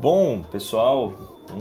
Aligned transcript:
Bom, 0.00 0.44
pessoal, 0.44 1.12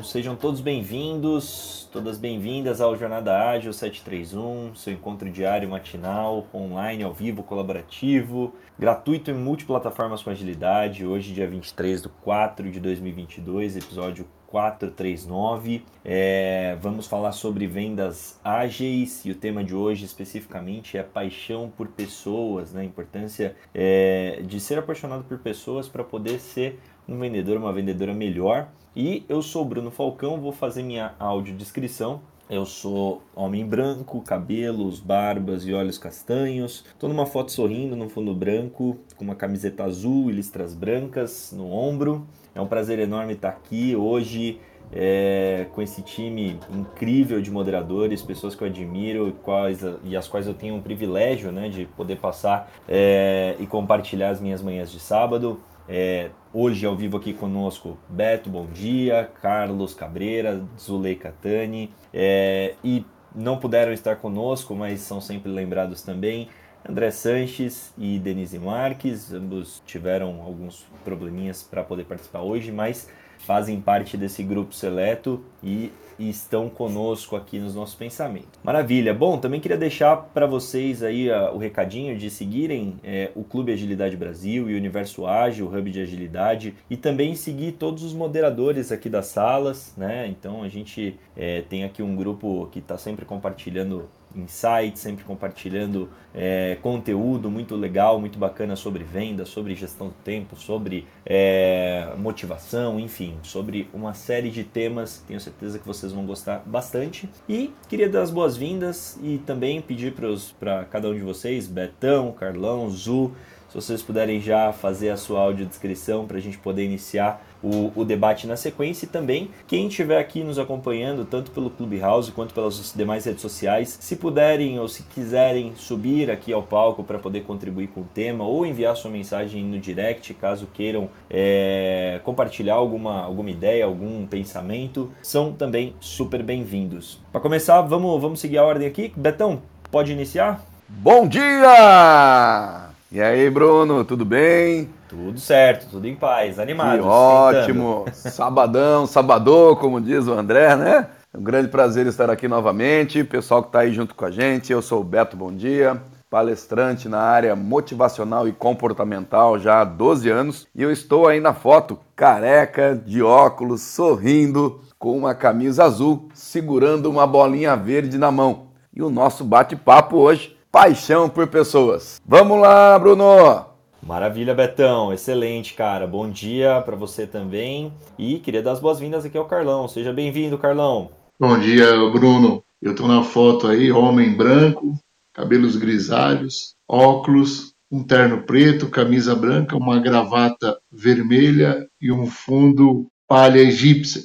sejam 0.04 0.36
todos 0.36 0.62
bem-vindos, 0.62 1.90
todas 1.92 2.20
bem-vindas 2.20 2.80
ao 2.80 2.96
Jornada 2.96 3.36
Ágil 3.36 3.74
731, 3.74 4.76
seu 4.76 4.94
encontro 4.94 5.28
diário 5.32 5.68
matinal, 5.68 6.46
online, 6.54 7.02
ao 7.02 7.12
vivo, 7.12 7.42
colaborativo, 7.42 8.54
gratuito 8.78 9.32
em 9.32 9.34
multiplataformas 9.34 10.22
com 10.22 10.30
agilidade. 10.30 11.04
Hoje, 11.04 11.34
dia 11.34 11.48
23 11.48 12.04
de 12.04 12.10
4 12.10 12.70
de 12.70 12.80
2022, 12.80 13.76
episódio 13.76 14.28
439. 14.48 15.84
É, 16.04 16.78
vamos 16.82 17.06
falar 17.06 17.34
sobre 17.34 17.68
vendas 17.68 18.40
ágeis 18.44 19.24
e 19.26 19.32
o 19.32 19.36
tema 19.36 19.64
de 19.64 19.76
hoje 19.76 20.06
especificamente 20.06 20.98
é 20.98 21.04
paixão 21.04 21.72
por 21.76 21.88
pessoas, 21.88 22.72
né? 22.72 22.82
a 22.82 22.86
importância 22.86 23.56
é, 23.74 24.42
de 24.46 24.60
ser 24.60 24.80
apaixonado 24.80 25.24
por 25.26 25.38
pessoas 25.40 25.88
para 25.88 26.04
poder 26.04 26.40
ser 26.40 26.80
um 27.08 27.20
vendedor, 27.20 27.58
uma 27.58 27.72
vendedora 27.72 28.14
melhor. 28.14 28.70
E 28.96 29.24
eu 29.30 29.42
sou 29.42 29.64
Bruno 29.64 29.92
Falcão, 29.92 30.42
vou 30.42 30.52
fazer 30.52 30.84
minha 30.84 31.14
audiodescrição. 31.20 32.22
Eu 32.50 32.66
sou 32.66 33.22
homem 33.36 33.66
branco, 33.66 34.22
cabelos, 34.22 35.02
barbas 35.02 35.66
e 35.66 35.74
olhos 35.74 35.98
castanhos. 35.98 36.86
Estou 36.88 37.10
numa 37.10 37.26
foto 37.26 37.52
sorrindo 37.52 37.94
no 37.94 38.08
fundo 38.08 38.34
branco, 38.34 38.98
com 39.18 39.26
uma 39.26 39.36
camiseta 39.36 39.84
azul 39.84 40.30
e 40.30 40.34
listras 40.34 40.74
brancas 40.74 41.52
no 41.52 41.70
ombro. 41.70 42.26
É 42.58 42.62
um 42.62 42.66
prazer 42.66 42.98
enorme 42.98 43.34
estar 43.34 43.50
aqui 43.50 43.96
hoje 43.96 44.60
é, 44.92 45.68
com 45.76 45.80
esse 45.80 46.02
time 46.02 46.60
incrível 46.72 47.40
de 47.40 47.52
moderadores, 47.52 48.24
pessoas 48.24 48.56
que 48.56 48.64
eu 48.64 48.68
admiro 48.68 49.32
quais, 49.44 49.86
e 50.04 50.18
as 50.18 50.28
quais 50.28 50.48
eu 50.48 50.56
tenho 50.56 50.76
o 50.76 50.82
privilégio 50.82 51.52
né, 51.52 51.70
de 51.70 51.86
poder 51.86 52.16
passar 52.16 52.72
é, 52.90 53.56
e 53.60 53.68
compartilhar 53.68 54.32
as 54.32 54.42
minhas 54.42 54.60
manhãs 54.64 54.92
de 54.92 55.00
sábado. 55.00 55.60
É, 55.88 56.32
hoje 56.52 56.84
ao 56.84 56.96
vivo 56.96 57.16
aqui 57.16 57.32
conosco 57.32 57.96
Beto, 58.10 58.50
bom 58.50 58.66
dia, 58.66 59.30
Carlos 59.40 59.94
Cabreira, 59.94 60.66
Zuleika 60.80 61.34
Tani 61.40 61.94
é, 62.12 62.74
e 62.84 63.06
não 63.36 63.58
puderam 63.58 63.94
estar 63.94 64.16
conosco, 64.16 64.74
mas 64.74 65.02
são 65.02 65.22
sempre 65.22 65.52
lembrados 65.52 66.02
também. 66.02 66.50
André 66.88 67.12
Sanches 67.12 67.94
e 67.98 68.20
Denise 68.20 68.60
Marques, 68.60 69.34
ambos 69.34 69.82
tiveram 69.86 70.42
alguns 70.42 70.86
probleminhas 71.04 71.64
para 71.64 71.84
poder 71.84 72.06
participar 72.06 72.42
hoje, 72.42 72.72
mas 72.72 73.10
fazem 73.40 73.80
parte 73.80 74.18
desse 74.18 74.44
grupo 74.44 74.74
seleto 74.74 75.44
e 75.64 75.92
estão 76.20 76.68
conosco 76.70 77.36
aqui 77.36 77.60
nos 77.60 77.76
nossos 77.76 77.96
pensamentos. 77.96 78.60
Maravilha. 78.64 79.14
Bom, 79.14 79.38
também 79.38 79.60
queria 79.60 79.78
deixar 79.78 80.18
para 80.18 80.48
vocês 80.48 81.04
aí 81.04 81.30
uh, 81.30 81.54
o 81.54 81.58
recadinho 81.58 82.18
de 82.18 82.30
seguirem 82.30 82.96
é, 83.04 83.32
o 83.36 83.44
Clube 83.44 83.72
Agilidade 83.72 84.18
Brasil 84.18 84.70
e 84.70 84.74
o 84.74 84.78
Universo 84.78 85.28
Ágil, 85.28 85.68
o 85.68 85.78
Hub 85.78 85.92
de 85.92 86.02
Agilidade, 86.02 86.74
e 86.90 86.98
também 86.98 87.36
seguir 87.36 87.74
todos 87.74 88.04
os 88.04 88.14
moderadores 88.14 88.92
aqui 88.92 89.10
das 89.10 89.28
salas, 89.28 89.94
né? 89.96 90.28
Então 90.28 90.64
a 90.64 90.70
gente 90.70 91.20
é, 91.36 91.62
tem 91.62 91.84
aqui 91.84 92.02
um 92.02 92.16
grupo 92.16 92.68
que 92.72 92.80
está 92.80 92.98
sempre 92.98 93.26
compartilhando 93.26 94.10
insights, 94.36 95.00
sempre 95.02 95.24
compartilhando 95.24 96.10
é, 96.34 96.78
conteúdo 96.82 97.50
muito 97.50 97.76
legal, 97.76 98.20
muito 98.20 98.38
bacana 98.38 98.76
sobre 98.76 99.04
venda, 99.04 99.46
sobre 99.46 99.74
gestão 99.76 100.08
do 100.08 100.14
tempo, 100.24 100.56
sobre 100.56 101.08
é, 101.26 102.14
motivação, 102.18 103.00
enfim, 103.00 103.36
sobre 103.44 103.90
uma 103.94 104.14
série 104.14 104.50
de 104.50 104.64
temas. 104.64 105.24
Tenho 105.28 105.40
certeza 105.40 105.80
que 105.80 105.88
vocês 105.88 106.12
vão 106.12 106.26
gostar 106.26 106.62
bastante. 106.66 107.30
E 107.48 107.74
queria 107.88 108.10
dar 108.10 108.22
as 108.22 108.32
boas-vindas 108.32 109.18
e 109.22 109.40
também 109.40 109.82
pedir 109.82 110.14
para 110.60 110.86
cada 110.86 111.10
um 111.10 111.14
de 111.14 111.22
vocês, 111.22 111.68
Betão, 111.68 112.32
Carlão, 112.32 112.90
Zu, 112.90 113.34
vocês 113.78 114.02
puderem 114.02 114.42
já 114.42 114.74
fazer 114.74 115.12
a 115.12 115.18
sua 115.18 115.40
audiodescrição 115.40 116.26
para 116.26 116.38
a 116.38 116.42
gente 116.42 116.58
poder 116.58 116.84
iniciar 116.84 117.46
o, 117.62 117.92
o, 117.96 118.04
debate 118.04 118.48
na 118.48 118.56
sequência 118.56 119.06
e 119.06 119.08
também 119.08 119.52
quem 119.68 119.88
estiver 119.88 120.20
aqui 120.20 120.44
nos 120.44 120.58
acompanhando, 120.58 121.26
tanto 121.26 121.52
pelo 121.52 121.70
Clubhouse 121.70 122.32
quanto 122.32 122.56
pelas 122.56 122.92
demais 122.96 123.26
redes 123.26 123.42
sociais, 123.42 123.96
se 124.02 124.16
puderem 124.16 124.80
ou 124.80 124.88
se 124.88 125.04
quiserem 125.04 125.74
subir 125.76 126.32
aqui 126.32 126.52
ao 126.52 126.64
palco 126.64 127.04
para 127.04 127.20
poder 127.20 127.42
contribuir 127.42 127.90
com 127.90 128.02
o 128.02 128.08
tema 128.16 128.44
ou 128.44 128.66
enviar 128.66 128.96
sua 128.96 129.12
mensagem 129.12 129.64
no 129.64 129.78
direct, 129.80 130.34
caso 130.34 130.68
queiram 130.74 131.08
é, 131.30 132.20
compartilhar 132.24 132.76
alguma, 132.76 133.22
alguma 133.22 133.52
ideia, 133.52 133.86
algum 133.86 134.26
pensamento, 134.26 135.12
são 135.22 135.54
também 135.54 135.94
super 136.00 136.42
bem-vindos. 136.42 137.20
Para 137.32 137.42
começar, 137.42 137.82
vamos, 137.82 138.20
vamos 138.20 138.40
seguir 138.40 138.58
a 138.58 138.64
ordem 138.64 138.88
aqui. 138.88 139.14
Betão, 139.16 139.62
pode 139.92 140.12
iniciar? 140.12 140.66
Bom 140.90 141.28
dia! 141.28 142.87
E 143.10 143.22
aí, 143.22 143.50
Bruno, 143.50 144.04
tudo 144.04 144.26
bem? 144.26 144.90
Tudo 145.08 145.40
certo, 145.40 145.88
tudo 145.90 146.06
em 146.06 146.16
paz, 146.16 146.60
animado. 146.60 147.06
Ótimo! 147.06 148.04
Sabadão, 148.12 149.08
sabadão, 149.08 149.74
como 149.78 150.02
diz 150.02 150.28
o 150.28 150.34
André, 150.34 150.76
né? 150.76 151.08
É 151.34 151.38
um 151.38 151.42
grande 151.42 151.70
prazer 151.70 152.06
estar 152.06 152.30
aqui 152.30 152.50
novamente. 152.50 153.24
Pessoal 153.24 153.62
que 153.62 153.70
está 153.70 153.80
aí 153.80 153.94
junto 153.94 154.14
com 154.14 154.26
a 154.26 154.30
gente, 154.30 154.74
eu 154.74 154.82
sou 154.82 155.00
o 155.00 155.06
Beto 155.06 155.38
Bom 155.38 155.54
Dia, 155.54 156.02
palestrante 156.30 157.08
na 157.08 157.22
área 157.22 157.56
motivacional 157.56 158.46
e 158.46 158.52
comportamental 158.52 159.58
já 159.58 159.80
há 159.80 159.86
12 159.86 160.30
anos. 160.30 160.68
E 160.76 160.84
eu 160.84 160.92
estou 160.92 161.30
aí 161.30 161.40
na 161.40 161.54
foto, 161.54 161.98
careca, 162.14 162.94
de 162.94 163.24
óculos, 163.24 163.84
sorrindo, 163.84 164.82
com 165.00 165.18
uma 165.18 165.34
camisa 165.34 165.86
azul, 165.86 166.28
segurando 166.34 167.10
uma 167.10 167.26
bolinha 167.26 167.74
verde 167.74 168.18
na 168.18 168.32
mão. 168.32 168.68
E 168.94 169.02
o 169.02 169.10
nosso 169.10 169.46
bate-papo 169.46 170.18
hoje 170.18 170.57
paixão 170.72 171.30
por 171.30 171.48
pessoas. 171.48 172.22
Vamos 172.26 172.60
lá, 172.60 172.98
Bruno! 173.00 173.66
Maravilha, 174.02 174.54
Betão. 174.54 175.12
Excelente, 175.12 175.74
cara. 175.74 176.08
Bom 176.08 176.30
dia 176.30 176.82
para 176.82 176.96
você 176.96 177.28
também. 177.28 177.92
E 178.18 178.40
queria 178.40 178.62
dar 178.62 178.72
as 178.72 178.80
boas-vindas 178.80 179.26
aqui 179.26 179.38
ao 179.38 179.46
Carlão. 179.46 179.88
Seja 179.88 180.14
bem-vindo, 180.14 180.58
Carlão. 180.58 181.10
Bom 181.40 181.58
dia, 181.60 181.92
Bruno. 182.12 182.64
Eu 182.82 182.92
estou 182.92 183.08
na 183.08 183.24
foto 183.24 183.68
aí, 183.68 183.92
homem 183.92 184.36
branco, 184.36 184.94
cabelos 185.34 185.76
grisalhos, 185.76 186.76
óculos, 186.88 187.74
um 187.92 188.04
terno 188.04 188.44
preto, 188.44 188.90
camisa 188.90 189.36
branca, 189.36 189.76
uma 189.76 190.00
gravata 190.00 190.78
vermelha 190.92 191.88
e 192.00 192.12
um 192.12 192.28
fundo 192.28 193.08
palha 193.28 193.60
egípcia. 193.60 194.24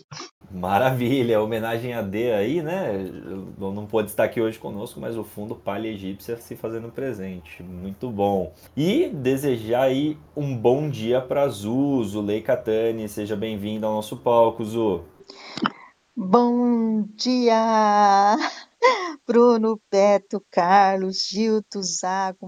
Maravilha, 0.52 1.40
homenagem 1.40 1.94
a 1.94 2.02
D 2.02 2.32
aí, 2.32 2.62
né? 2.62 3.10
Não 3.58 3.86
pode 3.86 4.10
estar 4.10 4.24
aqui 4.24 4.40
hoje 4.40 4.58
conosco, 4.58 5.00
mas 5.00 5.16
o 5.16 5.24
fundo 5.24 5.56
palha 5.56 5.88
egípcia 5.88 6.36
se 6.36 6.54
fazendo 6.54 6.90
presente. 6.90 7.62
Muito 7.62 8.10
bom. 8.10 8.52
E 8.76 9.08
desejar 9.08 9.84
aí 9.84 10.18
um 10.36 10.56
bom 10.56 10.90
dia 10.90 11.20
para 11.20 11.48
Zu, 11.48 12.04
Zulei 12.04 12.42
Catani. 12.42 13.08
Seja 13.08 13.34
bem-vindo 13.34 13.86
ao 13.86 13.94
nosso 13.94 14.18
palco, 14.18 14.62
Zu. 14.64 15.04
Bom 16.14 17.04
dia! 17.16 18.36
Bruno, 19.26 19.80
Beto, 19.90 20.44
Carlos, 20.50 21.26
Gilto, 21.28 21.82
Zago, 21.82 22.46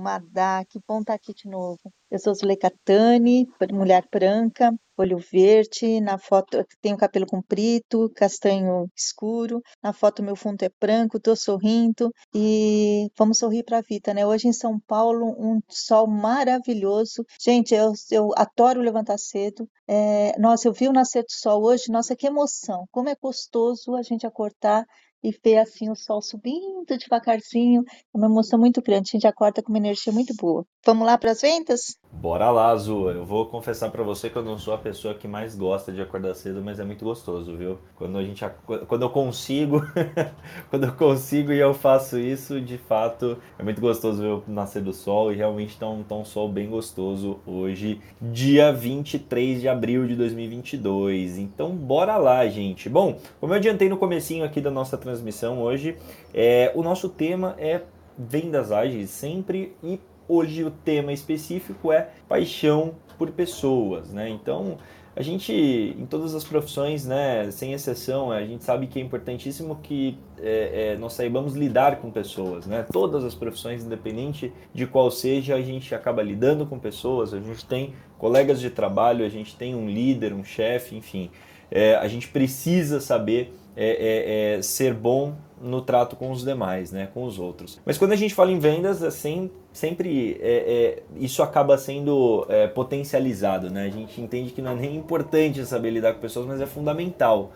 bom 0.87 1.01
estar 1.01 1.15
aqui 1.15 1.33
de 1.33 1.49
novo. 1.49 1.81
Eu 2.11 2.19
sou 2.19 2.35
Zuleika 2.35 2.71
Tani, 2.85 3.49
mulher 3.73 4.07
branca, 4.13 4.75
olho 4.97 5.19
verde, 5.19 6.01
na 6.01 6.19
foto 6.19 6.65
tenho 6.81 6.97
cabelo 6.97 7.27
comprido, 7.27 8.11
castanho 8.15 8.89
escuro, 8.97 9.63
na 9.83 9.93
foto 9.93 10.23
meu 10.23 10.37
fundo 10.37 10.63
é 10.63 10.71
branco, 10.81 11.17
estou 11.17 11.37
sorrindo 11.37 12.13
e 12.35 13.09
vamos 13.17 13.39
sorrir 13.39 13.65
para 13.65 13.79
a 13.79 13.83
vida, 13.83 14.15
né? 14.15 14.27
Hoje 14.27 14.49
em 14.49 14.53
São 14.53 14.79
Paulo, 14.81 15.35
um 15.39 15.61
sol 15.69 16.07
maravilhoso. 16.07 17.25
Gente, 17.41 17.75
eu, 17.75 17.93
eu 18.11 18.31
adoro 18.37 18.81
levantar 18.81 19.19
cedo. 19.19 19.69
É, 19.87 20.39
nossa, 20.39 20.69
eu 20.69 20.73
vi 20.73 20.89
o 20.89 20.93
nascer 20.93 21.23
do 21.23 21.33
sol 21.33 21.65
hoje, 21.65 21.91
nossa, 21.91 22.17
que 22.17 22.27
emoção! 22.27 22.87
Como 22.91 23.09
é 23.09 23.17
gostoso 23.21 23.95
a 23.95 24.03
gente 24.03 24.27
acordar 24.27 24.85
e 25.25 25.33
ver 25.43 25.57
assim 25.57 25.91
o 25.91 25.97
sol 25.97 26.21
subindo 26.21 26.99
devagarzinho. 26.99 27.83
É 28.15 28.17
uma 28.17 28.27
emoção 28.27 28.59
muito 28.59 28.83
grande. 28.83 29.09
A 29.09 29.13
gente 29.13 29.27
acorda 29.27 29.63
com 29.63 29.73
uma 29.73 29.79
energia 29.79 30.13
muito 30.13 30.35
boa. 30.37 30.67
Vamos 30.85 31.07
lá 31.07 31.17
para 31.17 31.31
as 31.31 31.41
vendas? 31.41 31.97
Bora 32.13 32.51
lá, 32.51 32.69
Azul. 32.69 33.11
Eu 33.11 33.25
vou 33.25 33.47
confessar 33.47 33.91
para 33.91 34.03
você 34.03 34.29
que 34.29 34.37
eu 34.37 34.45
não 34.45 34.59
sou 34.59 34.75
a 34.75 34.79
pessoa 34.79 35.15
que 35.15 35.27
mais 35.27 35.57
gosta 35.57 35.91
de 35.91 36.03
acordar 36.03 36.35
cedo, 36.35 36.63
mas 36.63 36.79
é 36.79 36.85
muito 36.85 37.05
gostoso, 37.05 37.57
viu? 37.57 37.79
Quando 37.97 38.19
a 38.19 38.23
gente 38.23 38.45
quando 38.87 39.03
eu 39.03 39.11
consigo, 39.11 39.81
quando 40.69 40.85
eu 40.85 40.93
consigo 40.93 41.53
e 41.53 41.59
eu 41.59 41.73
faço 41.73 42.19
isso, 42.19 42.61
de 42.61 42.77
fato, 42.77 43.39
é 43.59 43.63
muito 43.63 43.81
gostoso 43.81 44.21
ver 44.21 44.29
o 44.29 44.45
nascer 44.47 44.83
do 44.83 44.93
sol 44.93 45.33
e 45.33 45.37
realmente 45.37 45.79
tá 45.79 45.89
um, 45.89 46.03
tá 46.03 46.15
um 46.15 46.25
sol 46.25 46.51
bem 46.51 46.69
gostoso 46.69 47.41
hoje, 47.47 48.01
dia 48.21 48.71
23 48.71 49.63
de 49.63 49.69
abril 49.69 50.07
de 50.07 50.17
2022. 50.17 51.39
Então, 51.39 51.71
bora 51.71 52.19
lá, 52.19 52.47
gente. 52.47 52.91
Bom, 52.91 53.19
como 53.41 53.55
eu 53.55 53.57
adiantei 53.57 53.89
no 53.89 53.97
comecinho 53.97 54.45
aqui 54.45 54.61
da 54.61 54.71
nossa 54.71 54.99
transmissão 54.99 55.14
hoje, 55.59 55.97
é, 56.33 56.73
o 56.75 56.83
nosso 56.83 57.09
tema 57.09 57.55
é 57.59 57.83
vendas 58.17 58.71
ágeis 58.73 59.11
sempre 59.11 59.77
e 59.83 59.99
Hoje 60.27 60.65
o 60.65 60.71
tema 60.71 61.13
específico 61.13 61.93
é 61.93 62.09
paixão 62.27 62.95
por 63.19 63.31
pessoas, 63.31 64.11
né? 64.11 64.31
Então, 64.31 64.79
a 65.15 65.21
gente, 65.21 65.53
em 65.53 66.07
todas 66.07 66.35
as 66.35 66.45
profissões, 66.45 67.05
né, 67.05 67.51
sem 67.51 67.75
exceção, 67.75 68.33
a 68.33 68.45
gente 68.45 68.65
sabe 68.65 68.87
que 68.87 68.99
é 68.99 69.03
importantíssimo 69.03 69.77
que 69.83 70.19
é, 70.41 70.93
é, 70.93 70.97
nós 70.97 71.13
saibamos 71.13 71.55
lidar 71.55 72.01
com 72.01 72.11
pessoas, 72.11 72.67
né? 72.67 72.87
Todas 72.91 73.23
as 73.23 73.35
profissões, 73.35 73.85
independente 73.85 74.51
de 74.73 74.87
qual 74.87 75.11
seja, 75.11 75.57
a 75.57 75.61
gente 75.61 75.95
acaba 75.95 76.23
lidando 76.23 76.65
com 76.65 76.79
pessoas, 76.79 77.35
a 77.35 77.39
gente 77.39 77.67
tem 77.67 77.93
colegas 78.17 78.61
de 78.61 78.71
trabalho, 78.71 79.27
a 79.27 79.29
gente 79.29 79.55
tem 79.55 79.75
um 79.75 79.91
líder, 79.91 80.33
um 80.33 80.43
chefe, 80.43 80.97
enfim. 80.97 81.31
é, 81.71 81.97
a 81.97 82.09
gente 82.09 82.29
precisa 82.29 82.99
saber 82.99 83.55
é, 83.77 84.55
é, 84.55 84.57
é, 84.59 84.63
ser 84.63 84.95
bom 84.95 85.35
no 85.61 85.81
trato 85.81 86.15
com 86.15 86.31
os 86.31 86.45
demais, 86.45 86.93
né, 86.93 87.09
com 87.13 87.25
os 87.25 87.39
outros. 87.39 87.81
Mas 87.87 87.97
quando 87.97 88.13
a 88.13 88.17
gente 88.17 88.35
fala 88.35 88.53
em 88.53 88.59
vendas, 88.59 89.03
assim, 89.03 89.51
sempre 89.73 90.39
é, 90.41 90.99
é, 90.99 91.03
isso 91.17 91.43
acaba 91.43 91.79
sendo 91.79 92.47
é, 92.51 92.67
potencializado, 92.69 93.71
né? 93.71 93.87
A 93.87 93.91
gente 93.91 94.21
entende 94.21 94.51
que 94.51 94.61
não 94.61 94.73
é 94.73 94.75
nem 94.75 94.97
importante 94.97 95.65
saber 95.65 95.91
lidar 95.91 96.13
com 96.13 96.21
pessoas, 96.21 96.47
mas 96.47 96.61
é 96.61 96.67
fundamental. 96.67 97.53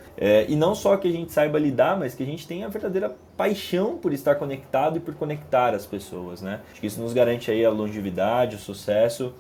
E 0.48 0.56
não 0.56 0.74
só 0.74 0.96
que 0.96 1.06
a 1.06 1.12
gente 1.12 1.32
saiba 1.32 1.58
lidar, 1.58 1.98
mas 1.98 2.14
que 2.14 2.22
a 2.22 2.26
gente 2.26 2.46
tenha 2.46 2.66
a 2.66 2.68
verdadeira 2.68 3.14
paixão 3.36 3.98
por 3.98 4.12
estar 4.12 4.36
conectado 4.36 4.96
e 4.96 5.00
por 5.00 5.14
conectar 5.14 5.74
as 5.74 5.84
pessoas, 5.84 6.40
né? 6.40 6.60
Acho 6.72 6.80
que 6.80 6.86
isso 6.86 7.00
nos 7.00 7.12
garante 7.12 7.50
aí 7.50 7.64
a 7.64 7.70
longevidade, 7.70 8.56
o 8.56 8.58
sucesso, 8.58 9.34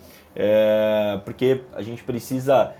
porque 1.24 1.62
a 1.74 1.82
gente 1.82 2.04
precisa, 2.04 2.74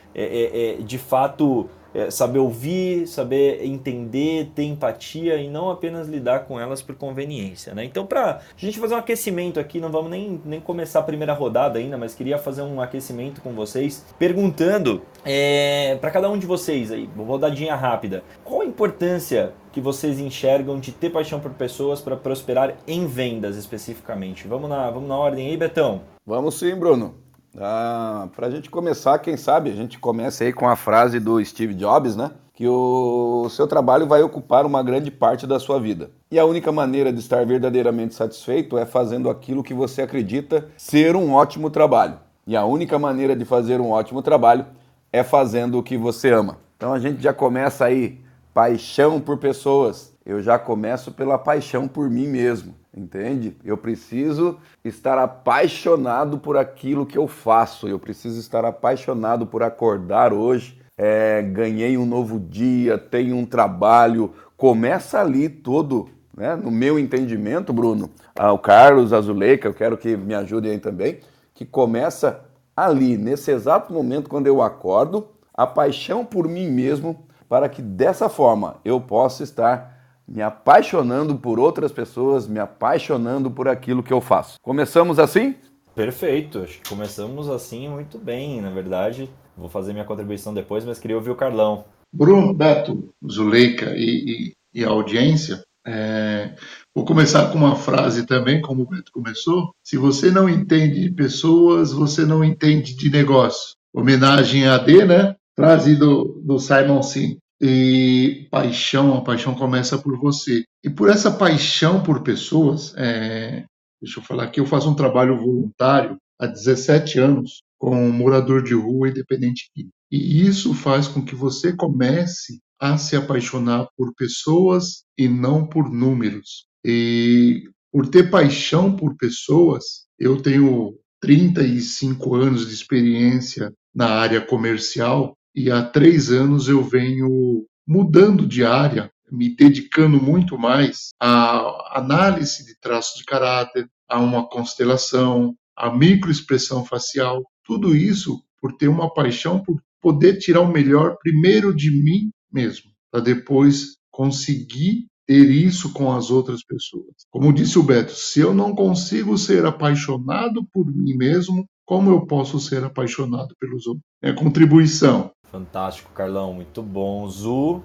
de 0.84 0.98
fato 0.98 1.68
é, 1.94 2.10
saber 2.10 2.38
ouvir, 2.38 3.06
saber 3.06 3.64
entender, 3.64 4.50
ter 4.54 4.64
empatia 4.64 5.36
e 5.36 5.48
não 5.48 5.70
apenas 5.70 6.08
lidar 6.08 6.40
com 6.40 6.58
elas 6.58 6.82
por 6.82 6.94
conveniência. 6.94 7.74
Né? 7.74 7.84
Então, 7.84 8.06
para 8.06 8.30
a 8.36 8.40
gente 8.56 8.78
fazer 8.78 8.94
um 8.94 8.98
aquecimento 8.98 9.58
aqui, 9.60 9.80
não 9.80 9.90
vamos 9.90 10.10
nem, 10.10 10.40
nem 10.44 10.60
começar 10.60 11.00
a 11.00 11.02
primeira 11.02 11.32
rodada 11.32 11.78
ainda, 11.78 11.96
mas 11.96 12.14
queria 12.14 12.38
fazer 12.38 12.62
um 12.62 12.80
aquecimento 12.80 13.40
com 13.40 13.52
vocês, 13.52 14.04
perguntando 14.18 15.02
é, 15.24 15.96
para 16.00 16.10
cada 16.10 16.28
um 16.30 16.38
de 16.38 16.46
vocês 16.46 16.90
aí, 16.90 17.08
rodadinha 17.16 17.74
rápida, 17.74 18.22
qual 18.44 18.62
a 18.62 18.64
importância 18.64 19.52
que 19.72 19.80
vocês 19.80 20.18
enxergam 20.18 20.80
de 20.80 20.92
ter 20.92 21.10
paixão 21.10 21.40
por 21.40 21.52
pessoas 21.52 22.00
para 22.00 22.16
prosperar 22.16 22.74
em 22.86 23.06
vendas 23.06 23.56
especificamente? 23.56 24.48
Vamos 24.48 24.68
na, 24.68 24.90
vamos 24.90 25.08
na 25.08 25.16
ordem 25.16 25.48
aí, 25.48 25.56
Betão? 25.56 26.02
Vamos 26.26 26.58
sim, 26.58 26.74
Bruno. 26.74 27.27
Ah, 27.56 28.28
para 28.36 28.46
a 28.46 28.50
gente 28.50 28.68
começar, 28.68 29.18
quem 29.18 29.36
sabe 29.36 29.70
a 29.70 29.74
gente 29.74 29.98
começa 29.98 30.44
aí 30.44 30.52
com 30.52 30.68
a 30.68 30.76
frase 30.76 31.18
do 31.18 31.42
Steve 31.44 31.74
Jobs, 31.74 32.14
né? 32.14 32.30
Que 32.52 32.66
o 32.66 33.48
seu 33.50 33.66
trabalho 33.66 34.06
vai 34.06 34.22
ocupar 34.22 34.66
uma 34.66 34.82
grande 34.82 35.10
parte 35.10 35.46
da 35.46 35.58
sua 35.58 35.78
vida. 35.78 36.10
E 36.30 36.38
a 36.38 36.44
única 36.44 36.72
maneira 36.72 37.12
de 37.12 37.20
estar 37.20 37.46
verdadeiramente 37.46 38.14
satisfeito 38.14 38.76
é 38.76 38.84
fazendo 38.84 39.30
aquilo 39.30 39.62
que 39.62 39.72
você 39.72 40.02
acredita 40.02 40.68
ser 40.76 41.16
um 41.16 41.32
ótimo 41.32 41.70
trabalho. 41.70 42.18
E 42.46 42.56
a 42.56 42.64
única 42.64 42.98
maneira 42.98 43.36
de 43.36 43.44
fazer 43.44 43.80
um 43.80 43.90
ótimo 43.90 44.22
trabalho 44.22 44.66
é 45.12 45.22
fazendo 45.22 45.78
o 45.78 45.82
que 45.82 45.96
você 45.96 46.30
ama. 46.30 46.58
Então 46.76 46.92
a 46.92 46.98
gente 46.98 47.22
já 47.22 47.32
começa 47.32 47.84
aí 47.84 48.20
paixão 48.52 49.20
por 49.20 49.38
pessoas. 49.38 50.12
Eu 50.26 50.42
já 50.42 50.58
começo 50.58 51.12
pela 51.12 51.38
paixão 51.38 51.86
por 51.86 52.10
mim 52.10 52.26
mesmo 52.26 52.74
entende? 52.98 53.56
Eu 53.64 53.76
preciso 53.76 54.58
estar 54.84 55.16
apaixonado 55.18 56.38
por 56.38 56.56
aquilo 56.56 57.06
que 57.06 57.16
eu 57.16 57.26
faço, 57.26 57.88
eu 57.88 57.98
preciso 57.98 58.38
estar 58.40 58.64
apaixonado 58.64 59.46
por 59.46 59.62
acordar 59.62 60.32
hoje. 60.32 60.78
É, 60.96 61.40
ganhei 61.42 61.96
um 61.96 62.04
novo 62.04 62.40
dia, 62.40 62.98
tenho 62.98 63.36
um 63.36 63.46
trabalho. 63.46 64.32
Começa 64.56 65.20
ali 65.20 65.48
todo, 65.48 66.08
né? 66.36 66.56
No 66.56 66.70
meu 66.70 66.98
entendimento, 66.98 67.72
Bruno, 67.72 68.10
ah, 68.36 68.52
o 68.52 68.58
Carlos 68.58 69.12
Azuleika, 69.12 69.68
eu 69.68 69.74
quero 69.74 69.96
que 69.96 70.16
me 70.16 70.34
ajudem 70.34 70.72
aí 70.72 70.78
também, 70.78 71.20
que 71.54 71.64
começa 71.64 72.44
ali, 72.76 73.16
nesse 73.16 73.50
exato 73.50 73.92
momento, 73.92 74.28
quando 74.28 74.46
eu 74.46 74.60
acordo, 74.62 75.28
a 75.54 75.66
paixão 75.66 76.24
por 76.24 76.48
mim 76.48 76.68
mesmo, 76.68 77.24
para 77.48 77.68
que 77.68 77.82
dessa 77.82 78.28
forma 78.28 78.76
eu 78.84 79.00
possa 79.00 79.42
estar 79.42 79.97
me 80.28 80.42
apaixonando 80.42 81.34
por 81.36 81.58
outras 81.58 81.90
pessoas, 81.90 82.46
me 82.46 82.60
apaixonando 82.60 83.50
por 83.50 83.66
aquilo 83.66 84.02
que 84.02 84.12
eu 84.12 84.20
faço. 84.20 84.56
Começamos 84.60 85.18
assim? 85.18 85.54
Perfeito, 85.94 86.58
acho 86.58 86.80
que 86.80 86.88
começamos 86.88 87.48
assim 87.48 87.88
muito 87.88 88.18
bem, 88.18 88.60
na 88.60 88.70
verdade. 88.70 89.28
Vou 89.56 89.68
fazer 89.68 89.92
minha 89.92 90.04
contribuição 90.04 90.52
depois, 90.52 90.84
mas 90.84 90.98
queria 90.98 91.16
ouvir 91.16 91.30
o 91.30 91.36
Carlão. 91.36 91.84
Bruno, 92.12 92.54
Beto, 92.54 93.12
Zuleika 93.28 93.92
e, 93.96 94.52
e, 94.74 94.80
e 94.80 94.84
a 94.84 94.88
audiência, 94.88 95.62
é, 95.86 96.54
vou 96.94 97.04
começar 97.04 97.50
com 97.50 97.58
uma 97.58 97.74
frase 97.74 98.26
também, 98.26 98.60
como 98.60 98.82
o 98.82 98.86
Beto 98.86 99.10
começou. 99.10 99.72
Se 99.82 99.96
você 99.96 100.30
não 100.30 100.48
entende 100.48 101.00
de 101.00 101.10
pessoas, 101.10 101.92
você 101.92 102.24
não 102.24 102.44
entende 102.44 102.94
de 102.94 103.10
negócio. 103.10 103.74
Homenagem 103.92 104.68
a 104.68 104.78
D, 104.78 105.04
né? 105.04 105.34
Frase 105.56 105.96
do, 105.96 106.40
do 106.44 106.58
Simon 106.58 107.02
Sinek 107.02 107.38
e 107.60 108.46
paixão, 108.50 109.14
a 109.14 109.22
paixão 109.22 109.54
começa 109.54 109.98
por 109.98 110.18
você. 110.18 110.64
E 110.84 110.90
por 110.90 111.08
essa 111.08 111.30
paixão 111.30 112.02
por 112.02 112.22
pessoas, 112.22 112.94
é, 112.96 113.64
deixa 114.00 114.20
eu 114.20 114.24
falar 114.24 114.44
aqui, 114.44 114.60
eu 114.60 114.66
faço 114.66 114.88
um 114.88 114.94
trabalho 114.94 115.36
voluntário 115.38 116.16
há 116.38 116.46
17 116.46 117.18
anos 117.18 117.62
com 117.78 117.96
um 117.96 118.12
morador 118.12 118.62
de 118.62 118.74
rua 118.74 119.08
independente 119.08 119.70
E 120.10 120.46
isso 120.46 120.74
faz 120.74 121.08
com 121.08 121.24
que 121.24 121.34
você 121.34 121.74
comece 121.74 122.60
a 122.80 122.96
se 122.96 123.16
apaixonar 123.16 123.88
por 123.96 124.14
pessoas 124.14 125.04
e 125.16 125.28
não 125.28 125.66
por 125.66 125.90
números. 125.90 126.66
E 126.84 127.64
por 127.92 128.08
ter 128.08 128.30
paixão 128.30 128.94
por 128.94 129.16
pessoas, 129.16 130.06
eu 130.18 130.40
tenho 130.40 130.96
35 131.20 132.36
anos 132.36 132.66
de 132.68 132.74
experiência 132.74 133.72
na 133.94 134.10
área 134.10 134.40
comercial 134.40 135.36
e 135.54 135.70
há 135.70 135.82
três 135.82 136.30
anos 136.30 136.68
eu 136.68 136.82
venho 136.82 137.66
mudando 137.86 138.46
de 138.46 138.64
área, 138.64 139.10
me 139.30 139.54
dedicando 139.54 140.22
muito 140.22 140.58
mais 140.58 141.08
à 141.20 141.98
análise 141.98 142.64
de 142.64 142.78
traços 142.78 143.18
de 143.18 143.24
caráter, 143.24 143.88
a 144.08 144.18
uma 144.18 144.48
constelação, 144.48 145.54
a 145.76 145.94
microexpressão 145.94 146.84
facial, 146.84 147.42
tudo 147.64 147.94
isso 147.94 148.42
por 148.60 148.72
ter 148.72 148.88
uma 148.88 149.12
paixão 149.12 149.62
por 149.62 149.80
poder 150.00 150.38
tirar 150.38 150.60
o 150.60 150.72
melhor 150.72 151.16
primeiro 151.20 151.74
de 151.74 151.90
mim 151.90 152.30
mesmo, 152.52 152.90
para 153.10 153.20
depois 153.20 153.96
conseguir 154.10 155.06
ter 155.26 155.50
isso 155.50 155.92
com 155.92 156.12
as 156.12 156.30
outras 156.30 156.64
pessoas. 156.64 157.14
Como 157.30 157.52
disse 157.52 157.78
o 157.78 157.82
Beto, 157.82 158.12
se 158.12 158.40
eu 158.40 158.54
não 158.54 158.74
consigo 158.74 159.36
ser 159.36 159.66
apaixonado 159.66 160.66
por 160.72 160.86
mim 160.86 161.14
mesmo, 161.14 161.68
como 161.88 162.10
eu 162.10 162.26
posso 162.26 162.60
ser 162.60 162.84
apaixonado 162.84 163.56
pelos 163.58 163.86
outros? 163.86 164.04
É 164.20 164.30
contribuição. 164.30 165.32
Fantástico, 165.44 166.12
Carlão, 166.12 166.52
muito 166.52 166.82
bom. 166.82 167.26
Zu. 167.30 167.82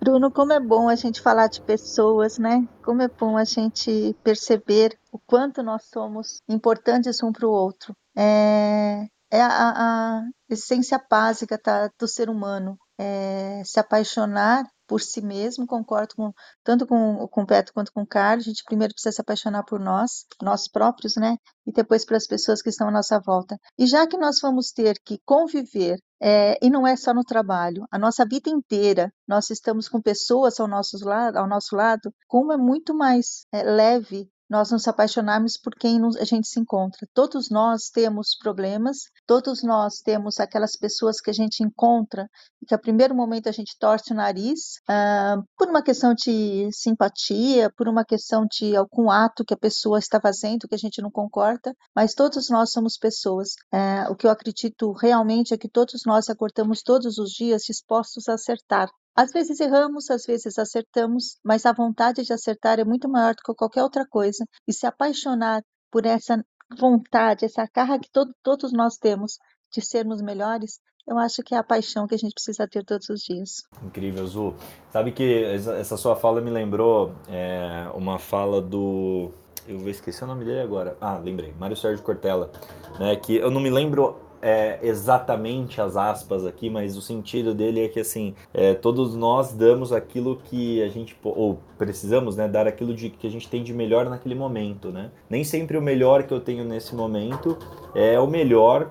Bruno, 0.00 0.28
como 0.32 0.52
é 0.52 0.58
bom 0.58 0.88
a 0.88 0.96
gente 0.96 1.20
falar 1.20 1.46
de 1.46 1.60
pessoas, 1.60 2.36
né? 2.36 2.66
Como 2.82 3.00
é 3.00 3.06
bom 3.06 3.36
a 3.36 3.44
gente 3.44 4.12
perceber 4.24 4.98
o 5.12 5.20
quanto 5.20 5.62
nós 5.62 5.84
somos 5.84 6.42
importantes 6.48 7.22
um 7.22 7.30
para 7.30 7.46
o 7.46 7.52
outro. 7.52 7.94
É, 8.16 9.06
é 9.30 9.40
a, 9.40 9.46
a, 9.50 10.22
essência 10.50 11.00
básica 11.08 11.56
tá, 11.56 11.88
do 11.96 12.08
ser 12.08 12.28
humano. 12.28 12.76
É 12.98 13.62
se 13.64 13.78
apaixonar 13.78 14.64
por 14.86 15.02
si 15.02 15.20
mesmo, 15.20 15.66
concordo 15.66 16.14
com, 16.16 16.32
tanto 16.64 16.86
com, 16.86 17.28
com 17.28 17.42
o 17.42 17.46
Petro 17.46 17.74
quanto 17.74 17.92
com 17.92 18.02
o 18.02 18.06
Carlos, 18.06 18.46
a 18.46 18.48
gente 18.48 18.64
primeiro 18.64 18.94
precisa 18.94 19.12
se 19.12 19.20
apaixonar 19.20 19.62
por 19.64 19.78
nós, 19.78 20.24
nós 20.42 20.66
próprios, 20.66 21.14
né? 21.16 21.36
E 21.66 21.72
depois 21.72 22.06
pelas 22.06 22.26
pessoas 22.26 22.62
que 22.62 22.70
estão 22.70 22.88
à 22.88 22.90
nossa 22.90 23.20
volta. 23.20 23.58
E 23.78 23.86
já 23.86 24.06
que 24.06 24.16
nós 24.16 24.40
vamos 24.40 24.72
ter 24.72 24.98
que 25.04 25.20
conviver, 25.26 25.98
é, 26.20 26.56
e 26.64 26.70
não 26.70 26.86
é 26.86 26.96
só 26.96 27.12
no 27.12 27.22
trabalho, 27.22 27.86
a 27.90 27.98
nossa 27.98 28.24
vida 28.26 28.48
inteira, 28.48 29.12
nós 29.26 29.50
estamos 29.50 29.88
com 29.88 30.00
pessoas 30.00 30.58
ao 30.58 30.66
nosso 30.66 30.96
lado, 31.04 31.36
ao 31.36 31.46
nosso 31.46 31.76
lado 31.76 32.12
como 32.26 32.52
é 32.52 32.56
muito 32.56 32.94
mais 32.94 33.44
é, 33.52 33.62
leve 33.62 34.28
nós 34.48 34.70
nos 34.70 34.86
apaixonarmos 34.88 35.58
por 35.58 35.74
quem 35.74 36.00
a 36.20 36.24
gente 36.24 36.48
se 36.48 36.60
encontra. 36.60 37.06
Todos 37.12 37.50
nós 37.50 37.90
temos 37.90 38.36
problemas, 38.38 38.98
todos 39.26 39.62
nós 39.62 39.98
temos 39.98 40.40
aquelas 40.40 40.76
pessoas 40.76 41.20
que 41.20 41.30
a 41.30 41.34
gente 41.34 41.62
encontra 41.62 42.28
e 42.62 42.66
que 42.66 42.74
a 42.74 42.78
primeiro 42.78 43.14
momento 43.14 43.48
a 43.48 43.52
gente 43.52 43.76
torce 43.78 44.12
o 44.12 44.16
nariz 44.16 44.80
uh, 44.88 45.42
por 45.56 45.68
uma 45.68 45.82
questão 45.82 46.14
de 46.14 46.68
simpatia, 46.72 47.70
por 47.76 47.88
uma 47.88 48.04
questão 48.04 48.46
de 48.50 48.76
algum 48.76 49.10
ato 49.10 49.44
que 49.44 49.54
a 49.54 49.58
pessoa 49.58 49.98
está 49.98 50.20
fazendo 50.20 50.68
que 50.68 50.74
a 50.74 50.78
gente 50.78 51.02
não 51.02 51.10
concorda, 51.10 51.74
mas 51.94 52.14
todos 52.14 52.48
nós 52.48 52.70
somos 52.70 52.96
pessoas. 52.96 53.50
Uh, 53.72 54.10
o 54.10 54.16
que 54.16 54.26
eu 54.26 54.30
acredito 54.30 54.92
realmente 54.92 55.52
é 55.52 55.58
que 55.58 55.68
todos 55.68 56.02
nós 56.06 56.28
acordamos 56.28 56.82
todos 56.82 57.18
os 57.18 57.30
dias 57.30 57.62
dispostos 57.62 58.28
a 58.28 58.34
acertar. 58.34 58.88
Às 59.18 59.32
vezes 59.32 59.58
erramos, 59.58 60.08
às 60.12 60.24
vezes 60.24 60.56
acertamos, 60.60 61.40
mas 61.44 61.66
a 61.66 61.72
vontade 61.72 62.22
de 62.22 62.32
acertar 62.32 62.78
é 62.78 62.84
muito 62.84 63.08
maior 63.08 63.34
do 63.34 63.42
que 63.44 63.52
qualquer 63.52 63.82
outra 63.82 64.06
coisa. 64.08 64.44
E 64.64 64.72
se 64.72 64.86
apaixonar 64.86 65.60
por 65.90 66.06
essa 66.06 66.40
vontade, 66.78 67.44
essa 67.44 67.66
carga 67.66 67.98
que 67.98 68.08
todo, 68.12 68.32
todos 68.44 68.72
nós 68.72 68.96
temos 68.96 69.32
de 69.72 69.84
sermos 69.84 70.22
melhores, 70.22 70.78
eu 71.04 71.18
acho 71.18 71.42
que 71.42 71.52
é 71.52 71.58
a 71.58 71.64
paixão 71.64 72.06
que 72.06 72.14
a 72.14 72.18
gente 72.18 72.32
precisa 72.32 72.68
ter 72.68 72.84
todos 72.84 73.08
os 73.08 73.22
dias. 73.22 73.64
Incrível, 73.82 74.24
Zu. 74.24 74.54
Sabe 74.92 75.10
que 75.10 75.42
essa 75.42 75.96
sua 75.96 76.14
fala 76.14 76.40
me 76.40 76.50
lembrou 76.50 77.12
é, 77.28 77.90
uma 77.94 78.20
fala 78.20 78.62
do. 78.62 79.32
Eu 79.66 79.80
vou 79.80 79.88
esquecer 79.88 80.22
o 80.22 80.28
nome 80.28 80.44
dele 80.44 80.60
agora. 80.60 80.96
Ah, 81.00 81.18
lembrei. 81.18 81.52
Mário 81.58 81.76
Sérgio 81.76 82.04
Cortella. 82.04 82.52
Né, 83.00 83.16
que 83.16 83.34
eu 83.34 83.50
não 83.50 83.60
me 83.60 83.68
lembro 83.68 84.27
é, 84.40 84.78
exatamente 84.82 85.80
as 85.80 85.96
aspas 85.96 86.46
aqui, 86.46 86.70
mas 86.70 86.96
o 86.96 87.02
sentido 87.02 87.54
dele 87.54 87.84
é 87.84 87.88
que 87.88 88.00
assim 88.00 88.34
é, 88.52 88.74
todos 88.74 89.14
nós 89.14 89.52
damos 89.52 89.92
aquilo 89.92 90.36
que 90.44 90.82
a 90.82 90.88
gente 90.88 91.16
ou 91.22 91.58
precisamos, 91.76 92.36
né, 92.36 92.48
dar 92.48 92.66
aquilo 92.66 92.94
de 92.94 93.10
que 93.10 93.26
a 93.26 93.30
gente 93.30 93.48
tem 93.48 93.62
de 93.62 93.72
melhor 93.72 94.08
naquele 94.08 94.34
momento, 94.34 94.88
né? 94.90 95.10
Nem 95.28 95.44
sempre 95.44 95.76
o 95.76 95.82
melhor 95.82 96.24
que 96.24 96.32
eu 96.32 96.40
tenho 96.40 96.64
nesse 96.64 96.94
momento 96.94 97.56
é 97.94 98.18
o 98.18 98.26
melhor 98.26 98.90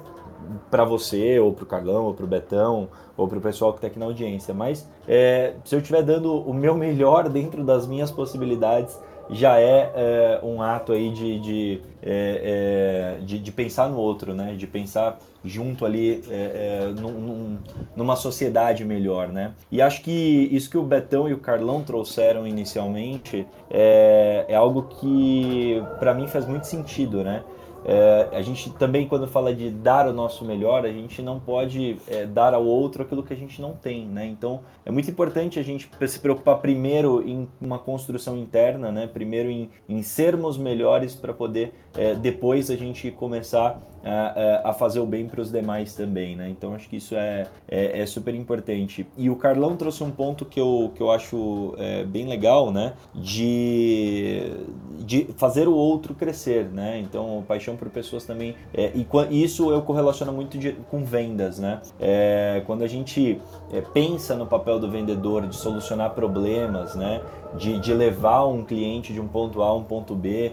para 0.70 0.86
você, 0.86 1.40
ou 1.40 1.52
para 1.52 1.64
o 1.64 1.68
Carlão, 1.68 2.06
ou 2.06 2.14
para 2.14 2.24
o 2.24 2.28
Betão, 2.28 2.88
ou 3.16 3.28
para 3.28 3.38
o 3.38 3.42
pessoal 3.42 3.72
que 3.72 3.80
está 3.80 3.88
aqui 3.88 4.00
na 4.00 4.06
audiência. 4.06 4.54
Mas 4.54 4.88
é, 5.08 5.56
se 5.66 5.76
eu 5.76 5.80
estiver 5.80 6.04
dando 6.04 6.34
o 6.34 6.54
meu 6.54 6.76
melhor 6.76 7.28
dentro 7.30 7.64
das 7.64 7.88
minhas 7.88 8.12
possibilidades, 8.12 8.98
já 9.30 9.60
é, 9.60 9.92
é 9.96 10.40
um 10.44 10.62
ato 10.62 10.92
aí 10.92 11.10
de, 11.12 11.40
de, 11.40 11.82
é, 12.02 13.18
é, 13.20 13.26
de, 13.26 13.40
de, 13.40 13.52
pensar 13.52 13.90
no 13.90 13.98
outro, 13.98 14.34
né? 14.34 14.54
De 14.56 14.66
pensar 14.66 15.20
junto 15.44 15.86
ali 15.86 16.24
é, 16.30 16.34
é, 16.34 17.02
num, 17.02 17.58
numa 17.96 18.16
sociedade 18.16 18.84
melhor, 18.86 19.30
né? 19.30 19.54
E 19.72 19.82
acho 19.82 20.02
que 20.02 20.50
isso 20.52 20.70
que 20.70 20.78
o 20.78 20.84
Betão 20.84 21.30
e 21.30 21.34
o 21.34 21.38
Carlão 21.38 21.84
trouxeram 21.84 22.48
inicialmente 22.48 23.46
é, 23.70 24.46
é 24.48 24.56
algo 24.56 24.84
que 24.84 25.82
para 26.00 26.14
mim 26.14 26.28
faz 26.28 26.46
muito 26.46 26.66
sentido, 26.66 27.24
né? 27.24 27.44
É, 27.90 28.28
a 28.34 28.42
gente 28.42 28.70
também, 28.74 29.08
quando 29.08 29.26
fala 29.30 29.56
de 29.56 29.72
dar 29.72 30.10
o 30.10 30.14
nosso 30.14 30.44
melhor, 30.44 30.86
a 30.86 30.92
gente 30.92 31.22
não 31.22 31.40
pode 31.40 31.98
é, 32.06 32.26
dar 32.26 32.54
ao 32.54 32.66
outro 32.66 33.04
aquilo 33.04 33.24
que 33.24 33.34
a 33.34 33.38
gente 33.38 33.62
não 33.62 33.72
tem, 33.72 34.06
né? 34.06 34.26
Então, 34.26 34.60
é 34.86 34.92
muito 34.92 35.10
importante 35.10 35.58
a 35.58 35.64
gente 35.64 35.90
se 36.06 36.20
preocupar 36.20 36.58
primeiro 36.58 37.26
em 37.26 37.48
uma 37.62 37.80
construção 37.80 38.38
interna, 38.38 38.92
né? 38.92 39.08
Primeiro 39.08 39.50
em, 39.50 39.70
em 39.88 40.04
sermos 40.04 40.58
melhores 40.58 41.16
para 41.16 41.34
poder 41.34 41.74
é, 41.96 42.14
depois 42.14 42.70
a 42.70 42.76
gente 42.76 43.10
começar 43.10 43.82
a, 44.08 44.70
a 44.70 44.74
fazer 44.74 45.00
o 45.00 45.06
bem 45.06 45.28
para 45.28 45.42
os 45.42 45.52
demais 45.52 45.94
também, 45.94 46.36
né? 46.36 46.50
Então 46.50 46.74
acho 46.74 46.88
que 46.88 46.98
isso 46.98 47.16
é, 47.16 47.48
é, 47.68 48.02
é, 48.02 48.06
super 48.06 48.34
importante. 48.34 49.06
E 49.18 49.30
o 49.30 49.36
Carlão 49.36 49.76
trouxe 49.76 50.04
um 50.04 50.12
ponto 50.12 50.46
que 50.46 50.60
eu, 50.60 50.92
que 50.96 51.02
eu 51.02 51.12
acho 51.12 51.74
é, 51.78 52.04
bem 52.04 52.28
legal, 52.28 52.72
né? 52.72 52.94
De, 53.14 54.52
de 55.00 55.28
fazer 55.38 55.68
o 55.68 55.74
outro 55.74 56.14
crescer, 56.14 56.66
né? 56.66 57.00
Então 57.00 57.44
paixão 57.48 57.76
por 57.76 57.90
pessoas 57.90 58.26
também. 58.26 58.56
É, 58.74 58.92
e 58.96 59.44
isso 59.44 59.72
eu 59.72 59.82
correlaciono 59.82 60.32
muito 60.32 60.58
de, 60.58 60.74
com 60.90 61.04
vendas, 61.04 61.60
né? 61.60 61.82
É, 62.00 62.62
quando 62.66 62.84
a 62.84 62.88
gente 62.88 63.40
é, 63.72 63.82
pensa 63.82 64.36
no 64.36 64.46
papel 64.46 64.80
do 64.80 64.90
vendedor 64.90 65.48
de 65.48 65.56
solucionar 65.56 66.12
problemas, 66.12 66.96
né? 66.96 67.22
De, 67.56 67.80
de 67.80 67.94
levar 67.94 68.46
um 68.46 68.64
cliente 68.64 69.14
de 69.14 69.22
um 69.22 69.28
ponto 69.28 69.62
A 69.62 69.68
a 69.68 69.74
um 69.74 69.84
ponto 69.84 70.14
B, 70.14 70.52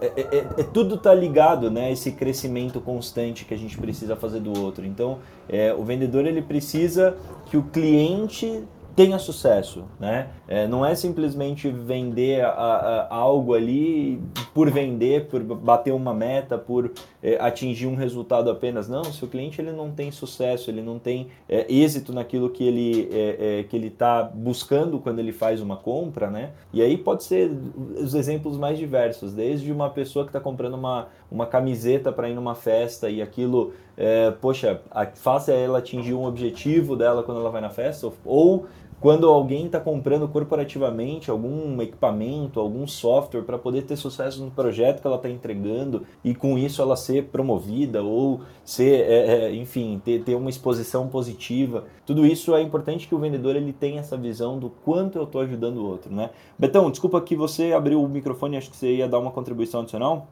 é, 0.00 0.06
é, 0.16 0.20
é, 0.20 0.46
é, 0.58 0.62
tudo 0.62 0.96
tá 0.96 1.14
ligado, 1.14 1.70
né? 1.70 1.92
Esse 1.92 2.12
crescimento 2.12 2.80
constante 2.80 3.44
que 3.44 3.54
a 3.54 3.56
gente 3.56 3.76
precisa 3.76 4.16
fazer 4.16 4.40
do 4.40 4.58
outro. 4.60 4.84
Então, 4.86 5.18
é, 5.48 5.74
o 5.74 5.82
vendedor 5.84 6.26
ele 6.26 6.42
precisa 6.42 7.16
que 7.46 7.56
o 7.56 7.62
cliente 7.64 8.64
tenha 8.96 9.18
sucesso, 9.18 9.84
né? 9.98 10.28
É, 10.48 10.66
não 10.66 10.84
é 10.84 10.94
simplesmente 10.94 11.70
vender 11.70 12.44
a, 12.44 12.50
a, 12.50 13.14
algo 13.14 13.54
ali 13.54 14.20
por 14.52 14.70
vender, 14.70 15.26
por 15.28 15.42
bater 15.42 15.92
uma 15.92 16.12
meta, 16.12 16.58
por 16.58 16.90
é, 17.22 17.36
atingir 17.40 17.86
um 17.86 17.94
resultado 17.94 18.50
apenas. 18.50 18.88
Não, 18.88 19.04
se 19.04 19.24
o 19.24 19.28
cliente 19.28 19.60
ele 19.60 19.72
não 19.72 19.90
tem 19.90 20.10
sucesso, 20.10 20.70
ele 20.70 20.82
não 20.82 20.98
tem 20.98 21.28
é, 21.48 21.66
êxito 21.72 22.12
naquilo 22.12 22.50
que 22.50 22.64
ele 22.64 23.08
é, 23.12 23.60
é, 23.60 23.62
que 23.64 23.76
ele 23.76 23.88
está 23.88 24.22
buscando 24.22 24.98
quando 24.98 25.18
ele 25.18 25.32
faz 25.32 25.60
uma 25.60 25.76
compra, 25.76 26.30
né? 26.30 26.50
E 26.72 26.82
aí 26.82 26.96
pode 26.96 27.24
ser 27.24 27.50
os 27.96 28.14
exemplos 28.14 28.56
mais 28.56 28.78
diversos, 28.78 29.32
desde 29.32 29.70
uma 29.70 29.90
pessoa 29.90 30.24
que 30.24 30.30
está 30.30 30.40
comprando 30.40 30.74
uma, 30.74 31.08
uma 31.30 31.46
camiseta 31.46 32.12
para 32.12 32.28
ir 32.28 32.34
numa 32.34 32.54
festa 32.54 33.10
e 33.10 33.20
aquilo, 33.20 33.72
é, 33.96 34.30
poxa, 34.30 34.80
faça 35.14 35.52
ela 35.52 35.78
atingir 35.78 36.14
um 36.14 36.24
objetivo 36.24 36.96
dela 36.96 37.22
quando 37.22 37.40
ela 37.40 37.50
vai 37.50 37.60
na 37.60 37.70
festa, 37.70 38.10
ou 38.24 38.66
quando 39.00 39.26
alguém 39.26 39.66
está 39.66 39.80
comprando 39.80 40.28
corporativamente 40.28 41.30
algum 41.30 41.80
equipamento, 41.80 42.60
algum 42.60 42.86
software 42.86 43.42
para 43.42 43.58
poder 43.58 43.82
ter 43.82 43.96
sucesso 43.96 44.44
no 44.44 44.50
projeto 44.50 45.00
que 45.00 45.06
ela 45.06 45.16
está 45.16 45.30
entregando 45.30 46.02
e 46.22 46.34
com 46.34 46.58
isso 46.58 46.82
ela 46.82 46.96
ser 46.96 47.24
promovida 47.24 48.02
ou 48.02 48.42
ser, 48.62 49.00
é, 49.00 49.46
é, 49.46 49.54
enfim, 49.54 50.00
ter, 50.04 50.22
ter 50.22 50.34
uma 50.34 50.50
exposição 50.50 51.08
positiva. 51.08 51.84
Tudo 52.04 52.26
isso 52.26 52.54
é 52.54 52.60
importante 52.60 53.08
que 53.08 53.14
o 53.14 53.18
vendedor 53.18 53.56
ele 53.56 53.72
tenha 53.72 54.00
essa 54.00 54.16
visão 54.16 54.58
do 54.58 54.68
quanto 54.68 55.16
eu 55.16 55.24
estou 55.24 55.40
ajudando 55.40 55.78
o 55.78 55.86
outro, 55.86 56.14
né? 56.14 56.30
Betão, 56.58 56.90
desculpa 56.90 57.20
que 57.22 57.34
você 57.34 57.72
abriu 57.72 58.02
o 58.02 58.08
microfone, 58.08 58.58
acho 58.58 58.70
que 58.70 58.76
você 58.76 58.96
ia 58.96 59.08
dar 59.08 59.18
uma 59.18 59.30
contribuição 59.30 59.80
adicional. 59.80 60.28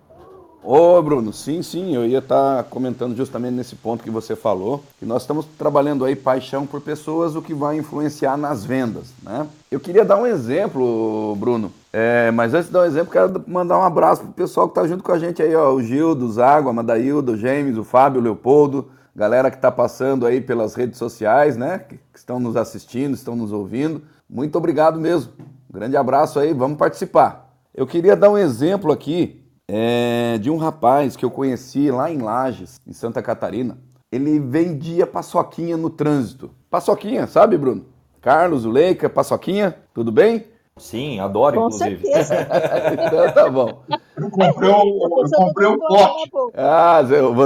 Ô 0.63 1.01
Bruno, 1.01 1.33
sim, 1.33 1.63
sim, 1.63 1.95
eu 1.95 2.05
ia 2.05 2.19
estar 2.19 2.57
tá 2.57 2.63
comentando 2.65 3.17
justamente 3.17 3.55
nesse 3.55 3.77
ponto 3.77 4.03
que 4.03 4.11
você 4.11 4.35
falou, 4.35 4.83
que 4.99 5.07
nós 5.07 5.23
estamos 5.23 5.47
trabalhando 5.57 6.05
aí 6.05 6.17
paixão 6.17 6.67
por 6.67 6.81
pessoas, 6.81 7.37
o 7.37 7.43
que 7.43 7.55
vai 7.55 7.79
influenciar 7.79 8.37
nas 8.37 8.65
vendas, 8.65 9.13
né? 9.23 9.47
Eu 9.71 9.79
queria 9.79 10.05
dar 10.05 10.17
um 10.17 10.27
exemplo, 10.27 11.37
Bruno, 11.37 11.73
é, 11.93 12.31
mas 12.33 12.55
antes 12.55 12.67
de 12.67 12.73
dar 12.73 12.81
um 12.81 12.87
exemplo, 12.87 13.13
quero 13.13 13.45
mandar 13.47 13.79
um 13.79 13.85
abraço 13.85 14.23
pro 14.23 14.33
pessoal 14.33 14.69
que 14.69 14.79
está 14.79 14.87
junto 14.87 15.05
com 15.05 15.13
a 15.13 15.19
gente 15.19 15.41
aí, 15.41 15.55
ó, 15.55 15.73
o 15.73 15.81
Gildo, 15.81 16.27
o 16.27 16.33
Zago, 16.33 16.69
a 16.69 16.73
Madaildo, 16.73 17.33
o 17.33 17.37
James, 17.37 17.79
o 17.79 17.85
Fábio, 17.85 18.21
o 18.21 18.25
Leopoldo, 18.25 18.89
galera 19.15 19.51
que 19.51 19.57
está 19.57 19.71
passando 19.71 20.27
aí 20.27 20.41
pelas 20.41 20.75
redes 20.75 20.99
sociais, 20.99 21.57
né, 21.57 21.79
que, 21.79 21.97
que 21.97 22.19
estão 22.19 22.41
nos 22.41 22.57
assistindo, 22.57 23.15
estão 23.15 23.37
nos 23.37 23.53
ouvindo, 23.53 24.03
muito 24.29 24.59
obrigado 24.59 24.99
mesmo, 25.01 25.33
grande 25.71 25.97
abraço 25.97 26.41
aí, 26.41 26.53
vamos 26.53 26.77
participar. 26.77 27.49
Eu 27.73 27.87
queria 27.87 28.17
dar 28.17 28.29
um 28.29 28.37
exemplo 28.37 28.91
aqui 28.91 29.48
é, 29.71 30.39
de 30.39 30.51
um 30.51 30.57
rapaz 30.57 31.15
que 31.15 31.25
eu 31.25 31.31
conheci 31.31 31.91
lá 31.91 32.11
em 32.11 32.19
Lages, 32.19 32.81
em 32.87 32.93
Santa 32.93 33.23
Catarina. 33.23 33.79
Ele 34.11 34.41
vendia 34.41 35.07
paçoquinha 35.07 35.77
no 35.77 35.91
trânsito. 35.91 36.51
Paçoquinha, 36.71 37.27
sabe, 37.27 37.59
Bruno? 37.59 37.85
Carlos, 38.23 38.65
o 38.65 38.71
Leica, 38.71 39.09
paçoquinha, 39.11 39.77
tudo 39.93 40.11
bem? 40.11 40.47
Sim, 40.79 41.21
adoro, 41.21 41.61
Com 41.61 41.67
inclusive. 41.67 42.07
certeza. 42.07 42.35
então 42.95 43.33
tá 43.33 43.51
bom. 43.51 43.83
Eu 44.17 44.31
comprei 44.31 44.71
um, 44.71 45.03
eu 45.03 45.31
comprei 45.37 45.69
um 45.69 45.79
pote. 45.79 46.31
Ah, 46.55 47.01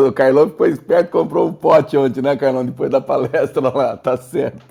o 0.07 0.13
Carlão 0.13 0.49
ficou 0.49 0.67
esperto 0.67 1.11
comprou 1.11 1.49
um 1.49 1.53
pote 1.53 1.97
ontem, 1.97 2.23
né, 2.23 2.37
Carlão? 2.37 2.65
Depois 2.65 2.91
da 2.91 3.01
palestra 3.01 3.69
lá, 3.71 3.97
tá 3.99 4.17
certo. 4.17 4.63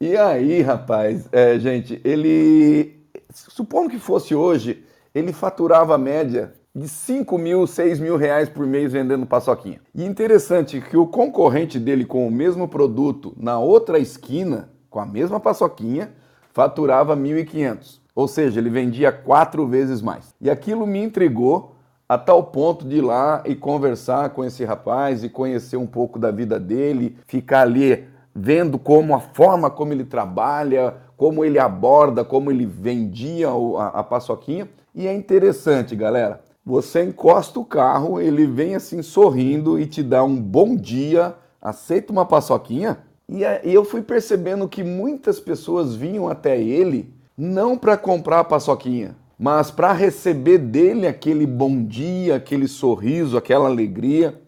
E 0.00 0.16
aí, 0.16 0.62
rapaz, 0.62 1.28
é, 1.32 1.58
gente, 1.58 2.00
ele. 2.04 3.00
Supondo 3.32 3.90
que 3.90 3.98
fosse 3.98 4.34
hoje, 4.34 4.84
ele 5.14 5.32
faturava 5.32 5.94
a 5.94 5.98
média 5.98 6.52
de 6.74 6.86
5 6.86 7.36
mil, 7.36 7.66
6 7.66 7.98
mil 7.98 8.16
reais 8.16 8.48
por 8.48 8.64
mês 8.64 8.92
vendendo 8.92 9.26
paçoquinha. 9.26 9.80
E 9.94 10.04
interessante 10.04 10.80
que 10.80 10.96
o 10.96 11.06
concorrente 11.06 11.80
dele 11.80 12.04
com 12.04 12.26
o 12.26 12.30
mesmo 12.30 12.68
produto 12.68 13.34
na 13.36 13.58
outra 13.58 13.98
esquina, 13.98 14.70
com 14.88 15.00
a 15.00 15.06
mesma 15.06 15.40
paçoquinha, 15.40 16.12
faturava 16.52 17.16
1.500. 17.16 17.98
Ou 18.14 18.28
seja, 18.28 18.60
ele 18.60 18.70
vendia 18.70 19.10
quatro 19.10 19.66
vezes 19.66 20.00
mais. 20.00 20.34
E 20.40 20.48
aquilo 20.48 20.86
me 20.86 21.02
intrigou 21.02 21.74
a 22.08 22.16
tal 22.18 22.44
ponto 22.44 22.86
de 22.86 22.96
ir 22.96 23.02
lá 23.02 23.42
e 23.46 23.54
conversar 23.54 24.30
com 24.30 24.44
esse 24.44 24.64
rapaz 24.64 25.24
e 25.24 25.28
conhecer 25.28 25.76
um 25.76 25.86
pouco 25.86 26.18
da 26.18 26.30
vida 26.30 26.58
dele, 26.58 27.16
ficar 27.26 27.62
ali 27.62 28.04
vendo 28.34 28.78
como 28.78 29.14
a 29.14 29.20
forma 29.20 29.70
como 29.70 29.92
ele 29.92 30.04
trabalha, 30.04 30.94
como 31.16 31.44
ele 31.44 31.58
aborda, 31.58 32.24
como 32.24 32.50
ele 32.50 32.66
vendia 32.66 33.48
a, 33.48 34.00
a 34.00 34.04
paçoquinha. 34.04 34.68
E 34.94 35.06
é 35.06 35.12
interessante, 35.12 35.94
galera. 35.96 36.40
Você 36.64 37.04
encosta 37.04 37.58
o 37.58 37.64
carro, 37.64 38.20
ele 38.20 38.46
vem 38.46 38.74
assim 38.74 39.02
sorrindo 39.02 39.78
e 39.78 39.86
te 39.86 40.02
dá 40.02 40.22
um 40.22 40.40
bom 40.40 40.76
dia, 40.76 41.34
aceita 41.60 42.12
uma 42.12 42.26
paçoquinha. 42.26 42.98
E 43.28 43.42
eu 43.64 43.84
fui 43.84 44.02
percebendo 44.02 44.68
que 44.68 44.82
muitas 44.82 45.40
pessoas 45.40 45.94
vinham 45.94 46.28
até 46.28 46.60
ele 46.60 47.14
não 47.36 47.78
para 47.78 47.96
comprar 47.96 48.40
a 48.40 48.44
paçoquinha, 48.44 49.16
mas 49.38 49.70
para 49.70 49.92
receber 49.92 50.58
dele 50.58 51.06
aquele 51.06 51.46
bom 51.46 51.82
dia, 51.82 52.36
aquele 52.36 52.68
sorriso, 52.68 53.38
aquela 53.38 53.66
alegria. 53.66 54.38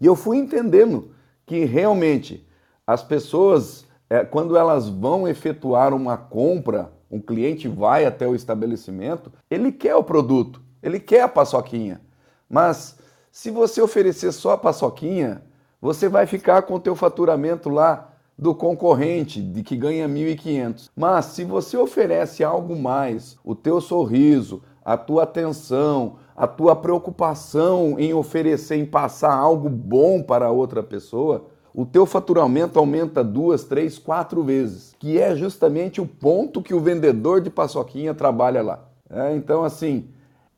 E 0.00 0.06
eu 0.06 0.14
fui 0.14 0.36
entendendo 0.36 1.10
que 1.44 1.64
realmente 1.64 2.46
as 2.86 3.02
pessoas, 3.02 3.84
é, 4.08 4.24
quando 4.24 4.56
elas 4.56 4.88
vão 4.88 5.26
efetuar 5.26 5.92
uma 5.92 6.16
compra, 6.16 6.92
um 7.10 7.20
cliente 7.20 7.66
vai 7.66 8.04
até 8.04 8.28
o 8.28 8.34
estabelecimento, 8.34 9.32
ele 9.50 9.72
quer 9.72 9.96
o 9.96 10.04
produto. 10.04 10.62
Ele 10.82 11.00
quer 11.00 11.22
a 11.22 11.28
paçoquinha. 11.28 12.00
Mas 12.48 12.98
se 13.30 13.50
você 13.50 13.80
oferecer 13.80 14.32
só 14.32 14.52
a 14.52 14.58
paçoquinha, 14.58 15.42
você 15.80 16.08
vai 16.08 16.26
ficar 16.26 16.62
com 16.62 16.74
o 16.74 16.80
teu 16.80 16.96
faturamento 16.96 17.68
lá 17.68 18.12
do 18.36 18.54
concorrente, 18.54 19.42
de 19.42 19.62
que 19.62 19.76
ganha 19.76 20.08
1.500. 20.08 20.90
Mas 20.96 21.26
se 21.26 21.44
você 21.44 21.76
oferece 21.76 22.44
algo 22.44 22.76
mais, 22.76 23.36
o 23.44 23.54
teu 23.54 23.80
sorriso, 23.80 24.62
a 24.84 24.96
tua 24.96 25.24
atenção, 25.24 26.16
a 26.36 26.46
tua 26.46 26.76
preocupação 26.76 27.96
em 27.98 28.14
oferecer, 28.14 28.76
em 28.76 28.86
passar 28.86 29.34
algo 29.34 29.68
bom 29.68 30.22
para 30.22 30.50
outra 30.50 30.82
pessoa, 30.82 31.46
o 31.74 31.84
teu 31.84 32.06
faturamento 32.06 32.78
aumenta 32.78 33.22
duas, 33.22 33.64
três, 33.64 33.98
quatro 33.98 34.42
vezes, 34.42 34.94
que 34.98 35.18
é 35.18 35.34
justamente 35.34 36.00
o 36.00 36.06
ponto 36.06 36.62
que 36.62 36.74
o 36.74 36.80
vendedor 36.80 37.40
de 37.40 37.50
paçoquinha 37.50 38.14
trabalha 38.14 38.62
lá. 38.62 38.88
É, 39.10 39.34
então, 39.34 39.64
assim, 39.64 40.08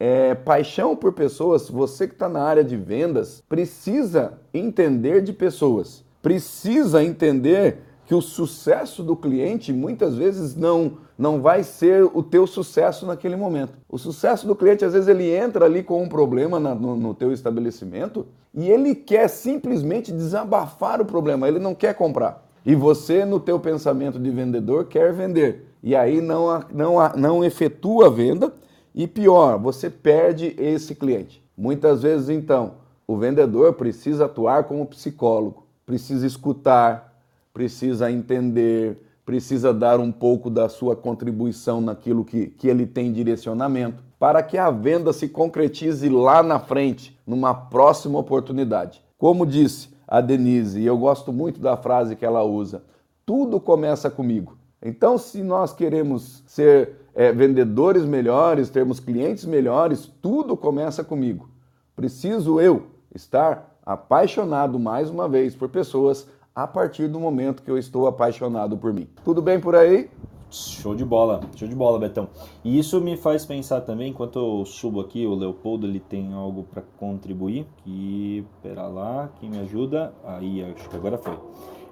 é, 0.00 0.34
paixão 0.34 0.96
por 0.96 1.12
pessoas, 1.12 1.68
você 1.68 2.08
que 2.08 2.14
está 2.14 2.26
na 2.26 2.42
área 2.42 2.64
de 2.64 2.74
vendas, 2.74 3.42
precisa 3.46 4.38
entender 4.52 5.20
de 5.20 5.30
pessoas, 5.30 6.02
precisa 6.22 7.04
entender 7.04 7.82
que 8.06 8.14
o 8.14 8.22
sucesso 8.22 9.04
do 9.04 9.14
cliente 9.14 9.72
muitas 9.72 10.16
vezes 10.16 10.56
não, 10.56 10.94
não 11.16 11.40
vai 11.40 11.62
ser 11.62 12.02
o 12.02 12.22
teu 12.22 12.46
sucesso 12.46 13.06
naquele 13.06 13.36
momento. 13.36 13.74
O 13.88 13.98
sucesso 13.98 14.48
do 14.48 14.56
cliente, 14.56 14.84
às 14.84 14.94
vezes, 14.94 15.06
ele 15.06 15.30
entra 15.30 15.66
ali 15.66 15.82
com 15.82 16.02
um 16.02 16.08
problema 16.08 16.58
na, 16.58 16.74
no, 16.74 16.96
no 16.96 17.14
teu 17.14 17.30
estabelecimento 17.30 18.26
e 18.52 18.68
ele 18.68 18.96
quer 18.96 19.28
simplesmente 19.28 20.10
desabafar 20.10 21.00
o 21.00 21.04
problema, 21.04 21.46
ele 21.46 21.60
não 21.60 21.74
quer 21.74 21.94
comprar. 21.94 22.44
E 22.66 22.74
você, 22.74 23.24
no 23.24 23.38
teu 23.38 23.60
pensamento 23.60 24.18
de 24.18 24.30
vendedor, 24.30 24.86
quer 24.86 25.12
vender. 25.12 25.66
E 25.82 25.94
aí 25.94 26.20
não, 26.20 26.64
não, 26.72 26.96
não 27.16 27.44
efetua 27.44 28.06
a 28.06 28.10
venda 28.10 28.52
e 28.94 29.06
pior, 29.06 29.58
você 29.58 29.88
perde 29.88 30.54
esse 30.58 30.94
cliente. 30.94 31.42
Muitas 31.56 32.02
vezes, 32.02 32.28
então, 32.28 32.74
o 33.06 33.16
vendedor 33.16 33.74
precisa 33.74 34.24
atuar 34.26 34.64
como 34.64 34.86
psicólogo, 34.86 35.66
precisa 35.84 36.26
escutar, 36.26 37.20
precisa 37.52 38.10
entender, 38.10 38.98
precisa 39.24 39.72
dar 39.72 40.00
um 40.00 40.10
pouco 40.10 40.50
da 40.50 40.68
sua 40.68 40.96
contribuição 40.96 41.80
naquilo 41.80 42.24
que, 42.24 42.46
que 42.46 42.68
ele 42.68 42.86
tem 42.86 43.12
direcionamento, 43.12 44.02
para 44.18 44.42
que 44.42 44.58
a 44.58 44.70
venda 44.70 45.12
se 45.12 45.28
concretize 45.28 46.08
lá 46.08 46.42
na 46.42 46.58
frente, 46.58 47.18
numa 47.26 47.54
próxima 47.54 48.18
oportunidade. 48.18 49.02
Como 49.16 49.46
disse 49.46 49.88
a 50.06 50.20
Denise, 50.20 50.80
e 50.80 50.86
eu 50.86 50.98
gosto 50.98 51.32
muito 51.32 51.60
da 51.60 51.76
frase 51.76 52.16
que 52.16 52.24
ela 52.24 52.42
usa: 52.42 52.82
tudo 53.24 53.60
começa 53.60 54.10
comigo. 54.10 54.58
Então, 54.82 55.18
se 55.18 55.42
nós 55.42 55.72
queremos 55.72 56.42
ser 56.46 56.99
é, 57.14 57.32
vendedores 57.32 58.04
melhores, 58.04 58.70
termos 58.70 59.00
clientes 59.00 59.44
melhores, 59.44 60.10
tudo 60.20 60.56
começa 60.56 61.02
comigo. 61.02 61.48
Preciso 61.94 62.60
eu 62.60 62.86
estar 63.14 63.76
apaixonado 63.84 64.78
mais 64.78 65.10
uma 65.10 65.28
vez 65.28 65.54
por 65.54 65.68
pessoas 65.68 66.26
a 66.54 66.66
partir 66.66 67.08
do 67.08 67.18
momento 67.18 67.62
que 67.62 67.70
eu 67.70 67.78
estou 67.78 68.06
apaixonado 68.06 68.76
por 68.76 68.92
mim. 68.92 69.08
Tudo 69.24 69.40
bem 69.40 69.60
por 69.60 69.74
aí? 69.74 70.08
Show 70.50 70.96
de 70.96 71.04
bola, 71.04 71.40
show 71.54 71.68
de 71.68 71.76
bola, 71.76 71.96
Betão. 71.98 72.28
E 72.64 72.76
isso 72.76 73.00
me 73.00 73.16
faz 73.16 73.46
pensar 73.46 73.82
também, 73.82 74.10
enquanto 74.10 74.36
eu 74.36 74.64
subo 74.66 75.00
aqui, 75.00 75.24
o 75.24 75.34
Leopoldo 75.34 75.86
ele 75.86 76.00
tem 76.00 76.32
algo 76.32 76.64
para 76.64 76.82
contribuir. 76.98 77.66
Que, 77.84 78.44
pera 78.60 78.88
lá, 78.88 79.30
quem 79.38 79.48
me 79.48 79.60
ajuda? 79.60 80.12
Aí, 80.24 80.64
acho 80.64 80.88
que 80.88 80.96
agora 80.96 81.16
foi. 81.16 81.38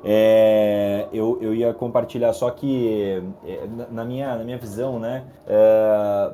É, 0.04 1.08
eu, 1.12 1.38
eu 1.40 1.54
ia 1.54 1.74
compartilhar 1.74 2.32
só 2.32 2.50
que 2.50 3.22
é, 3.44 3.66
na, 3.90 4.04
minha, 4.04 4.36
na 4.36 4.44
minha 4.44 4.58
visão, 4.58 4.98
né? 4.98 5.24
É, 5.46 6.32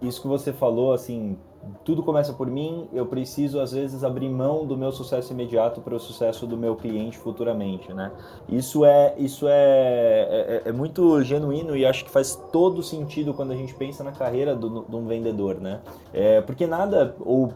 isso 0.00 0.22
que 0.22 0.28
você 0.28 0.52
falou, 0.52 0.92
assim, 0.92 1.36
tudo 1.84 2.02
começa 2.02 2.32
por 2.32 2.48
mim, 2.48 2.88
eu 2.92 3.06
preciso 3.06 3.60
às 3.60 3.72
vezes 3.72 4.04
abrir 4.04 4.28
mão 4.28 4.66
do 4.66 4.76
meu 4.76 4.92
sucesso 4.92 5.32
imediato 5.32 5.80
para 5.80 5.94
o 5.94 6.00
sucesso 6.00 6.46
do 6.46 6.56
meu 6.56 6.76
cliente 6.76 7.18
futuramente, 7.18 7.92
né? 7.92 8.12
Isso 8.48 8.84
é 8.84 9.14
isso 9.16 9.46
é, 9.48 9.52
é, 9.52 10.62
é, 10.66 10.72
muito 10.72 11.22
genuíno 11.22 11.76
e 11.76 11.84
acho 11.86 12.04
que 12.04 12.10
faz 12.10 12.36
todo 12.52 12.82
sentido 12.82 13.32
quando 13.34 13.52
a 13.52 13.56
gente 13.56 13.74
pensa 13.74 14.02
na 14.02 14.12
carreira 14.12 14.56
de 14.56 14.66
um 14.66 15.06
vendedor, 15.06 15.60
né? 15.60 15.80
É, 16.12 16.40
porque 16.40 16.66
nada, 16.66 17.14
ou 17.20 17.52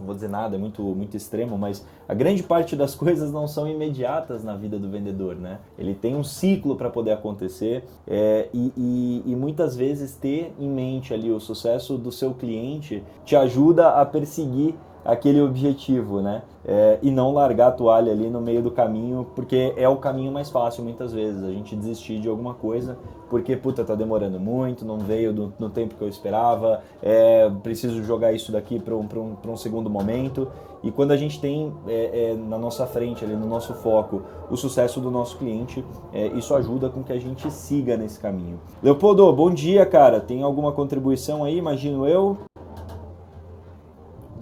vou 0.00 0.14
dizer 0.14 0.28
nada, 0.28 0.56
é 0.56 0.58
muito, 0.58 0.82
muito 0.82 1.16
extremo, 1.16 1.56
mas 1.56 1.84
a 2.08 2.14
grande 2.14 2.42
parte 2.42 2.74
das 2.74 2.94
coisas 2.96 3.32
não 3.32 3.46
são 3.46 3.68
imediatas 3.68 4.42
na 4.42 4.56
vida 4.56 4.78
do 4.78 4.88
vendedor, 4.88 5.36
né? 5.36 5.58
Ele 5.78 5.94
tem 5.94 6.16
um 6.16 6.24
ciclo 6.24 6.76
para 6.76 6.90
poder 6.90 7.12
acontecer 7.12 7.84
é, 8.06 8.48
e, 8.52 8.72
e, 8.76 9.22
e 9.26 9.36
muitas 9.36 9.76
vezes 9.76 10.14
ter 10.14 10.52
em 10.58 10.68
mente 10.68 11.14
ali 11.14 11.30
o 11.30 11.40
sucesso 11.40 11.96
do 11.96 12.10
seu 12.10 12.34
cliente 12.34 13.02
te 13.24 13.35
ajuda 13.36 13.90
a 13.90 14.04
perseguir 14.04 14.74
aquele 15.06 15.40
objetivo, 15.40 16.20
né? 16.20 16.42
É, 16.64 16.98
e 17.00 17.12
não 17.12 17.32
largar 17.32 17.68
a 17.68 17.70
toalha 17.70 18.10
ali 18.10 18.28
no 18.28 18.40
meio 18.40 18.60
do 18.60 18.72
caminho, 18.72 19.24
porque 19.36 19.72
é 19.76 19.88
o 19.88 19.96
caminho 19.96 20.32
mais 20.32 20.50
fácil 20.50 20.82
muitas 20.82 21.12
vezes, 21.12 21.44
a 21.44 21.52
gente 21.52 21.76
desistir 21.76 22.18
de 22.18 22.28
alguma 22.28 22.54
coisa, 22.54 22.98
porque, 23.30 23.56
puta, 23.56 23.84
tá 23.84 23.94
demorando 23.94 24.40
muito, 24.40 24.84
não 24.84 24.98
veio 24.98 25.32
do, 25.32 25.52
no 25.60 25.70
tempo 25.70 25.94
que 25.94 26.02
eu 26.02 26.08
esperava, 26.08 26.82
é, 27.00 27.48
preciso 27.62 28.02
jogar 28.02 28.32
isso 28.32 28.50
daqui 28.50 28.80
para 28.80 28.96
um, 28.96 29.06
um, 29.14 29.52
um 29.52 29.56
segundo 29.56 29.88
momento. 29.88 30.48
E 30.82 30.90
quando 30.90 31.12
a 31.12 31.16
gente 31.16 31.40
tem 31.40 31.72
é, 31.86 32.32
é, 32.32 32.34
na 32.34 32.58
nossa 32.58 32.84
frente, 32.84 33.24
ali 33.24 33.34
no 33.34 33.46
nosso 33.46 33.74
foco, 33.74 34.22
o 34.50 34.56
sucesso 34.56 35.00
do 35.00 35.10
nosso 35.10 35.38
cliente, 35.38 35.84
é, 36.12 36.26
isso 36.28 36.52
ajuda 36.52 36.88
com 36.88 37.04
que 37.04 37.12
a 37.12 37.18
gente 37.18 37.48
siga 37.50 37.96
nesse 37.96 38.18
caminho. 38.18 38.58
Leopoldo, 38.82 39.32
bom 39.32 39.50
dia, 39.50 39.86
cara. 39.86 40.20
Tem 40.20 40.42
alguma 40.42 40.72
contribuição 40.72 41.44
aí, 41.44 41.56
imagino 41.56 42.06
eu? 42.08 42.38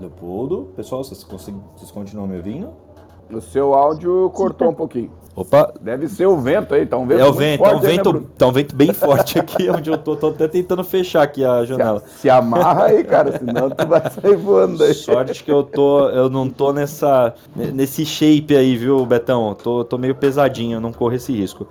Leopoldo. 0.05 0.73
Pessoal, 0.77 1.03
vocês, 1.03 1.25
vocês 1.25 1.91
continuam 1.91 2.29
me 2.29 2.37
ouvindo? 2.37 2.71
O 3.33 3.41
seu 3.41 3.75
áudio 3.75 4.31
cortou 4.35 4.69
um 4.69 4.75
pouquinho. 4.75 5.11
Opa! 5.35 5.73
Deve 5.81 6.07
ser 6.09 6.27
o 6.27 6.37
vento 6.37 6.75
aí, 6.75 6.87
tá 6.87 6.97
um 6.97 7.07
vento 7.07 7.21
É 7.21 7.27
o 7.27 7.33
vento, 7.33 7.63
tá 7.65 7.75
um 7.75 7.81
vento, 7.81 8.09
aí, 8.09 8.15
né, 8.15 8.27
tá 8.39 8.47
um 8.47 8.53
vento 8.53 8.77
bem 8.77 8.93
forte 8.93 9.39
aqui 9.39 9.69
onde 9.69 9.91
eu 9.91 9.99
tô. 9.99 10.15
Tô 10.15 10.29
até 10.29 10.47
tentando 10.47 10.85
fechar 10.85 11.23
aqui 11.23 11.45
a 11.45 11.65
janela. 11.65 12.01
Se, 12.07 12.21
se 12.21 12.31
amarra 12.31 12.85
aí, 12.85 13.03
cara, 13.03 13.37
senão 13.39 13.71
tu 13.71 13.87
vai 13.87 14.11
sair 14.11 14.37
voando 14.37 14.85
aí. 14.85 14.95
Sorte 14.95 15.43
que 15.43 15.51
eu 15.51 15.65
tô, 15.65 16.09
eu 16.11 16.29
não 16.29 16.49
tô 16.49 16.73
nessa, 16.73 17.35
nesse 17.57 18.05
shape 18.05 18.55
aí, 18.55 18.77
viu, 18.77 19.05
Betão? 19.07 19.57
Tô, 19.61 19.85
tô 19.85 19.99
meio 19.99 20.15
pesadinho, 20.15 20.79
não 20.79 20.93
corro 20.93 21.15
esse 21.15 21.33
risco. 21.33 21.67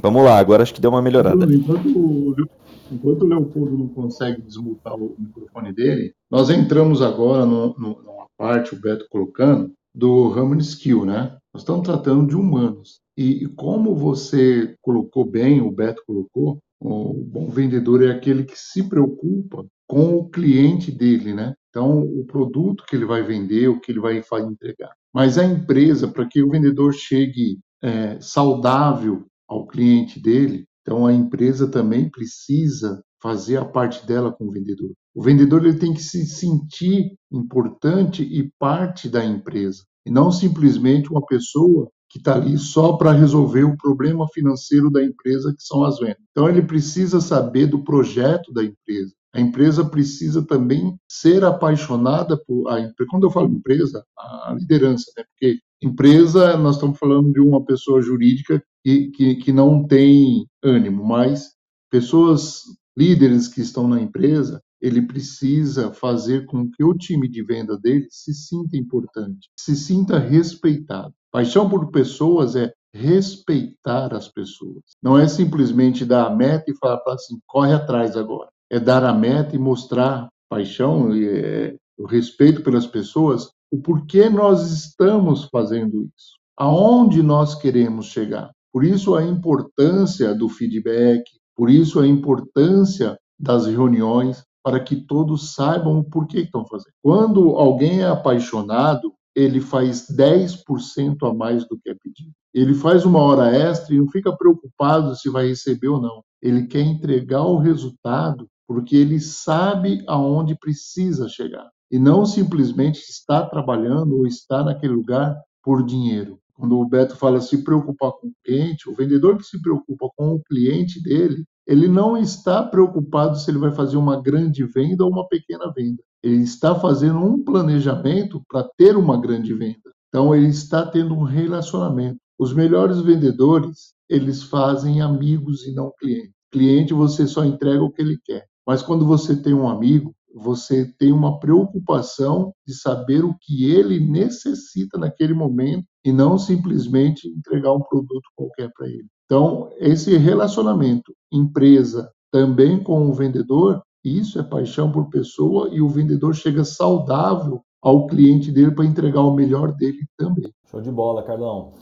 Vamos 0.00 0.24
lá, 0.24 0.38
agora 0.38 0.62
acho 0.62 0.72
que 0.72 0.80
deu 0.80 0.90
uma 0.90 1.02
melhorada. 1.02 1.44
Enquanto 1.52 2.48
Enquanto 2.90 3.22
o 3.22 3.26
Leopoldo 3.26 3.76
não 3.76 3.88
consegue 3.88 4.40
desmutar 4.42 4.94
o 4.94 5.14
microfone 5.18 5.72
dele, 5.72 6.14
nós 6.30 6.50
entramos 6.50 7.02
agora 7.02 7.44
no, 7.44 7.74
no, 7.78 8.02
numa 8.02 8.26
parte, 8.36 8.74
o 8.74 8.80
Beto 8.80 9.06
colocando, 9.10 9.72
do 9.94 10.28
Human 10.28 10.58
Skill, 10.58 11.04
né? 11.04 11.36
Nós 11.52 11.62
estamos 11.62 11.86
tratando 11.86 12.26
de 12.28 12.36
humanos. 12.36 13.00
E, 13.16 13.44
e 13.44 13.46
como 13.46 13.94
você 13.94 14.76
colocou 14.82 15.24
bem, 15.24 15.60
o 15.60 15.72
Beto 15.72 16.02
colocou, 16.06 16.58
o 16.80 17.14
bom 17.14 17.48
vendedor 17.48 18.04
é 18.04 18.10
aquele 18.10 18.44
que 18.44 18.58
se 18.58 18.86
preocupa 18.88 19.64
com 19.88 20.16
o 20.16 20.28
cliente 20.28 20.92
dele, 20.92 21.32
né? 21.32 21.54
Então, 21.70 22.00
o 22.00 22.24
produto 22.24 22.84
que 22.86 22.94
ele 22.94 23.04
vai 23.04 23.22
vender, 23.22 23.68
o 23.68 23.80
que 23.80 23.90
ele 23.92 24.00
vai 24.00 24.22
entregar. 24.40 24.92
Mas 25.14 25.38
a 25.38 25.44
empresa, 25.44 26.08
para 26.08 26.26
que 26.26 26.42
o 26.42 26.50
vendedor 26.50 26.92
chegue 26.92 27.58
é, 27.82 28.20
saudável 28.20 29.24
ao 29.48 29.66
cliente 29.66 30.20
dele, 30.20 30.66
então 30.86 31.04
a 31.04 31.12
empresa 31.12 31.66
também 31.66 32.08
precisa 32.08 33.02
fazer 33.20 33.56
a 33.56 33.64
parte 33.64 34.06
dela 34.06 34.32
com 34.32 34.46
o 34.46 34.52
vendedor. 34.52 34.92
O 35.12 35.20
vendedor 35.20 35.64
ele 35.66 35.78
tem 35.78 35.92
que 35.92 36.02
se 36.02 36.24
sentir 36.24 37.16
importante 37.32 38.22
e 38.22 38.52
parte 38.56 39.08
da 39.08 39.24
empresa, 39.24 39.82
e 40.06 40.10
não 40.12 40.30
simplesmente 40.30 41.10
uma 41.10 41.26
pessoa 41.26 41.90
que 42.08 42.18
está 42.18 42.36
ali 42.36 42.56
só 42.56 42.92
para 42.92 43.10
resolver 43.10 43.64
o 43.64 43.76
problema 43.76 44.28
financeiro 44.32 44.88
da 44.88 45.02
empresa, 45.02 45.52
que 45.52 45.62
são 45.62 45.82
as 45.82 45.98
vendas. 45.98 46.22
Então 46.30 46.48
ele 46.48 46.62
precisa 46.62 47.20
saber 47.20 47.66
do 47.66 47.82
projeto 47.82 48.52
da 48.52 48.62
empresa. 48.62 49.12
A 49.34 49.40
empresa 49.40 49.84
precisa 49.84 50.46
também 50.46 50.96
ser 51.10 51.44
apaixonada 51.44 52.40
por 52.46 52.68
a. 52.68 52.76
Quando 53.10 53.24
eu 53.24 53.30
falo 53.30 53.48
empresa, 53.48 54.04
a 54.16 54.54
liderança, 54.56 55.10
né? 55.16 55.24
Porque 55.24 55.58
empresa, 55.82 56.56
nós 56.56 56.76
estamos 56.76 56.96
falando 56.96 57.32
de 57.32 57.40
uma 57.40 57.62
pessoa 57.64 58.00
jurídica 58.00 58.62
que, 58.86 59.08
que, 59.08 59.34
que 59.34 59.52
não 59.52 59.84
tem 59.84 60.46
ânimo, 60.62 61.04
mas 61.04 61.54
pessoas 61.90 62.62
líderes 62.96 63.48
que 63.48 63.60
estão 63.60 63.88
na 63.88 64.00
empresa, 64.00 64.62
ele 64.80 65.02
precisa 65.02 65.92
fazer 65.92 66.46
com 66.46 66.70
que 66.70 66.84
o 66.84 66.94
time 66.94 67.28
de 67.28 67.42
venda 67.42 67.76
dele 67.76 68.06
se 68.08 68.32
sinta 68.32 68.76
importante, 68.76 69.50
se 69.58 69.74
sinta 69.74 70.20
respeitado. 70.20 71.12
Paixão 71.32 71.68
por 71.68 71.90
pessoas 71.90 72.54
é 72.54 72.72
respeitar 72.94 74.14
as 74.14 74.28
pessoas. 74.28 74.84
Não 75.02 75.18
é 75.18 75.26
simplesmente 75.26 76.04
dar 76.04 76.28
a 76.28 76.30
meta 76.30 76.70
e 76.70 76.76
falar 76.76 77.02
assim, 77.08 77.40
corre 77.44 77.72
atrás 77.72 78.16
agora. 78.16 78.50
É 78.70 78.78
dar 78.78 79.02
a 79.02 79.12
meta 79.12 79.56
e 79.56 79.58
mostrar 79.58 80.28
paixão 80.48 81.12
e 81.12 81.26
é, 81.26 81.76
o 81.98 82.06
respeito 82.06 82.62
pelas 82.62 82.86
pessoas, 82.86 83.50
o 83.68 83.82
porquê 83.82 84.30
nós 84.30 84.70
estamos 84.70 85.46
fazendo 85.46 86.04
isso, 86.04 86.38
aonde 86.56 87.20
nós 87.20 87.56
queremos 87.56 88.06
chegar. 88.06 88.54
Por 88.76 88.84
isso 88.84 89.14
a 89.14 89.24
importância 89.24 90.34
do 90.34 90.50
feedback, 90.50 91.24
por 91.56 91.70
isso 91.70 91.98
a 91.98 92.06
importância 92.06 93.16
das 93.40 93.64
reuniões, 93.64 94.44
para 94.62 94.78
que 94.78 94.96
todos 94.96 95.54
saibam 95.54 96.00
o 96.00 96.04
porquê 96.04 96.40
que 96.40 96.48
estão 96.48 96.66
fazendo. 96.66 96.92
Quando 97.02 97.56
alguém 97.56 98.02
é 98.02 98.06
apaixonado, 98.06 99.14
ele 99.34 99.62
faz 99.62 100.06
10% 100.14 101.16
a 101.22 101.32
mais 101.32 101.66
do 101.66 101.78
que 101.78 101.88
é 101.88 101.94
pedido. 101.94 102.34
Ele 102.52 102.74
faz 102.74 103.06
uma 103.06 103.18
hora 103.20 103.48
extra 103.48 103.94
e 103.94 103.98
não 103.98 104.10
fica 104.10 104.36
preocupado 104.36 105.16
se 105.16 105.30
vai 105.30 105.48
receber 105.48 105.88
ou 105.88 105.98
não. 105.98 106.22
Ele 106.42 106.66
quer 106.66 106.82
entregar 106.82 107.46
o 107.46 107.56
resultado 107.56 108.46
porque 108.68 108.94
ele 108.94 109.18
sabe 109.20 110.04
aonde 110.06 110.54
precisa 110.54 111.30
chegar 111.30 111.70
e 111.90 111.98
não 111.98 112.26
simplesmente 112.26 112.98
está 113.08 113.42
trabalhando 113.46 114.18
ou 114.18 114.26
está 114.26 114.62
naquele 114.62 114.92
lugar 114.92 115.34
por 115.62 115.82
dinheiro. 115.82 116.38
Quando 116.56 116.78
o 116.78 116.88
Beto 116.88 117.16
fala 117.16 117.40
se 117.40 117.62
preocupar 117.62 118.12
com 118.12 118.28
o 118.28 118.32
cliente, 118.42 118.88
o 118.88 118.94
vendedor 118.94 119.36
que 119.36 119.44
se 119.44 119.60
preocupa 119.60 120.08
com 120.16 120.34
o 120.34 120.42
cliente 120.42 121.02
dele, 121.02 121.44
ele 121.66 121.86
não 121.86 122.16
está 122.16 122.62
preocupado 122.62 123.38
se 123.38 123.50
ele 123.50 123.58
vai 123.58 123.72
fazer 123.72 123.96
uma 123.98 124.20
grande 124.22 124.64
venda 124.64 125.04
ou 125.04 125.10
uma 125.10 125.28
pequena 125.28 125.70
venda. 125.70 126.02
Ele 126.22 126.42
está 126.42 126.74
fazendo 126.74 127.18
um 127.18 127.44
planejamento 127.44 128.42
para 128.48 128.66
ter 128.76 128.96
uma 128.96 129.20
grande 129.20 129.52
venda. 129.52 129.92
Então 130.08 130.34
ele 130.34 130.46
está 130.46 130.86
tendo 130.86 131.14
um 131.14 131.24
relacionamento. 131.24 132.18
Os 132.38 132.54
melhores 132.54 133.00
vendedores, 133.00 133.92
eles 134.08 134.42
fazem 134.42 135.02
amigos 135.02 135.66
e 135.66 135.74
não 135.74 135.92
clientes. 135.98 136.32
Cliente 136.50 136.94
você 136.94 137.26
só 137.26 137.44
entrega 137.44 137.82
o 137.82 137.90
que 137.90 138.00
ele 138.00 138.18
quer. 138.24 138.46
Mas 138.66 138.80
quando 138.80 139.04
você 139.04 139.36
tem 139.36 139.52
um 139.52 139.68
amigo, 139.68 140.14
você 140.34 140.84
tem 140.98 141.12
uma 141.12 141.38
preocupação 141.38 142.52
de 142.66 142.74
saber 142.74 143.24
o 143.24 143.34
que 143.40 143.70
ele 143.70 143.98
necessita 143.98 144.98
naquele 144.98 145.34
momento 145.34 145.86
e 146.06 146.12
não 146.12 146.38
simplesmente 146.38 147.28
entregar 147.28 147.72
um 147.72 147.80
produto 147.80 148.22
qualquer 148.36 148.70
para 148.72 148.86
ele. 148.86 149.08
Então, 149.24 149.70
esse 149.80 150.16
relacionamento 150.16 151.12
empresa 151.32 152.08
também 152.30 152.80
com 152.80 153.10
o 153.10 153.12
vendedor, 153.12 153.82
isso 154.04 154.38
é 154.38 154.42
paixão 154.44 154.92
por 154.92 155.10
pessoa 155.10 155.68
e 155.72 155.80
o 155.80 155.88
vendedor 155.88 156.32
chega 156.32 156.64
saudável 156.64 157.60
ao 157.82 158.06
cliente 158.06 158.52
dele 158.52 158.70
para 158.70 158.84
entregar 158.84 159.22
o 159.22 159.34
melhor 159.34 159.72
dele 159.72 160.06
também. 160.16 160.48
Show 160.70 160.80
de 160.80 160.92
bola, 160.92 161.24
Carlão. 161.24 161.72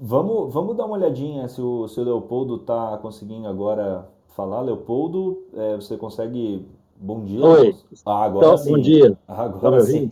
Vamos, 0.00 0.54
vamos 0.54 0.74
dar 0.74 0.86
uma 0.86 0.96
olhadinha 0.96 1.46
se 1.46 1.60
o, 1.60 1.86
se 1.86 2.00
o 2.00 2.04
Leopoldo 2.04 2.56
está 2.56 2.96
conseguindo 3.02 3.46
agora 3.46 4.08
falar. 4.28 4.62
Leopoldo, 4.62 5.44
é, 5.52 5.76
você 5.76 5.98
consegue. 5.98 6.66
Bom 6.98 7.22
dia. 7.24 7.44
Oi. 7.44 7.74
Ah, 8.06 8.24
agora 8.24 8.46
então, 8.46 8.56
sim. 8.56 8.70
Bom 8.70 8.78
dia. 8.78 9.18
Agora 9.28 9.80
sim. 9.82 10.10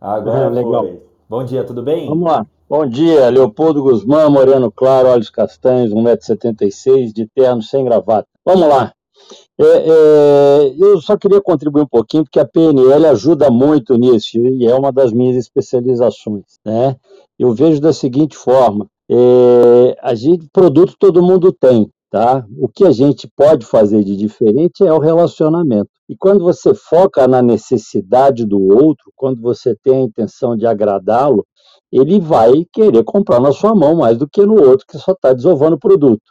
Agora 0.00 0.46
é, 0.46 0.48
legal. 0.48 0.86
Bom 1.30 1.44
dia, 1.44 1.62
tudo 1.62 1.80
bem? 1.80 2.08
Vamos 2.08 2.24
lá. 2.24 2.44
Bom 2.66 2.88
dia, 2.88 3.28
Leopoldo 3.28 3.82
Guzmán, 3.82 4.30
moreno 4.30 4.72
claro, 4.72 5.08
olhos 5.08 5.28
castanhos, 5.28 5.92
1,76m, 5.92 7.12
de 7.12 7.26
terno, 7.26 7.62
sem 7.62 7.84
gravata. 7.84 8.26
Vamos 8.42 8.66
lá. 8.66 8.90
É, 9.60 9.64
é, 9.64 10.74
eu 10.78 10.98
só 10.98 11.14
queria 11.14 11.42
contribuir 11.42 11.82
um 11.82 11.86
pouquinho, 11.86 12.24
porque 12.24 12.40
a 12.40 12.46
PNL 12.46 13.06
ajuda 13.06 13.50
muito 13.50 13.96
nisso, 13.96 14.38
e 14.38 14.66
é 14.66 14.74
uma 14.74 14.90
das 14.90 15.12
minhas 15.12 15.36
especializações. 15.36 16.58
Né? 16.64 16.96
Eu 17.38 17.52
vejo 17.52 17.82
da 17.82 17.92
seguinte 17.92 18.34
forma: 18.34 18.86
é, 19.10 19.96
a 20.00 20.14
gente, 20.14 20.48
produto 20.50 20.94
todo 20.98 21.22
mundo 21.22 21.52
tem, 21.52 21.90
tá? 22.10 22.46
O 22.58 22.66
que 22.66 22.84
a 22.84 22.92
gente 22.92 23.28
pode 23.36 23.66
fazer 23.66 24.02
de 24.02 24.16
diferente 24.16 24.82
é 24.82 24.92
o 24.92 24.98
relacionamento. 24.98 25.90
E 26.08 26.16
quando 26.16 26.42
você 26.42 26.74
foca 26.74 27.28
na 27.28 27.42
necessidade 27.42 28.46
do 28.46 28.58
outro, 28.58 29.12
quando 29.14 29.42
você 29.42 29.76
tem 29.82 29.96
a 29.98 30.04
intenção 30.06 30.56
de 30.56 30.66
agradá-lo, 30.66 31.46
ele 31.94 32.18
vai 32.18 32.66
querer 32.72 33.04
comprar 33.04 33.40
na 33.40 33.52
sua 33.52 33.72
mão 33.72 33.94
mais 33.94 34.18
do 34.18 34.28
que 34.28 34.44
no 34.44 34.60
outro 34.60 34.84
que 34.84 34.98
só 34.98 35.12
está 35.12 35.32
desovando 35.32 35.76
o 35.76 35.78
produto. 35.78 36.22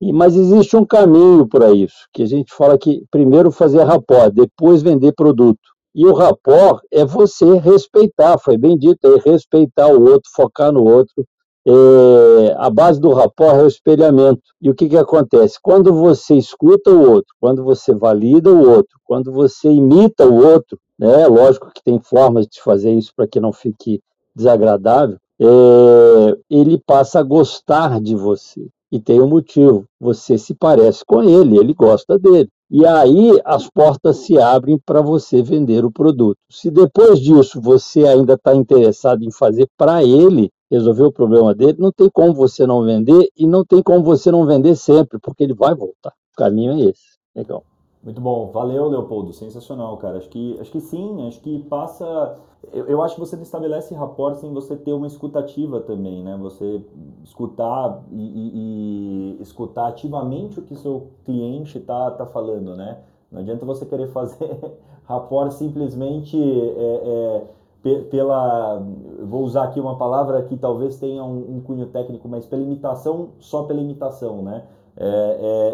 E, 0.00 0.12
mas 0.12 0.36
existe 0.36 0.76
um 0.76 0.84
caminho 0.84 1.46
para 1.48 1.72
isso, 1.72 2.06
que 2.12 2.22
a 2.22 2.26
gente 2.26 2.54
fala 2.54 2.78
que 2.78 3.02
primeiro 3.10 3.50
fazer 3.50 3.82
rapport, 3.82 4.32
depois 4.32 4.80
vender 4.80 5.12
produto. 5.12 5.58
E 5.92 6.06
o 6.06 6.12
rapport 6.12 6.80
é 6.92 7.04
você 7.04 7.58
respeitar, 7.58 8.38
foi 8.38 8.56
bem 8.56 8.78
dito 8.78 9.04
aí, 9.08 9.18
respeitar 9.24 9.88
o 9.88 10.00
outro, 10.00 10.30
focar 10.36 10.70
no 10.70 10.84
outro. 10.84 11.26
É, 11.66 12.54
a 12.56 12.70
base 12.70 13.00
do 13.00 13.12
rapport 13.12 13.56
é 13.56 13.64
o 13.64 13.66
espelhamento. 13.66 14.42
E 14.62 14.70
o 14.70 14.74
que, 14.74 14.88
que 14.88 14.96
acontece? 14.96 15.58
Quando 15.60 15.92
você 15.92 16.36
escuta 16.36 16.90
o 16.92 17.10
outro, 17.10 17.34
quando 17.40 17.64
você 17.64 17.92
valida 17.92 18.50
o 18.50 18.70
outro, 18.70 18.96
quando 19.04 19.32
você 19.32 19.68
imita 19.68 20.24
o 20.24 20.46
outro, 20.46 20.78
né, 20.96 21.26
lógico 21.26 21.72
que 21.74 21.82
tem 21.82 21.98
formas 21.98 22.46
de 22.46 22.62
fazer 22.62 22.92
isso 22.92 23.12
para 23.16 23.26
que 23.26 23.40
não 23.40 23.52
fique 23.52 24.00
desagradável, 24.38 25.18
é, 25.40 26.38
ele 26.48 26.78
passa 26.78 27.20
a 27.20 27.22
gostar 27.22 28.00
de 28.00 28.14
você. 28.14 28.66
E 28.90 28.98
tem 28.98 29.20
um 29.20 29.28
motivo: 29.28 29.84
você 30.00 30.38
se 30.38 30.54
parece 30.54 31.04
com 31.04 31.22
ele, 31.22 31.58
ele 31.58 31.74
gosta 31.74 32.18
dele. 32.18 32.48
E 32.70 32.84
aí 32.86 33.40
as 33.44 33.68
portas 33.68 34.18
se 34.18 34.38
abrem 34.38 34.78
para 34.78 35.00
você 35.00 35.42
vender 35.42 35.84
o 35.84 35.90
produto. 35.90 36.36
Se 36.50 36.70
depois 36.70 37.20
disso 37.20 37.60
você 37.60 38.04
ainda 38.04 38.34
está 38.34 38.54
interessado 38.54 39.24
em 39.24 39.30
fazer 39.30 39.66
para 39.76 40.04
ele 40.04 40.50
resolver 40.70 41.04
o 41.04 41.12
problema 41.12 41.54
dele, 41.54 41.76
não 41.78 41.90
tem 41.90 42.10
como 42.10 42.34
você 42.34 42.66
não 42.66 42.84
vender 42.84 43.30
e 43.36 43.46
não 43.46 43.64
tem 43.64 43.82
como 43.82 44.02
você 44.02 44.30
não 44.30 44.44
vender 44.44 44.76
sempre, 44.76 45.18
porque 45.18 45.44
ele 45.44 45.54
vai 45.54 45.74
voltar. 45.74 46.12
O 46.34 46.36
caminho 46.36 46.72
é 46.72 46.90
esse. 46.90 47.16
Legal. 47.34 47.64
Muito 48.08 48.22
bom, 48.22 48.50
valeu 48.50 48.88
Leopoldo, 48.88 49.34
sensacional, 49.34 49.94
cara. 49.98 50.16
Acho 50.16 50.30
que, 50.30 50.58
acho 50.58 50.72
que 50.72 50.80
sim, 50.80 51.28
acho 51.28 51.42
que 51.42 51.58
passa. 51.64 52.38
Eu, 52.72 52.86
eu 52.86 53.02
acho 53.02 53.14
que 53.14 53.20
você 53.20 53.36
estabelece 53.36 53.94
rapport 53.94 54.34
sem 54.36 54.50
você 54.50 54.74
ter 54.76 54.94
uma 54.94 55.06
escutativa 55.06 55.78
também, 55.80 56.24
né? 56.24 56.34
Você 56.38 56.82
escutar 57.22 58.02
e, 58.10 58.16
e, 58.16 59.36
e 59.38 59.42
escutar 59.42 59.88
ativamente 59.88 60.58
o 60.58 60.62
que 60.62 60.74
seu 60.74 61.08
cliente 61.26 61.78
tá, 61.80 62.10
tá 62.12 62.24
falando, 62.24 62.74
né? 62.74 62.98
Não 63.30 63.42
adianta 63.42 63.66
você 63.66 63.84
querer 63.84 64.08
fazer 64.08 64.58
rapport 65.04 65.50
simplesmente 65.52 66.34
é, 66.40 67.44
é, 67.84 67.98
pela. 68.04 68.82
Vou 69.22 69.42
usar 69.42 69.64
aqui 69.64 69.78
uma 69.78 69.98
palavra 69.98 70.42
que 70.44 70.56
talvez 70.56 70.98
tenha 70.98 71.22
um, 71.22 71.56
um 71.56 71.60
cunho 71.60 71.84
técnico, 71.88 72.26
mas 72.26 72.46
pela 72.46 72.62
imitação, 72.62 73.32
só 73.38 73.64
pela 73.64 73.82
imitação, 73.82 74.40
né? 74.40 74.64
É, 75.00 75.06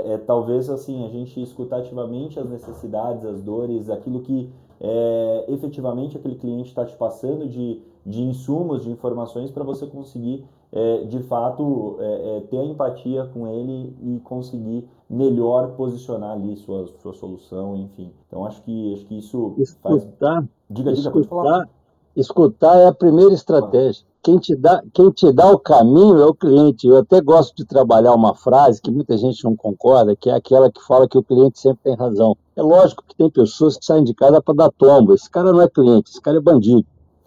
é, 0.07 0.13
é, 0.13 0.19
talvez 0.19 0.69
assim 0.69 1.05
a 1.05 1.09
gente 1.09 1.41
escutar 1.43 1.79
ativamente 1.79 2.39
as 2.39 2.49
necessidades, 2.49 3.25
as 3.25 3.41
dores, 3.41 3.89
aquilo 3.89 4.21
que 4.21 4.51
é, 4.79 5.45
efetivamente 5.49 6.17
aquele 6.17 6.35
cliente 6.35 6.69
está 6.69 6.85
te 6.85 6.95
passando 6.95 7.49
de, 7.49 7.81
de 8.05 8.23
insumos, 8.23 8.83
de 8.83 8.91
informações 8.91 9.51
para 9.51 9.65
você 9.65 9.87
conseguir 9.87 10.45
é, 10.71 11.05
de 11.05 11.21
fato 11.21 11.97
é, 12.01 12.37
é, 12.37 12.41
ter 12.43 12.59
a 12.59 12.65
empatia 12.65 13.25
com 13.33 13.49
ele 13.49 13.97
e 14.03 14.21
conseguir 14.21 14.87
melhor 15.09 15.73
posicionar 15.73 16.33
ali 16.33 16.57
sua, 16.59 16.87
sua 17.01 17.15
solução, 17.15 17.77
enfim. 17.77 18.13
Então 18.27 18.45
acho 18.45 18.61
que 18.63 18.93
acho 18.93 19.07
que 19.07 19.19
isso 19.19 19.55
escutar, 19.57 19.89
faz. 19.89 20.49
Diga, 20.69 20.93
diga, 20.93 21.09
escutar, 21.09 21.13
pode 21.13 21.29
falar. 21.29 21.69
Escutar 22.15 22.77
é 22.79 22.87
a 22.87 22.93
primeira 22.93 23.33
estratégia 23.33 24.05
quem 24.25 24.39
te, 24.39 24.57
dá, 24.57 24.83
quem 24.95 25.11
te 25.11 25.31
dá 25.31 25.53
o 25.53 25.59
caminho 25.59 26.19
é 26.19 26.25
o 26.25 26.35
cliente. 26.35 26.87
Eu 26.87 26.97
até 26.97 27.21
gosto 27.21 27.55
de 27.55 27.67
trabalhar 27.67 28.15
uma 28.15 28.35
frase 28.35 28.81
que 28.81 28.91
muita 28.91 29.19
gente 29.19 29.45
não 29.45 29.55
concorda, 29.55 30.17
que 30.17 30.31
é 30.31 30.33
aquela 30.33 30.73
que 30.73 30.83
fala 30.83 31.07
que 31.07 31.19
o 31.19 31.23
cliente 31.23 31.61
sempre 31.61 31.81
tem 31.85 31.95
razão. 31.95 32.35
É 32.57 32.63
lógico 32.63 33.05
que 33.07 33.15
tem 33.15 33.29
pessoas 33.29 33.77
que 33.77 33.85
saem 33.85 34.03
de 34.03 34.15
casa 34.15 34.41
para 34.41 34.55
dar 34.55 34.71
tombo. 34.71 35.13
Esse 35.13 35.31
cara 35.31 35.53
não 35.53 35.61
é 35.61 35.69
cliente, 35.69 36.11
esse 36.11 36.23
cara 36.23 36.39
é 36.39 36.41
bandido. 36.41 36.87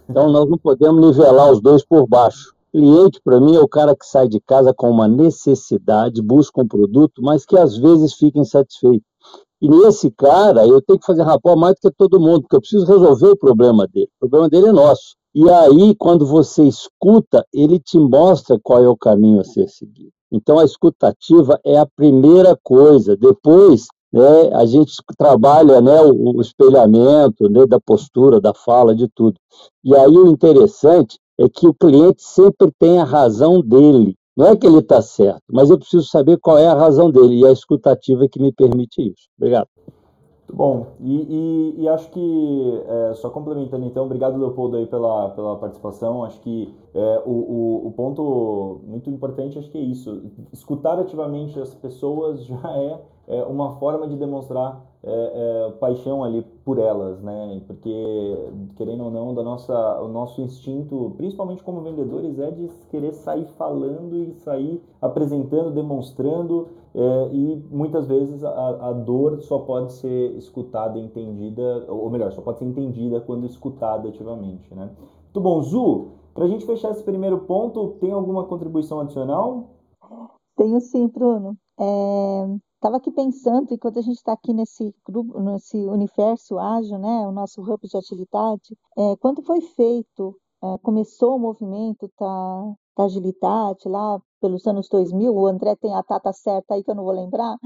Então 0.09 0.31
nós 0.31 0.49
não 0.49 0.57
podemos 0.57 0.99
nivelar 0.99 1.51
os 1.51 1.61
dois 1.61 1.85
por 1.85 2.07
baixo. 2.07 2.55
Cliente, 2.71 3.21
para 3.23 3.39
mim, 3.39 3.55
é 3.55 3.59
o 3.59 3.67
cara 3.67 3.95
que 3.95 4.05
sai 4.05 4.27
de 4.27 4.39
casa 4.39 4.73
com 4.73 4.89
uma 4.89 5.07
necessidade, 5.07 6.19
busca 6.19 6.61
um 6.61 6.67
produto, 6.67 7.21
mas 7.21 7.45
que 7.45 7.57
às 7.57 7.77
vezes 7.77 8.13
fica 8.13 8.39
insatisfeito. 8.39 9.05
E 9.61 9.69
nesse 9.69 10.09
cara, 10.09 10.65
eu 10.65 10.81
tenho 10.81 10.99
que 10.99 11.05
fazer 11.05 11.21
rapport 11.21 11.57
mais 11.57 11.75
do 11.75 11.91
que 11.91 11.97
todo 11.97 12.19
mundo, 12.19 12.41
porque 12.41 12.55
eu 12.55 12.59
preciso 12.59 12.85
resolver 12.87 13.27
o 13.27 13.37
problema 13.37 13.87
dele. 13.87 14.09
O 14.15 14.27
problema 14.27 14.49
dele 14.49 14.67
é 14.69 14.71
nosso. 14.71 15.15
E 15.39 15.47
aí, 15.51 15.93
quando 15.93 16.25
você 16.25 16.63
escuta, 16.63 17.45
ele 17.53 17.79
te 17.79 17.99
mostra 17.99 18.59
qual 18.59 18.83
é 18.83 18.89
o 18.89 18.97
caminho 18.97 19.39
a 19.39 19.43
ser 19.43 19.69
seguido. 19.69 20.09
Então, 20.31 20.57
a 20.57 20.65
escutativa 20.65 21.59
é 21.63 21.77
a 21.77 21.85
primeira 21.85 22.57
coisa. 22.63 23.15
Depois, 23.15 23.85
né, 24.11 24.49
a 24.51 24.65
gente 24.65 24.93
trabalha 25.15 25.79
né, 25.79 26.01
o, 26.01 26.37
o 26.37 26.41
espelhamento 26.41 27.47
né, 27.51 27.67
da 27.67 27.79
postura, 27.79 28.41
da 28.41 28.51
fala, 28.51 28.95
de 28.95 29.07
tudo. 29.09 29.35
E 29.83 29.95
aí, 29.95 30.17
o 30.17 30.25
interessante 30.25 31.19
é 31.39 31.47
que 31.47 31.67
o 31.67 31.73
cliente 31.75 32.23
sempre 32.23 32.71
tem 32.79 32.97
a 32.97 33.03
razão 33.03 33.61
dele. 33.61 34.15
Não 34.35 34.47
é 34.47 34.55
que 34.55 34.65
ele 34.65 34.79
está 34.79 35.03
certo, 35.03 35.43
mas 35.51 35.69
eu 35.69 35.77
preciso 35.77 36.07
saber 36.07 36.39
qual 36.39 36.57
é 36.57 36.65
a 36.65 36.73
razão 36.73 37.11
dele. 37.11 37.41
E 37.41 37.45
a 37.45 37.51
escutativa 37.51 38.25
é 38.25 38.27
que 38.27 38.41
me 38.41 38.51
permite 38.51 39.03
isso. 39.03 39.29
Obrigado. 39.37 39.67
Muito 40.47 40.55
bom. 40.55 40.87
E, 41.01 41.75
e, 41.77 41.81
e 41.81 41.89
acho 41.89 42.09
que, 42.09 42.83
é, 42.87 43.13
só 43.15 43.29
complementando 43.29 43.85
então, 43.85 44.05
obrigado 44.05 44.37
Leopoldo 44.37 44.77
aí 44.77 44.85
pela, 44.85 45.29
pela 45.31 45.57
participação. 45.57 46.23
Acho 46.23 46.39
que 46.39 46.73
é, 46.95 47.21
o, 47.25 47.31
o, 47.31 47.87
o, 47.87 47.91
ponto 47.91 48.79
muito 48.87 49.09
importante 49.09 49.59
acho 49.59 49.69
que 49.69 49.77
é 49.77 49.81
isso. 49.81 50.23
Escutar 50.53 50.97
ativamente 50.99 51.59
as 51.59 51.75
pessoas 51.75 52.43
já 52.47 52.77
é, 52.77 53.01
é 53.27 53.43
uma 53.43 53.75
forma 53.75 54.07
de 54.07 54.15
demonstrar 54.15 54.85
é, 55.03 55.09
é, 55.67 55.71
paixão 55.79 56.23
ali 56.23 56.41
por 56.65 56.79
elas, 56.79 57.21
né? 57.21 57.61
Porque, 57.67 58.51
querendo 58.75 59.05
ou 59.05 59.11
não, 59.11 59.33
da 59.33 59.43
nossa, 59.43 60.01
o 60.01 60.07
nosso 60.07 60.41
instinto, 60.41 61.13
principalmente 61.17 61.63
como 61.63 61.81
vendedores, 61.81 62.39
é 62.39 62.51
de 62.51 62.67
querer 62.89 63.13
sair 63.13 63.45
falando 63.57 64.15
e 64.15 64.33
sair 64.39 64.81
apresentando, 65.01 65.71
demonstrando, 65.71 66.67
é, 66.95 67.29
e 67.31 67.63
muitas 67.69 68.07
vezes 68.07 68.43
a, 68.43 68.89
a, 68.89 68.93
dor 68.93 69.41
só 69.41 69.59
pode 69.59 69.93
ser 69.93 70.35
escutada 70.35 70.97
entendida, 70.97 71.85
ou 71.87 72.09
melhor, 72.09 72.31
só 72.31 72.41
pode 72.41 72.59
ser 72.59 72.65
entendida 72.65 73.21
quando 73.21 73.45
escutada 73.45 74.09
ativamente, 74.09 74.73
né? 74.73 74.89
Muito 75.25 75.41
bom, 75.41 75.61
Zu, 75.61 76.07
para 76.33 76.45
a 76.45 76.47
gente 76.47 76.65
fechar 76.65 76.91
esse 76.91 77.03
primeiro 77.03 77.39
ponto, 77.39 77.95
tem 77.99 78.11
alguma 78.11 78.45
contribuição 78.45 78.99
adicional? 78.99 79.69
Tenho 80.55 80.79
sim, 80.81 81.07
Bruno. 81.07 81.55
É, 81.79 82.47
Estava 82.77 82.97
aqui 82.97 83.11
pensando, 83.11 83.73
enquanto 83.73 83.97
a 83.97 84.03
gente 84.03 84.17
está 84.17 84.33
aqui 84.33 84.53
nesse 84.53 84.93
grupo, 85.03 85.39
nesse 85.39 85.75
universo 85.77 86.59
ágil, 86.59 86.99
né, 86.99 87.27
o 87.27 87.31
nosso 87.31 87.59
hub 87.59 87.87
de 87.87 87.97
agilidade, 87.97 88.77
é, 88.95 89.15
quando 89.17 89.41
foi 89.41 89.61
feito, 89.61 90.39
é, 90.63 90.77
começou 90.83 91.35
o 91.35 91.39
movimento 91.39 92.07
da, 92.19 92.73
da 92.95 93.05
agilidade 93.05 93.89
lá 93.89 94.21
pelos 94.39 94.67
anos 94.67 94.87
2000, 94.89 95.33
o 95.33 95.47
André 95.47 95.75
tem 95.75 95.91
a 95.95 96.03
data 96.07 96.31
certa 96.31 96.75
aí 96.75 96.83
que 96.83 96.91
eu 96.91 96.95
não 96.95 97.03
vou 97.03 97.13
lembrar, 97.13 97.57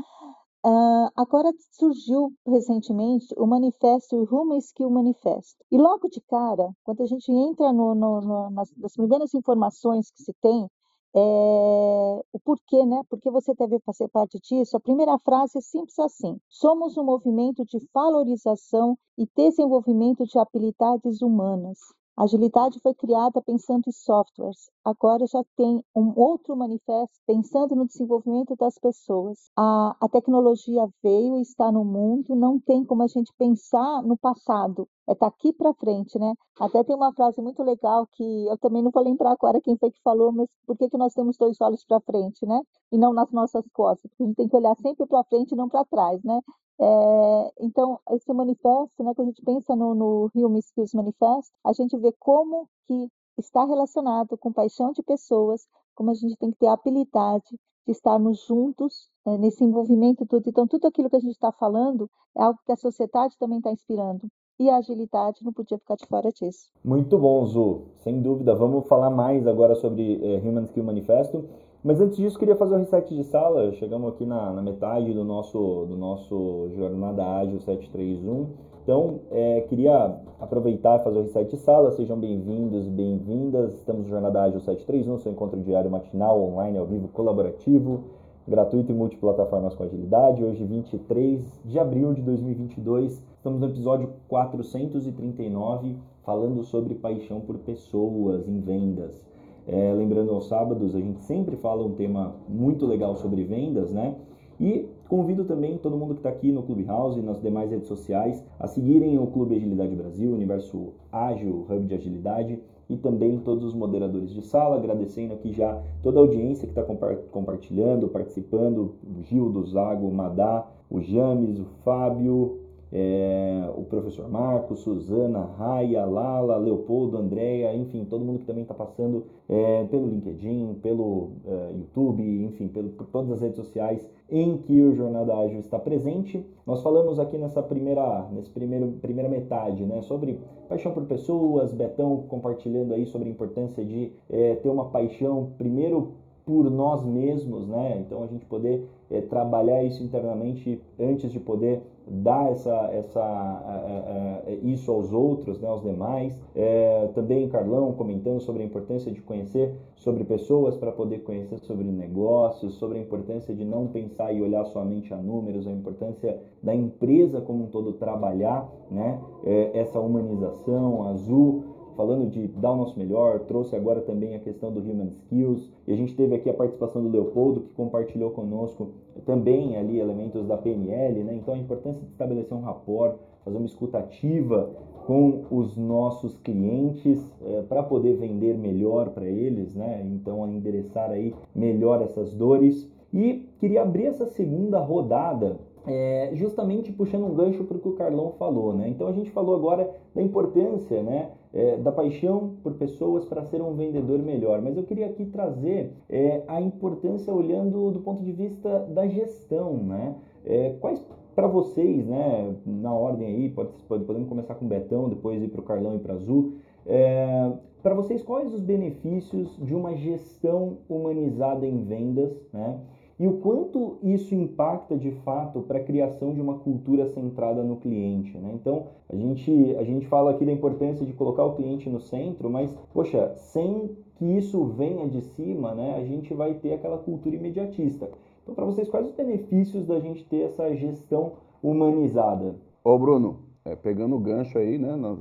Uh, 0.63 1.09
agora 1.15 1.51
surgiu 1.71 2.31
recentemente 2.45 3.33
o 3.35 3.47
manifesto, 3.47 4.15
o 4.15 4.23
Human 4.23 4.59
Skill 4.59 4.91
Manifesto. 4.91 5.57
E 5.71 5.75
logo 5.75 6.07
de 6.07 6.21
cara, 6.21 6.69
quando 6.83 7.01
a 7.01 7.07
gente 7.07 7.31
entra 7.31 7.73
no, 7.73 7.95
no, 7.95 8.21
no, 8.21 8.49
nas, 8.51 8.71
nas 8.77 8.93
primeiras 8.93 9.33
informações 9.33 10.11
que 10.11 10.21
se 10.21 10.31
tem, 10.39 10.69
é, 11.13 11.19
o 11.19 12.39
porquê, 12.43 12.85
né? 12.85 13.01
Por 13.09 13.19
que 13.19 13.29
você 13.29 13.53
deve 13.53 13.79
fazer 13.79 14.07
parte 14.09 14.39
disso? 14.39 14.77
A 14.77 14.79
primeira 14.79 15.17
frase 15.19 15.57
é 15.57 15.61
simples 15.61 15.99
assim: 15.99 16.39
somos 16.49 16.97
um 16.97 17.03
movimento 17.03 17.65
de 17.65 17.79
valorização 17.93 18.97
e 19.17 19.27
desenvolvimento 19.35 20.25
de 20.25 20.39
habilidades 20.39 21.21
humanas. 21.21 21.79
Agilidade 22.17 22.79
foi 22.81 22.93
criada 22.93 23.41
pensando 23.41 23.83
em 23.87 23.91
softwares. 23.91 24.69
Agora 24.83 25.25
já 25.25 25.43
tem 25.55 25.83
um 25.95 26.13
outro 26.15 26.55
manifesto 26.55 27.19
pensando 27.25 27.75
no 27.75 27.87
desenvolvimento 27.87 28.55
das 28.55 28.77
pessoas. 28.77 29.49
A, 29.57 29.95
a 29.99 30.09
tecnologia 30.09 30.87
veio 31.01 31.37
e 31.37 31.41
está 31.41 31.71
no 31.71 31.85
mundo, 31.85 32.35
não 32.35 32.59
tem 32.59 32.83
como 32.83 33.03
a 33.03 33.07
gente 33.07 33.31
pensar 33.37 34.03
no 34.03 34.17
passado. 34.17 34.87
É 35.07 35.15
daqui 35.15 35.51
para 35.53 35.73
frente, 35.73 36.19
né? 36.19 36.33
Até 36.59 36.83
tem 36.83 36.95
uma 36.95 37.13
frase 37.13 37.41
muito 37.41 37.63
legal 37.63 38.07
que 38.11 38.23
eu 38.47 38.57
também 38.57 38.83
não 38.83 38.91
vou 38.91 39.03
lembrar 39.03 39.31
agora 39.31 39.61
quem 39.61 39.77
foi 39.77 39.91
que 39.91 40.01
falou, 40.03 40.31
mas 40.31 40.47
por 40.65 40.77
que, 40.77 40.89
que 40.89 40.97
nós 40.97 41.13
temos 41.13 41.37
dois 41.37 41.59
olhos 41.59 41.83
para 41.85 41.99
frente, 42.01 42.45
né? 42.45 42.61
E 42.91 42.97
não 42.97 43.13
nas 43.13 43.31
nossas 43.31 43.65
costas? 43.73 44.09
Porque 44.11 44.23
a 44.23 44.27
gente 44.27 44.35
tem 44.35 44.47
que 44.47 44.55
olhar 44.55 44.75
sempre 44.77 45.05
para 45.07 45.23
frente 45.23 45.53
e 45.53 45.55
não 45.55 45.69
para 45.69 45.85
trás, 45.85 46.21
né? 46.23 46.39
É, 46.81 47.53
então, 47.59 47.99
esse 48.09 48.33
manifesto, 48.33 49.03
né, 49.03 49.13
quando 49.13 49.27
a 49.27 49.31
gente 49.31 49.43
pensa 49.43 49.75
no, 49.75 49.93
no 49.93 50.31
Human 50.33 50.57
Skills 50.59 50.95
Manifesto, 50.95 51.55
a 51.63 51.73
gente 51.73 51.95
vê 51.97 52.11
como 52.19 52.67
que 52.87 53.07
está 53.37 53.63
relacionado 53.65 54.35
com 54.35 54.51
paixão 54.51 54.91
de 54.91 55.03
pessoas, 55.03 55.67
como 55.93 56.09
a 56.09 56.15
gente 56.15 56.35
tem 56.37 56.51
que 56.51 56.57
ter 56.57 56.67
a 56.67 56.73
habilidade 56.73 57.59
de 57.85 57.91
estarmos 57.91 58.45
juntos 58.47 59.09
é, 59.27 59.37
nesse 59.37 59.63
envolvimento 59.63 60.25
tudo. 60.25 60.49
Então, 60.49 60.67
tudo 60.67 60.87
aquilo 60.87 61.09
que 61.09 61.15
a 61.15 61.19
gente 61.19 61.33
está 61.33 61.51
falando 61.51 62.09
é 62.35 62.41
algo 62.41 62.59
que 62.65 62.71
a 62.71 62.77
sociedade 62.77 63.37
também 63.37 63.59
está 63.59 63.71
inspirando. 63.71 64.27
E 64.59 64.69
a 64.69 64.77
agilidade 64.77 65.43
não 65.43 65.53
podia 65.53 65.77
ficar 65.77 65.95
de 65.95 66.05
fora 66.05 66.31
disso. 66.31 66.69
Muito 66.83 67.17
bom, 67.17 67.45
Zu. 67.45 67.85
Sem 67.97 68.21
dúvida. 68.21 68.55
Vamos 68.55 68.87
falar 68.87 69.09
mais 69.09 69.45
agora 69.47 69.75
sobre 69.75 70.19
é, 70.23 70.37
Human 70.37 70.65
Skill 70.65 70.83
Manifesto. 70.83 71.45
Mas 71.83 71.99
antes 71.99 72.15
disso, 72.15 72.37
queria 72.37 72.55
fazer 72.55 72.75
um 72.75 72.79
reset 72.79 73.11
de 73.15 73.23
sala. 73.23 73.71
Chegamos 73.73 74.13
aqui 74.13 74.23
na, 74.23 74.53
na 74.53 74.61
metade 74.61 75.11
do 75.13 75.23
nosso, 75.23 75.87
do 75.89 75.97
nosso 75.97 76.69
Jornada 76.75 77.25
Ágil 77.25 77.59
731. 77.59 78.49
Então, 78.83 79.21
é, 79.31 79.61
queria 79.61 80.15
aproveitar 80.39 80.99
e 80.99 81.03
fazer 81.03 81.17
o 81.17 81.23
reset 81.23 81.49
de 81.49 81.57
sala. 81.57 81.89
Sejam 81.89 82.19
bem-vindos 82.19 82.87
bem-vindas. 82.87 83.73
Estamos 83.73 84.03
no 84.03 84.09
Jornada 84.09 84.43
Ágil 84.43 84.59
731, 84.59 85.17
seu 85.21 85.31
encontro 85.31 85.59
diário 85.59 85.89
matinal, 85.89 86.39
online, 86.39 86.77
ao 86.77 86.85
vivo, 86.85 87.07
colaborativo, 87.07 88.03
gratuito 88.47 88.91
e 88.91 88.95
multiplataformas 88.95 89.73
com 89.73 89.83
agilidade. 89.83 90.43
Hoje, 90.43 90.63
23 90.63 91.63
de 91.65 91.79
abril 91.79 92.13
de 92.13 92.21
2022, 92.21 93.23
estamos 93.37 93.59
no 93.59 93.65
episódio 93.65 94.07
439, 94.27 95.97
falando 96.23 96.63
sobre 96.63 96.93
paixão 96.93 97.41
por 97.41 97.57
pessoas 97.57 98.47
em 98.47 98.59
vendas. 98.59 99.30
É, 99.71 99.93
lembrando 99.93 100.31
aos 100.31 100.49
sábados, 100.49 100.93
a 100.93 100.99
gente 100.99 101.21
sempre 101.21 101.55
fala 101.55 101.81
um 101.81 101.93
tema 101.93 102.35
muito 102.49 102.85
legal 102.85 103.15
sobre 103.15 103.45
vendas, 103.45 103.93
né? 103.93 104.17
E 104.59 104.85
convido 105.07 105.45
também 105.45 105.77
todo 105.77 105.95
mundo 105.95 106.13
que 106.13 106.19
está 106.19 106.29
aqui 106.29 106.51
no 106.51 106.61
Clubhouse 106.61 107.17
e 107.17 107.21
nas 107.21 107.41
demais 107.41 107.71
redes 107.71 107.87
sociais 107.87 108.43
a 108.59 108.67
seguirem 108.67 109.17
o 109.17 109.27
Clube 109.27 109.55
Agilidade 109.55 109.95
Brasil, 109.95 110.33
Universo 110.33 110.89
Ágil, 111.09 111.65
Hub 111.69 111.85
de 111.85 111.95
Agilidade 111.95 112.59
e 112.89 112.97
também 112.97 113.39
todos 113.39 113.63
os 113.63 113.73
moderadores 113.73 114.33
de 114.33 114.41
sala, 114.41 114.75
agradecendo 114.75 115.33
aqui 115.33 115.53
já 115.53 115.81
toda 116.03 116.19
a 116.19 116.21
audiência 116.21 116.67
que 116.67 116.77
está 116.77 116.83
compartilhando, 117.31 118.09
participando, 118.09 118.95
o 119.03 119.23
Gil, 119.23 119.49
do 119.49 119.65
Zago, 119.65 120.05
o 120.05 120.13
Madá, 120.13 120.67
o 120.89 120.99
James, 120.99 121.57
o 121.57 121.65
Fábio, 121.85 122.59
é, 122.91 123.71
o 123.75 123.83
professor 123.83 124.29
Marcos, 124.29 124.79
Suzana, 124.79 125.45
Raia, 125.57 126.05
Lala, 126.05 126.57
Leopoldo, 126.57 127.17
Andréia, 127.17 127.73
enfim, 127.73 128.05
todo 128.05 128.25
mundo 128.25 128.39
que 128.39 128.45
também 128.45 128.63
está 128.63 128.73
passando 128.73 129.25
é, 129.47 129.85
pelo 129.85 130.07
LinkedIn, 130.07 130.79
pelo 130.81 131.29
é, 131.45 131.71
YouTube, 131.77 132.21
enfim, 132.43 132.67
pelo, 132.67 132.89
por 132.89 133.07
todas 133.07 133.31
as 133.31 133.41
redes 133.41 133.55
sociais 133.55 134.07
em 134.29 134.57
que 134.57 134.81
o 134.81 134.93
Jornada 134.93 135.35
Ágil 135.35 135.59
está 135.59 135.77
presente. 135.77 136.45
Nós 136.65 136.81
falamos 136.81 137.19
aqui 137.19 137.37
nessa 137.37 137.61
primeira, 137.61 138.27
nesse 138.31 138.49
primeiro, 138.49 138.93
primeira 139.01 139.29
metade 139.29 139.83
né, 139.83 140.01
sobre 140.01 140.39
paixão 140.69 140.93
por 140.93 141.03
pessoas, 141.03 141.73
Betão 141.73 142.23
compartilhando 142.29 142.93
aí 142.93 143.05
sobre 143.05 143.27
a 143.27 143.31
importância 143.31 143.83
de 143.83 144.11
é, 144.29 144.55
ter 144.55 144.69
uma 144.69 144.85
paixão, 144.85 145.49
primeiro 145.57 146.13
por 146.45 146.69
nós 146.69 147.03
mesmos, 147.05 147.67
né? 147.67 147.97
Então 148.05 148.23
a 148.23 148.27
gente 148.27 148.45
poder 148.45 148.87
é, 149.09 149.21
trabalhar 149.21 149.83
isso 149.83 150.03
internamente 150.03 150.81
antes 150.99 151.31
de 151.31 151.39
poder 151.39 151.81
dar 152.07 152.51
essa, 152.51 152.89
essa, 152.91 154.41
é, 154.45 154.51
é, 154.51 154.55
isso 154.63 154.91
aos 154.91 155.13
outros, 155.13 155.59
né, 155.59 155.67
aos 155.67 155.81
demais. 155.81 156.37
É, 156.55 157.09
também 157.13 157.47
Carlão 157.49 157.93
comentando 157.93 158.39
sobre 158.41 158.63
a 158.63 158.65
importância 158.65 159.11
de 159.11 159.21
conhecer 159.21 159.73
sobre 159.95 160.23
pessoas 160.23 160.75
para 160.75 160.91
poder 160.91 161.19
conhecer 161.19 161.59
sobre 161.59 161.85
negócios, 161.85 162.73
sobre 162.75 162.97
a 162.97 163.01
importância 163.01 163.53
de 163.53 163.63
não 163.63 163.87
pensar 163.87 164.33
e 164.33 164.41
olhar 164.41 164.65
somente 164.65 165.13
a 165.13 165.17
números, 165.17 165.67
a 165.67 165.71
importância 165.71 166.39
da 166.61 166.73
empresa 166.73 167.39
como 167.39 167.65
um 167.65 167.67
todo 167.67 167.93
trabalhar, 167.93 168.67
né, 168.89 169.19
é, 169.45 169.71
essa 169.79 169.99
humanização, 169.99 171.07
azul 171.07 171.63
falando 171.95 172.29
de 172.29 172.47
dar 172.47 172.71
o 172.71 172.77
nosso 172.77 172.97
melhor, 172.97 173.39
trouxe 173.41 173.75
agora 173.75 174.01
também 174.01 174.35
a 174.35 174.39
questão 174.39 174.71
do 174.71 174.79
Human 174.79 175.07
Skills, 175.07 175.69
e 175.87 175.93
a 175.93 175.95
gente 175.95 176.15
teve 176.15 176.35
aqui 176.35 176.49
a 176.49 176.53
participação 176.53 177.01
do 177.01 177.09
Leopoldo, 177.09 177.61
que 177.61 177.73
compartilhou 177.73 178.31
conosco 178.31 178.89
também 179.25 179.77
ali 179.77 179.99
elementos 179.99 180.45
da 180.47 180.57
PNL, 180.57 181.23
né? 181.23 181.35
Então 181.35 181.53
a 181.53 181.57
importância 181.57 182.01
de 182.01 182.07
estabelecer 182.07 182.57
um 182.57 182.61
rapport, 182.61 183.17
fazer 183.43 183.57
uma 183.57 183.65
escutativa 183.65 184.69
com 185.05 185.43
os 185.49 185.75
nossos 185.75 186.37
clientes 186.37 187.19
é, 187.43 187.61
para 187.63 187.83
poder 187.83 188.13
vender 188.17 188.57
melhor 188.57 189.09
para 189.09 189.25
eles, 189.25 189.73
né? 189.75 190.01
Então 190.05 190.47
endereçar 190.47 191.09
aí 191.09 191.33
melhor 191.53 192.01
essas 192.01 192.33
dores. 192.33 192.89
E 193.13 193.49
queria 193.59 193.81
abrir 193.81 194.05
essa 194.05 194.25
segunda 194.27 194.79
rodada 194.79 195.59
é, 195.85 196.31
justamente 196.33 196.91
puxando 196.91 197.25
um 197.25 197.33
gancho 197.33 197.63
para 197.63 197.77
o 197.77 197.79
que 197.79 197.89
o 197.89 197.93
Carlão 197.93 198.33
falou, 198.37 198.73
né? 198.73 198.87
Então 198.87 199.07
a 199.07 199.11
gente 199.11 199.31
falou 199.31 199.55
agora 199.55 199.89
da 200.13 200.21
importância, 200.21 201.01
né, 201.01 201.31
é, 201.53 201.77
da 201.77 201.91
paixão 201.91 202.55
por 202.63 202.73
pessoas 202.73 203.25
para 203.25 203.43
ser 203.43 203.61
um 203.61 203.73
vendedor 203.75 204.19
melhor, 204.19 204.61
mas 204.61 204.77
eu 204.77 204.83
queria 204.83 205.07
aqui 205.07 205.25
trazer 205.25 205.93
é, 206.09 206.43
a 206.47 206.61
importância 206.61 207.33
olhando 207.33 207.91
do 207.91 207.99
ponto 207.99 208.23
de 208.23 208.31
vista 208.31 208.79
da 208.89 209.07
gestão, 209.07 209.77
né? 209.77 210.15
É, 210.45 210.75
quais 210.79 211.05
para 211.35 211.47
vocês, 211.47 212.05
né, 212.05 212.55
na 212.65 212.93
ordem 212.93 213.27
aí, 213.27 213.49
pode, 213.49 213.71
pode, 213.87 214.03
podemos 214.03 214.27
começar 214.27 214.55
com 214.55 214.65
o 214.65 214.67
Betão, 214.67 215.07
depois 215.07 215.41
ir 215.41 215.47
para 215.47 215.61
o 215.61 215.63
Carlão 215.63 215.95
e 215.95 215.99
para 215.99 216.13
a 216.13 216.15
Azul. 216.17 216.55
É, 216.85 217.51
para 217.81 217.95
vocês, 217.95 218.21
quais 218.21 218.53
os 218.53 218.59
benefícios 218.59 219.55
de 219.57 219.73
uma 219.73 219.95
gestão 219.95 220.77
humanizada 220.89 221.65
em 221.65 221.83
vendas, 221.83 222.31
né? 222.53 222.79
E 223.21 223.27
o 223.27 223.33
quanto 223.33 223.99
isso 224.01 224.33
impacta 224.33 224.97
de 224.97 225.11
fato 225.11 225.61
para 225.61 225.77
a 225.77 225.83
criação 225.83 226.33
de 226.33 226.41
uma 226.41 226.57
cultura 226.57 227.05
centrada 227.05 227.61
no 227.61 227.75
cliente. 227.75 228.35
Né? 228.35 228.49
Então, 228.55 228.87
a 229.07 229.15
gente, 229.15 229.75
a 229.77 229.83
gente 229.83 230.07
fala 230.07 230.31
aqui 230.31 230.43
da 230.43 230.51
importância 230.51 231.05
de 231.05 231.13
colocar 231.13 231.43
o 231.43 231.53
cliente 231.53 231.87
no 231.87 231.99
centro, 231.99 232.49
mas, 232.49 232.75
poxa, 232.91 233.31
sem 233.35 233.95
que 234.15 234.25
isso 234.25 234.65
venha 234.65 235.07
de 235.07 235.21
cima, 235.21 235.75
né, 235.75 235.97
a 235.97 236.03
gente 236.03 236.33
vai 236.33 236.55
ter 236.55 236.73
aquela 236.73 236.97
cultura 236.97 237.35
imediatista. 237.35 238.09
Então, 238.41 238.55
para 238.55 238.65
vocês, 238.65 238.89
quais 238.89 239.05
os 239.05 239.13
benefícios 239.13 239.85
da 239.85 239.99
gente 239.99 240.25
ter 240.25 240.47
essa 240.47 240.75
gestão 240.75 241.33
humanizada? 241.61 242.55
Ô, 242.83 242.97
Bruno, 242.97 243.41
é, 243.63 243.75
pegando 243.75 244.15
o 244.15 244.19
gancho 244.19 244.57
aí, 244.57 244.79
né, 244.79 244.95
nós 244.95 245.19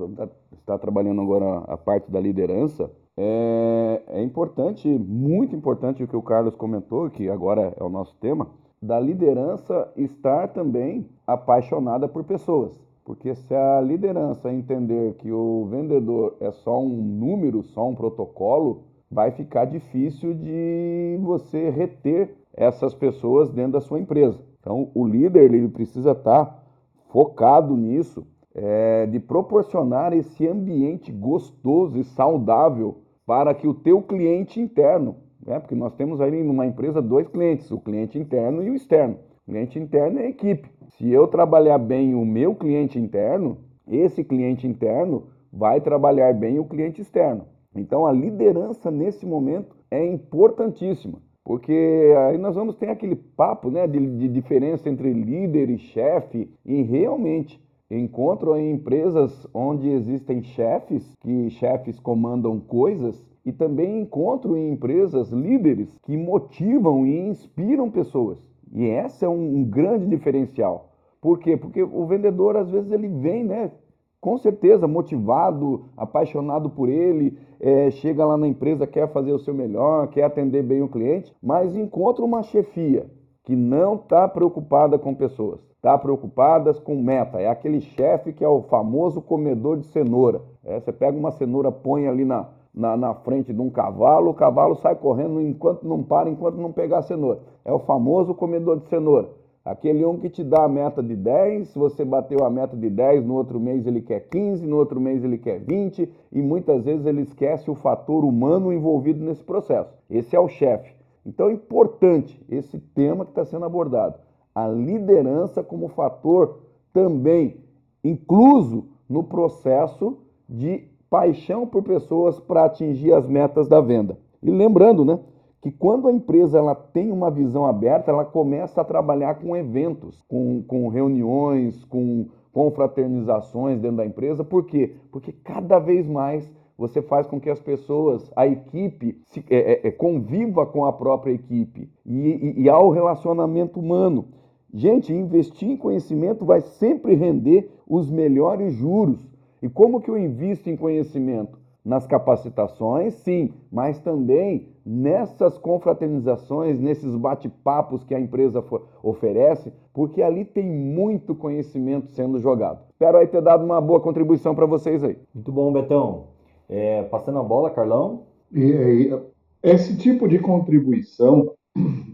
tá 0.65 0.75
trabalhando 0.79 1.21
agora 1.21 1.59
a 1.67 1.77
parte 1.77 2.09
da 2.09 2.19
liderança. 2.19 2.89
É, 3.23 4.01
é 4.07 4.23
importante, 4.23 4.87
muito 4.87 5.55
importante 5.55 6.03
o 6.03 6.07
que 6.07 6.15
o 6.15 6.23
Carlos 6.23 6.55
comentou, 6.55 7.07
que 7.07 7.29
agora 7.29 7.71
é 7.79 7.83
o 7.83 7.89
nosso 7.89 8.15
tema, 8.15 8.47
da 8.81 8.99
liderança 8.99 9.93
estar 9.95 10.47
também 10.47 11.07
apaixonada 11.27 12.07
por 12.07 12.23
pessoas. 12.23 12.81
Porque 13.05 13.35
se 13.35 13.53
a 13.53 13.79
liderança 13.79 14.51
entender 14.51 15.13
que 15.17 15.31
o 15.31 15.67
vendedor 15.69 16.35
é 16.39 16.49
só 16.49 16.81
um 16.81 16.89
número, 16.89 17.61
só 17.61 17.87
um 17.87 17.93
protocolo, 17.93 18.85
vai 19.11 19.29
ficar 19.29 19.65
difícil 19.65 20.33
de 20.33 21.19
você 21.21 21.69
reter 21.69 22.35
essas 22.55 22.95
pessoas 22.95 23.51
dentro 23.51 23.73
da 23.73 23.81
sua 23.81 23.99
empresa. 23.99 24.39
Então, 24.59 24.89
o 24.95 25.05
líder 25.05 25.53
ele 25.53 25.67
precisa 25.67 26.13
estar 26.13 26.63
focado 27.09 27.77
nisso, 27.77 28.25
é, 28.55 29.05
de 29.05 29.19
proporcionar 29.19 30.11
esse 30.11 30.47
ambiente 30.47 31.11
gostoso 31.11 31.99
e 31.99 32.03
saudável 32.03 33.00
para 33.25 33.53
que 33.53 33.67
o 33.67 33.73
teu 33.73 34.01
cliente 34.01 34.59
interno, 34.59 35.17
né, 35.45 35.59
porque 35.59 35.75
nós 35.75 35.93
temos 35.93 36.21
aí 36.21 36.43
numa 36.43 36.65
empresa 36.65 37.01
dois 37.01 37.27
clientes, 37.27 37.71
o 37.71 37.79
cliente 37.79 38.17
interno 38.17 38.63
e 38.63 38.69
o 38.69 38.75
externo. 38.75 39.17
O 39.47 39.51
cliente 39.51 39.79
interno 39.79 40.19
é 40.19 40.25
a 40.25 40.29
equipe. 40.29 40.69
Se 40.97 41.09
eu 41.09 41.27
trabalhar 41.27 41.77
bem 41.77 42.13
o 42.13 42.25
meu 42.25 42.55
cliente 42.55 42.99
interno, 42.99 43.57
esse 43.87 44.23
cliente 44.23 44.67
interno 44.67 45.27
vai 45.51 45.81
trabalhar 45.81 46.33
bem 46.33 46.59
o 46.59 46.65
cliente 46.65 47.01
externo. 47.01 47.45
Então 47.75 48.05
a 48.05 48.11
liderança 48.11 48.91
nesse 48.91 49.25
momento 49.25 49.75
é 49.89 50.05
importantíssima, 50.05 51.19
porque 51.43 52.13
aí 52.27 52.37
nós 52.37 52.55
vamos 52.55 52.75
ter 52.75 52.89
aquele 52.89 53.15
papo 53.15 53.69
né, 53.69 53.87
de, 53.87 53.99
de 54.17 54.27
diferença 54.27 54.89
entre 54.89 55.11
líder 55.11 55.69
e 55.69 55.77
chefe, 55.77 56.49
e 56.65 56.81
realmente 56.81 57.61
encontro 57.99 58.55
em 58.55 58.71
empresas 58.71 59.47
onde 59.53 59.89
existem 59.89 60.41
chefes, 60.43 61.15
que 61.19 61.49
chefes 61.49 61.99
comandam 61.99 62.59
coisas, 62.59 63.21
e 63.45 63.51
também 63.51 64.01
encontro 64.01 64.55
em 64.55 64.71
empresas 64.71 65.31
líderes 65.31 65.97
que 66.03 66.15
motivam 66.15 67.05
e 67.05 67.27
inspiram 67.27 67.89
pessoas. 67.89 68.39
E 68.71 68.85
esse 68.85 69.25
é 69.25 69.29
um, 69.29 69.57
um 69.57 69.63
grande 69.63 70.07
diferencial. 70.07 70.91
Por 71.19 71.39
quê? 71.39 71.57
Porque 71.57 71.83
o 71.83 72.05
vendedor, 72.05 72.55
às 72.55 72.69
vezes, 72.69 72.91
ele 72.91 73.07
vem, 73.07 73.43
né? 73.43 73.71
Com 74.19 74.37
certeza, 74.37 74.87
motivado, 74.87 75.85
apaixonado 75.97 76.69
por 76.69 76.89
ele, 76.89 77.37
é, 77.59 77.89
chega 77.89 78.23
lá 78.23 78.37
na 78.37 78.47
empresa, 78.47 78.85
quer 78.85 79.11
fazer 79.11 79.31
o 79.31 79.39
seu 79.39 79.53
melhor, 79.53 80.07
quer 80.09 80.23
atender 80.23 80.63
bem 80.63 80.81
o 80.81 80.87
cliente, 80.87 81.35
mas 81.41 81.75
encontra 81.75 82.23
uma 82.23 82.43
chefia 82.43 83.09
que 83.43 83.55
não 83.55 83.95
está 83.95 84.27
preocupada 84.27 84.99
com 84.99 85.15
pessoas, 85.15 85.59
está 85.81 85.97
preocupada 85.97 86.71
com 86.75 86.95
meta. 87.01 87.41
É 87.41 87.47
aquele 87.47 87.81
chefe 87.81 88.31
que 88.31 88.45
é 88.45 88.47
o 88.47 88.61
famoso 88.61 89.19
comedor 89.19 89.77
de 89.77 89.87
cenoura. 89.87 90.43
É, 90.63 90.79
você 90.79 90.93
pega 90.93 91.17
uma 91.17 91.31
cenoura, 91.31 91.71
põe 91.71 92.07
ali 92.07 92.23
na, 92.23 92.49
na, 92.73 92.95
na, 92.95 93.15
frente 93.15 93.51
de 93.51 93.59
um 93.59 93.69
cavalo, 93.71 94.29
o 94.29 94.33
cavalo 94.35 94.75
sai 94.75 94.95
correndo 94.95 95.41
enquanto 95.41 95.81
não 95.81 96.03
para, 96.03 96.29
enquanto 96.29 96.57
não 96.57 96.71
pegar 96.71 96.99
a 96.99 97.01
cenoura. 97.01 97.39
É 97.65 97.73
o 97.73 97.79
famoso 97.79 98.35
comedor 98.35 98.79
de 98.79 98.85
cenoura. 98.85 99.29
Aquele 99.65 100.05
um 100.05 100.17
que 100.17 100.29
te 100.29 100.43
dá 100.43 100.65
a 100.65 100.69
meta 100.69 101.01
de 101.01 101.15
10, 101.15 101.69
se 101.69 101.79
você 101.79 102.05
bateu 102.05 102.45
a 102.45 102.49
meta 102.49 102.77
de 102.77 102.89
10, 102.89 103.25
no 103.25 103.33
outro 103.33 103.59
mês 103.59 103.85
ele 103.87 104.01
quer 104.01 104.21
15, 104.21 104.65
no 104.65 104.77
outro 104.77 104.99
mês 104.99 105.23
ele 105.23 105.39
quer 105.39 105.59
20, 105.59 106.07
e 106.31 106.41
muitas 106.41 106.83
vezes 106.83 107.07
ele 107.07 107.21
esquece 107.21 107.69
o 107.69 107.75
fator 107.75 108.23
humano 108.23 108.71
envolvido 108.71 109.23
nesse 109.23 109.43
processo. 109.43 109.91
Esse 110.09 110.35
é 110.35 110.39
o 110.39 110.47
chefe. 110.47 110.93
Então 111.25 111.49
é 111.49 111.53
importante 111.53 112.39
esse 112.49 112.79
tema 112.79 113.25
que 113.25 113.31
está 113.31 113.45
sendo 113.45 113.65
abordado. 113.65 114.15
A 114.53 114.67
liderança 114.67 115.63
como 115.63 115.87
fator 115.89 116.59
também 116.93 117.57
incluso 118.03 118.85
no 119.09 119.23
processo 119.23 120.17
de 120.47 120.83
paixão 121.09 121.67
por 121.67 121.83
pessoas 121.83 122.39
para 122.39 122.65
atingir 122.65 123.13
as 123.13 123.27
metas 123.27 123.67
da 123.67 123.81
venda. 123.81 124.17
E 124.41 124.49
lembrando, 124.49 125.03
né, 125.03 125.19
que 125.61 125.71
quando 125.71 126.07
a 126.07 126.11
empresa 126.11 126.57
ela 126.57 126.73
tem 126.73 127.11
uma 127.11 127.29
visão 127.29 127.65
aberta, 127.65 128.09
ela 128.09 128.25
começa 128.25 128.81
a 128.81 128.85
trabalhar 128.85 129.35
com 129.35 129.55
eventos, 129.55 130.23
com, 130.27 130.63
com 130.63 130.87
reuniões, 130.87 131.83
com 131.85 132.27
confraternizações 132.51 133.79
dentro 133.79 133.97
da 133.97 134.05
empresa. 134.05 134.43
Por 134.43 134.65
quê? 134.65 134.95
Porque 135.11 135.31
cada 135.31 135.77
vez 135.77 136.07
mais 136.07 136.51
você 136.77 137.01
faz 137.01 137.27
com 137.27 137.39
que 137.39 137.49
as 137.49 137.59
pessoas, 137.59 138.31
a 138.35 138.47
equipe, 138.47 139.21
se, 139.27 139.45
é, 139.51 139.73
é, 139.73 139.87
é 139.87 139.91
conviva 139.91 140.65
com 140.65 140.83
a 140.83 140.91
própria 140.91 141.31
equipe 141.31 141.87
e, 142.03 142.17
e, 142.17 142.61
e 142.63 142.69
ao 142.69 142.89
relacionamento 142.89 143.79
humano. 143.79 144.25
Gente, 144.73 145.13
investir 145.13 145.69
em 145.69 145.77
conhecimento 145.77 146.45
vai 146.45 146.61
sempre 146.61 147.13
render 147.13 147.69
os 147.87 148.09
melhores 148.09 148.73
juros. 148.73 149.19
E 149.61 149.67
como 149.67 150.01
que 150.01 150.09
eu 150.09 150.17
invisto 150.17 150.69
em 150.69 150.77
conhecimento? 150.77 151.59
Nas 151.83 152.05
capacitações, 152.05 153.15
sim, 153.15 153.53
mas 153.71 153.99
também 153.99 154.67
nessas 154.85 155.57
confraternizações, 155.57 156.79
nesses 156.79 157.15
bate-papos 157.15 158.03
que 158.03 158.13
a 158.13 158.19
empresa 158.19 158.63
oferece, 159.03 159.73
porque 159.91 160.21
ali 160.21 160.45
tem 160.45 160.69
muito 160.69 161.35
conhecimento 161.35 162.11
sendo 162.11 162.39
jogado. 162.39 162.81
Espero 162.91 163.17
aí 163.17 163.27
ter 163.27 163.41
dado 163.41 163.65
uma 163.65 163.81
boa 163.81 163.99
contribuição 163.99 164.53
para 164.53 164.65
vocês 164.65 165.03
aí. 165.03 165.17
Muito 165.33 165.51
bom, 165.51 165.73
Betão. 165.73 166.27
É, 166.69 167.03
passando 167.03 167.39
a 167.39 167.43
bola, 167.43 167.71
Carlão. 167.71 168.23
E, 168.51 168.61
e, 168.61 169.19
esse 169.63 169.97
tipo 169.97 170.27
de 170.27 170.39
contribuição 170.39 171.53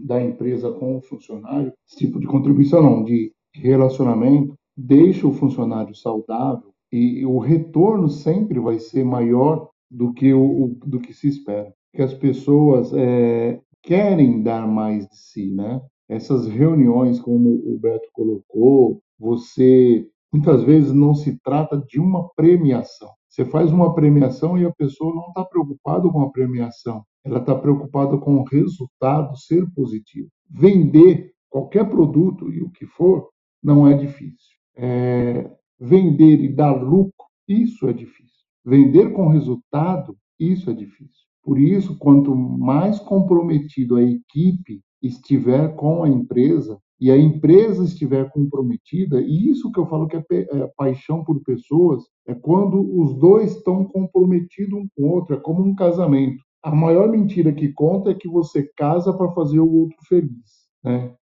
da 0.04 0.22
empresa 0.22 0.70
com 0.72 0.96
o 0.96 1.02
funcionário, 1.02 1.72
esse 1.86 1.98
tipo 1.98 2.18
de 2.20 2.26
contribuição 2.26 2.82
não, 2.82 3.04
de 3.04 3.32
relacionamento, 3.54 4.54
deixa 4.76 5.26
o 5.26 5.32
funcionário 5.32 5.94
saudável 5.94 6.72
e 6.92 7.24
o 7.26 7.38
retorno 7.38 8.08
sempre 8.08 8.58
vai 8.58 8.78
ser 8.78 9.04
maior 9.04 9.68
do 9.90 10.12
que 10.12 10.32
o, 10.32 10.76
do 10.86 11.00
que 11.00 11.12
se 11.12 11.28
espera. 11.28 11.72
Que 11.94 12.02
as 12.02 12.14
pessoas 12.14 12.92
é, 12.94 13.60
querem 13.82 14.42
dar 14.42 14.66
mais 14.66 15.06
de 15.06 15.16
si, 15.16 15.50
né? 15.50 15.80
Essas 16.08 16.46
reuniões, 16.46 17.20
como 17.20 17.50
o 17.50 17.78
Beto 17.78 18.08
colocou, 18.12 19.02
você 19.18 20.06
muitas 20.32 20.62
vezes 20.62 20.92
não 20.92 21.14
se 21.14 21.38
trata 21.42 21.76
de 21.86 22.00
uma 22.00 22.28
premiação. 22.34 23.10
Você 23.28 23.44
faz 23.44 23.70
uma 23.70 23.94
premiação 23.94 24.58
e 24.58 24.64
a 24.64 24.72
pessoa 24.72 25.14
não 25.14 25.28
está 25.28 25.44
preocupada 25.44 26.08
com 26.08 26.22
a 26.22 26.30
premiação, 26.30 27.04
ela 27.30 27.40
está 27.40 27.54
preocupada 27.54 28.16
com 28.18 28.36
o 28.36 28.44
resultado 28.44 29.36
ser 29.36 29.64
positivo. 29.74 30.28
Vender 30.50 31.32
qualquer 31.48 31.88
produto 31.88 32.52
e 32.52 32.62
o 32.62 32.70
que 32.70 32.86
for 32.86 33.28
não 33.62 33.86
é 33.86 33.94
difícil. 33.94 34.56
É, 34.76 35.50
Vender 35.80 36.42
e 36.42 36.48
dar 36.48 36.72
lucro, 36.72 37.12
isso 37.46 37.86
é 37.88 37.92
difícil. 37.92 38.44
Vender 38.64 39.12
com 39.12 39.28
resultado, 39.28 40.16
isso 40.38 40.68
é 40.68 40.74
difícil. 40.74 41.28
Por 41.40 41.56
isso, 41.56 41.96
quanto 41.98 42.34
mais 42.34 42.98
comprometido 42.98 43.94
a 43.94 44.02
equipe 44.02 44.82
estiver 45.00 45.76
com 45.76 46.02
a 46.02 46.08
empresa 46.08 46.80
e 47.00 47.12
a 47.12 47.16
empresa 47.16 47.84
estiver 47.84 48.28
comprometida, 48.30 49.20
e 49.20 49.48
isso 49.48 49.70
que 49.70 49.78
eu 49.78 49.86
falo 49.86 50.08
que 50.08 50.16
é, 50.16 50.24
é 50.30 50.72
paixão 50.76 51.22
por 51.24 51.40
pessoas, 51.44 52.02
é 52.26 52.34
quando 52.34 52.80
os 53.00 53.14
dois 53.14 53.52
estão 53.52 53.84
comprometidos 53.84 54.80
um 54.80 54.88
com 54.96 55.04
o 55.04 55.10
outro, 55.12 55.36
é 55.36 55.38
como 55.38 55.64
um 55.64 55.76
casamento. 55.76 56.42
A 56.62 56.74
maior 56.74 57.08
mentira 57.08 57.52
que 57.52 57.72
conta 57.72 58.10
é 58.10 58.14
que 58.14 58.28
você 58.28 58.62
casa 58.76 59.12
para 59.12 59.30
fazer 59.32 59.60
o 59.60 59.72
outro 59.72 59.96
feliz. 60.08 60.68
Né? 60.82 61.14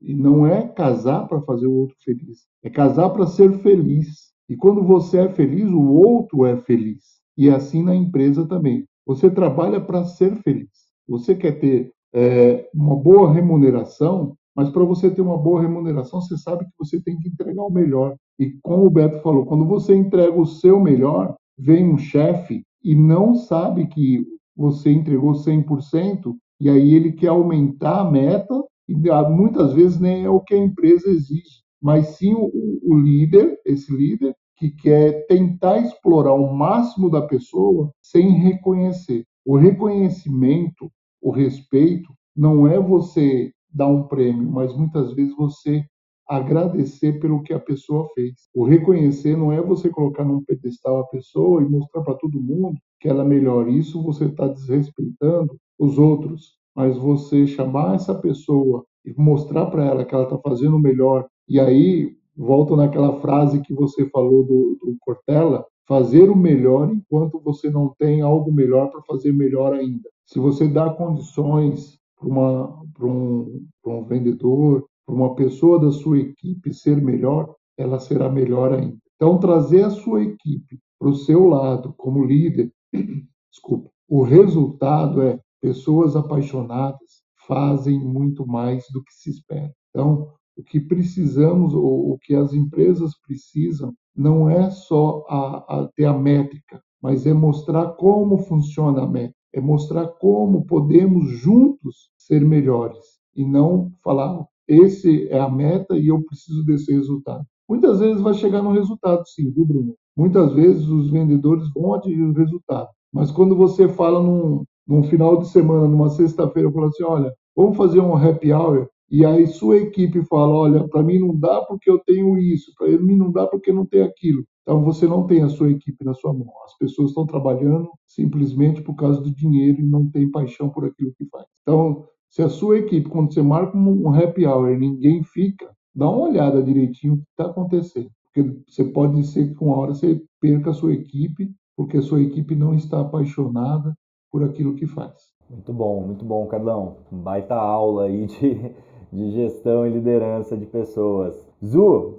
E 0.00 0.14
não 0.14 0.46
é 0.46 0.68
casar 0.68 1.26
para 1.26 1.40
fazer 1.42 1.66
o 1.66 1.72
outro 1.72 1.96
feliz, 2.04 2.46
é 2.62 2.70
casar 2.70 3.10
para 3.10 3.26
ser 3.26 3.52
feliz. 3.58 4.32
E 4.48 4.56
quando 4.56 4.82
você 4.82 5.18
é 5.18 5.28
feliz, 5.28 5.68
o 5.70 5.82
outro 5.82 6.44
é 6.44 6.56
feliz. 6.56 7.02
E 7.36 7.48
é 7.48 7.54
assim 7.54 7.82
na 7.82 7.94
empresa 7.94 8.46
também. 8.46 8.86
Você 9.06 9.28
trabalha 9.30 9.80
para 9.80 10.04
ser 10.04 10.36
feliz. 10.42 10.68
Você 11.08 11.34
quer 11.34 11.58
ter 11.58 11.92
é, 12.12 12.68
uma 12.72 12.94
boa 12.94 13.32
remuneração, 13.32 14.36
mas 14.54 14.70
para 14.70 14.84
você 14.84 15.10
ter 15.10 15.20
uma 15.20 15.36
boa 15.36 15.60
remuneração, 15.60 16.20
você 16.20 16.36
sabe 16.36 16.64
que 16.64 16.72
você 16.78 17.02
tem 17.02 17.18
que 17.18 17.28
entregar 17.28 17.62
o 17.62 17.72
melhor. 17.72 18.14
E 18.38 18.52
como 18.62 18.86
o 18.86 18.90
Beto 18.90 19.20
falou, 19.20 19.44
quando 19.44 19.64
você 19.64 19.94
entrega 19.94 20.40
o 20.40 20.46
seu 20.46 20.78
melhor, 20.78 21.34
vem 21.58 21.92
um 21.92 21.98
chefe 21.98 22.62
e 22.82 22.94
não 22.94 23.34
sabe 23.34 23.86
que 23.88 24.24
você 24.56 24.92
entregou 24.92 25.34
100%, 25.34 26.34
e 26.60 26.68
aí 26.68 26.94
ele 26.94 27.12
quer 27.12 27.28
aumentar 27.28 28.00
a 28.00 28.10
meta 28.10 28.54
e 28.88 29.10
ah, 29.10 29.28
muitas 29.28 29.72
vezes 29.72 29.98
nem 29.98 30.24
é 30.24 30.30
o 30.30 30.40
que 30.40 30.54
a 30.54 30.58
empresa 30.58 31.08
exige, 31.08 31.62
mas 31.80 32.16
sim 32.16 32.34
o, 32.34 32.50
o 32.82 32.98
líder, 32.98 33.58
esse 33.64 33.94
líder, 33.94 34.34
que 34.56 34.70
quer 34.70 35.26
tentar 35.26 35.78
explorar 35.78 36.34
o 36.34 36.54
máximo 36.54 37.10
da 37.10 37.22
pessoa 37.22 37.90
sem 38.02 38.30
reconhecer. 38.30 39.24
O 39.44 39.56
reconhecimento, 39.56 40.90
o 41.20 41.30
respeito, 41.30 42.12
não 42.36 42.66
é 42.66 42.78
você 42.78 43.50
dar 43.72 43.88
um 43.88 44.06
prêmio, 44.06 44.50
mas 44.50 44.74
muitas 44.76 45.12
vezes 45.14 45.34
você 45.36 45.84
agradecer 46.28 47.20
pelo 47.20 47.42
que 47.42 47.52
a 47.52 47.60
pessoa 47.60 48.08
fez. 48.14 48.48
O 48.54 48.64
reconhecer 48.64 49.36
não 49.36 49.52
é 49.52 49.60
você 49.60 49.90
colocar 49.90 50.24
num 50.24 50.42
pedestal 50.44 51.00
a 51.00 51.06
pessoa 51.06 51.62
e 51.62 51.68
mostrar 51.68 52.02
para 52.02 52.14
todo 52.14 52.40
mundo 52.40 52.78
que 53.00 53.08
ela 53.08 53.22
é 53.22 53.26
melhor. 53.26 53.68
Isso 53.68 54.02
você 54.02 54.26
está 54.26 54.48
desrespeitando 54.48 55.56
os 55.78 55.98
outros 55.98 56.54
mas 56.74 56.96
você 56.96 57.46
chamar 57.46 57.94
essa 57.94 58.14
pessoa 58.14 58.84
e 59.04 59.14
mostrar 59.16 59.66
para 59.66 59.84
ela 59.84 60.04
que 60.04 60.14
ela 60.14 60.24
está 60.24 60.38
fazendo 60.38 60.76
o 60.76 60.80
melhor, 60.80 61.26
e 61.48 61.60
aí 61.60 62.16
volto 62.36 62.74
naquela 62.74 63.20
frase 63.20 63.60
que 63.60 63.72
você 63.72 64.08
falou 64.08 64.44
do, 64.44 64.78
do 64.82 64.96
Cortella, 65.00 65.64
fazer 65.86 66.30
o 66.30 66.36
melhor 66.36 66.90
enquanto 66.90 67.38
você 67.38 67.70
não 67.70 67.94
tem 67.98 68.22
algo 68.22 68.50
melhor 68.50 68.90
para 68.90 69.02
fazer 69.02 69.32
melhor 69.32 69.72
ainda. 69.74 70.08
Se 70.24 70.38
você 70.38 70.66
dá 70.66 70.90
condições 70.90 71.98
para 72.18 73.06
um, 73.06 73.66
um 73.86 74.04
vendedor, 74.04 74.84
para 75.06 75.14
uma 75.14 75.34
pessoa 75.34 75.80
da 75.80 75.90
sua 75.90 76.18
equipe 76.18 76.72
ser 76.72 77.00
melhor, 77.02 77.54
ela 77.76 77.98
será 77.98 78.28
melhor 78.28 78.72
ainda. 78.72 78.98
Então, 79.16 79.38
trazer 79.38 79.84
a 79.84 79.90
sua 79.90 80.22
equipe 80.22 80.78
para 80.98 81.08
o 81.08 81.14
seu 81.14 81.46
lado 81.46 81.94
como 81.96 82.24
líder, 82.24 82.72
desculpa, 83.50 83.90
o 84.08 84.22
resultado 84.22 85.22
é 85.22 85.38
Pessoas 85.64 86.14
apaixonadas 86.14 87.22
fazem 87.48 87.98
muito 87.98 88.46
mais 88.46 88.84
do 88.92 89.02
que 89.02 89.14
se 89.14 89.30
espera. 89.30 89.72
Então, 89.88 90.30
o 90.54 90.62
que 90.62 90.78
precisamos, 90.78 91.72
ou 91.72 92.12
o 92.12 92.18
que 92.18 92.34
as 92.34 92.52
empresas 92.52 93.18
precisam, 93.26 93.94
não 94.14 94.50
é 94.50 94.70
só 94.70 95.24
a, 95.26 95.80
a 95.80 95.88
ter 95.96 96.04
a 96.04 96.12
métrica, 96.12 96.82
mas 97.00 97.24
é 97.24 97.32
mostrar 97.32 97.92
como 97.92 98.36
funciona 98.36 99.04
a 99.04 99.06
métrica, 99.06 99.38
é 99.54 99.60
mostrar 99.62 100.06
como 100.06 100.66
podemos 100.66 101.30
juntos 101.30 102.10
ser 102.14 102.44
melhores 102.44 103.02
e 103.34 103.42
não 103.42 103.90
falar 104.02 104.46
esse 104.68 105.28
é 105.28 105.38
a 105.38 105.48
meta 105.48 105.96
e 105.96 106.08
eu 106.08 106.22
preciso 106.22 106.64
desse 106.64 106.92
resultado. 106.92 107.44
Muitas 107.68 108.00
vezes 108.00 108.20
vai 108.20 108.34
chegar 108.34 108.62
no 108.62 108.72
resultado, 108.72 109.26
sim, 109.26 109.50
viu, 109.50 109.64
Bruno? 109.64 109.94
Muitas 110.16 110.52
vezes 110.52 110.86
os 110.88 111.10
vendedores 111.10 111.68
vão 111.74 111.94
atingir 111.94 112.22
o 112.22 112.32
resultado, 112.32 112.88
mas 113.12 113.30
quando 113.30 113.56
você 113.56 113.88
fala 113.88 114.22
num, 114.22 114.64
num 114.86 115.02
final 115.02 115.38
de 115.38 115.48
semana, 115.48 115.88
numa 115.88 116.10
sexta-feira, 116.10 116.68
eu 116.68 116.72
falo 116.72 116.86
assim: 116.86 117.02
olha, 117.02 117.34
vamos 117.56 117.76
fazer 117.76 118.00
um 118.00 118.14
happy 118.16 118.52
hour. 118.52 118.88
e 119.10 119.24
aí 119.24 119.46
sua 119.46 119.78
equipe 119.78 120.24
fala, 120.24 120.54
olha, 120.54 120.88
para 120.88 121.02
mim 121.02 121.18
não 121.18 121.36
dá 121.36 121.62
porque 121.62 121.90
eu 121.90 121.98
tenho 121.98 122.38
isso, 122.38 122.72
para 122.76 122.88
mim 122.98 123.16
não 123.16 123.32
dá 123.32 123.46
porque 123.46 123.72
não 123.72 123.86
tem 123.86 124.02
aquilo. 124.02 124.44
Então 124.62 124.82
você 124.82 125.06
não 125.06 125.26
tem 125.26 125.42
a 125.42 125.48
sua 125.48 125.70
equipe 125.70 126.04
na 126.04 126.14
sua 126.14 126.32
mão. 126.32 126.48
As 126.64 126.76
pessoas 126.78 127.10
estão 127.10 127.26
trabalhando 127.26 127.90
simplesmente 128.06 128.82
por 128.82 128.94
causa 128.94 129.20
do 129.20 129.34
dinheiro 129.34 129.80
e 129.80 129.84
não 129.84 130.10
tem 130.10 130.30
paixão 130.30 130.70
por 130.70 130.86
aquilo 130.86 131.12
que 131.16 131.26
faz. 131.26 131.44
Então, 131.62 132.06
se 132.34 132.42
a 132.42 132.48
sua 132.48 132.78
equipe, 132.78 133.08
quando 133.08 133.32
você 133.32 133.40
marca 133.40 133.78
um 133.78 134.12
happy 134.12 134.44
hour 134.44 134.68
e 134.72 134.76
ninguém 134.76 135.22
fica, 135.22 135.72
dá 135.94 136.10
uma 136.10 136.26
olhada 136.26 136.60
direitinho 136.60 137.14
o 137.14 137.16
que 137.18 137.30
está 137.30 137.46
acontecendo. 137.46 138.10
Porque 138.24 138.60
você 138.68 138.82
pode 138.82 139.22
ser 139.24 139.54
que 139.54 139.62
uma 139.62 139.76
hora 139.76 139.94
você 139.94 140.20
perca 140.40 140.70
a 140.70 140.74
sua 140.74 140.92
equipe, 140.92 141.54
porque 141.76 141.98
a 141.98 142.02
sua 142.02 142.20
equipe 142.20 142.56
não 142.56 142.74
está 142.74 143.02
apaixonada 143.02 143.96
por 144.32 144.42
aquilo 144.42 144.74
que 144.74 144.84
faz. 144.84 145.30
Muito 145.48 145.72
bom, 145.72 146.04
muito 146.04 146.24
bom, 146.24 146.44
Carlão. 146.48 146.96
Um 147.12 147.18
baita 147.18 147.54
aula 147.54 148.06
aí 148.06 148.26
de, 148.26 148.74
de 149.12 149.30
gestão 149.30 149.86
e 149.86 149.90
liderança 149.90 150.56
de 150.56 150.66
pessoas. 150.66 151.40
Zu! 151.64 152.18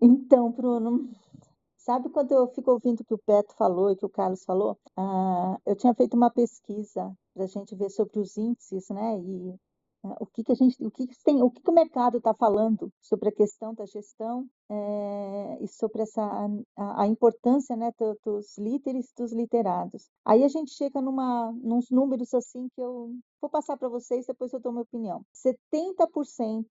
Então, 0.00 0.50
Bruno, 0.52 1.10
sabe 1.76 2.08
quando 2.08 2.32
eu 2.32 2.48
fico 2.48 2.70
ouvindo 2.70 3.00
o 3.00 3.04
que 3.04 3.12
o 3.12 3.20
Beto 3.28 3.54
falou 3.58 3.90
e 3.90 3.96
que 3.96 4.06
o 4.06 4.08
Carlos 4.08 4.42
falou? 4.42 4.78
Ah, 4.96 5.58
eu 5.66 5.76
tinha 5.76 5.92
feito 5.92 6.16
uma 6.16 6.30
pesquisa 6.30 7.14
para 7.36 7.44
a 7.44 7.48
gente 7.48 7.76
ver 7.76 7.90
sobre 7.90 8.18
os 8.18 8.34
índices, 8.38 8.88
né? 8.88 9.18
E 9.20 9.54
ah, 10.04 10.16
o 10.20 10.26
que, 10.26 10.42
que 10.42 10.52
a 10.52 10.54
gente, 10.54 10.82
o 10.82 10.90
que, 10.90 11.06
que 11.06 11.22
tem, 11.22 11.42
o 11.42 11.50
que, 11.50 11.60
que 11.60 11.70
o 11.70 11.74
mercado 11.74 12.16
está 12.16 12.32
falando 12.32 12.90
sobre 13.00 13.28
a 13.28 13.32
questão 13.32 13.74
da 13.74 13.84
gestão 13.84 14.48
é, 14.70 15.58
e 15.60 15.68
sobre 15.68 16.02
essa 16.02 16.22
a, 16.76 17.02
a 17.02 17.06
importância, 17.06 17.76
né, 17.76 17.92
do, 17.98 18.18
dos 18.24 18.56
líderes, 18.56 19.12
dos 19.16 19.32
liderados. 19.32 20.08
Aí 20.24 20.44
a 20.44 20.48
gente 20.48 20.72
chega 20.72 21.00
numa, 21.02 21.52
nos 21.62 21.90
números 21.90 22.32
assim 22.32 22.68
que 22.74 22.80
eu 22.80 23.14
vou 23.40 23.50
passar 23.50 23.76
para 23.76 23.88
vocês, 23.88 24.26
depois 24.26 24.52
eu 24.52 24.60
dou 24.60 24.72
minha 24.72 24.82
opinião. 24.82 25.22
70% 25.34 26.66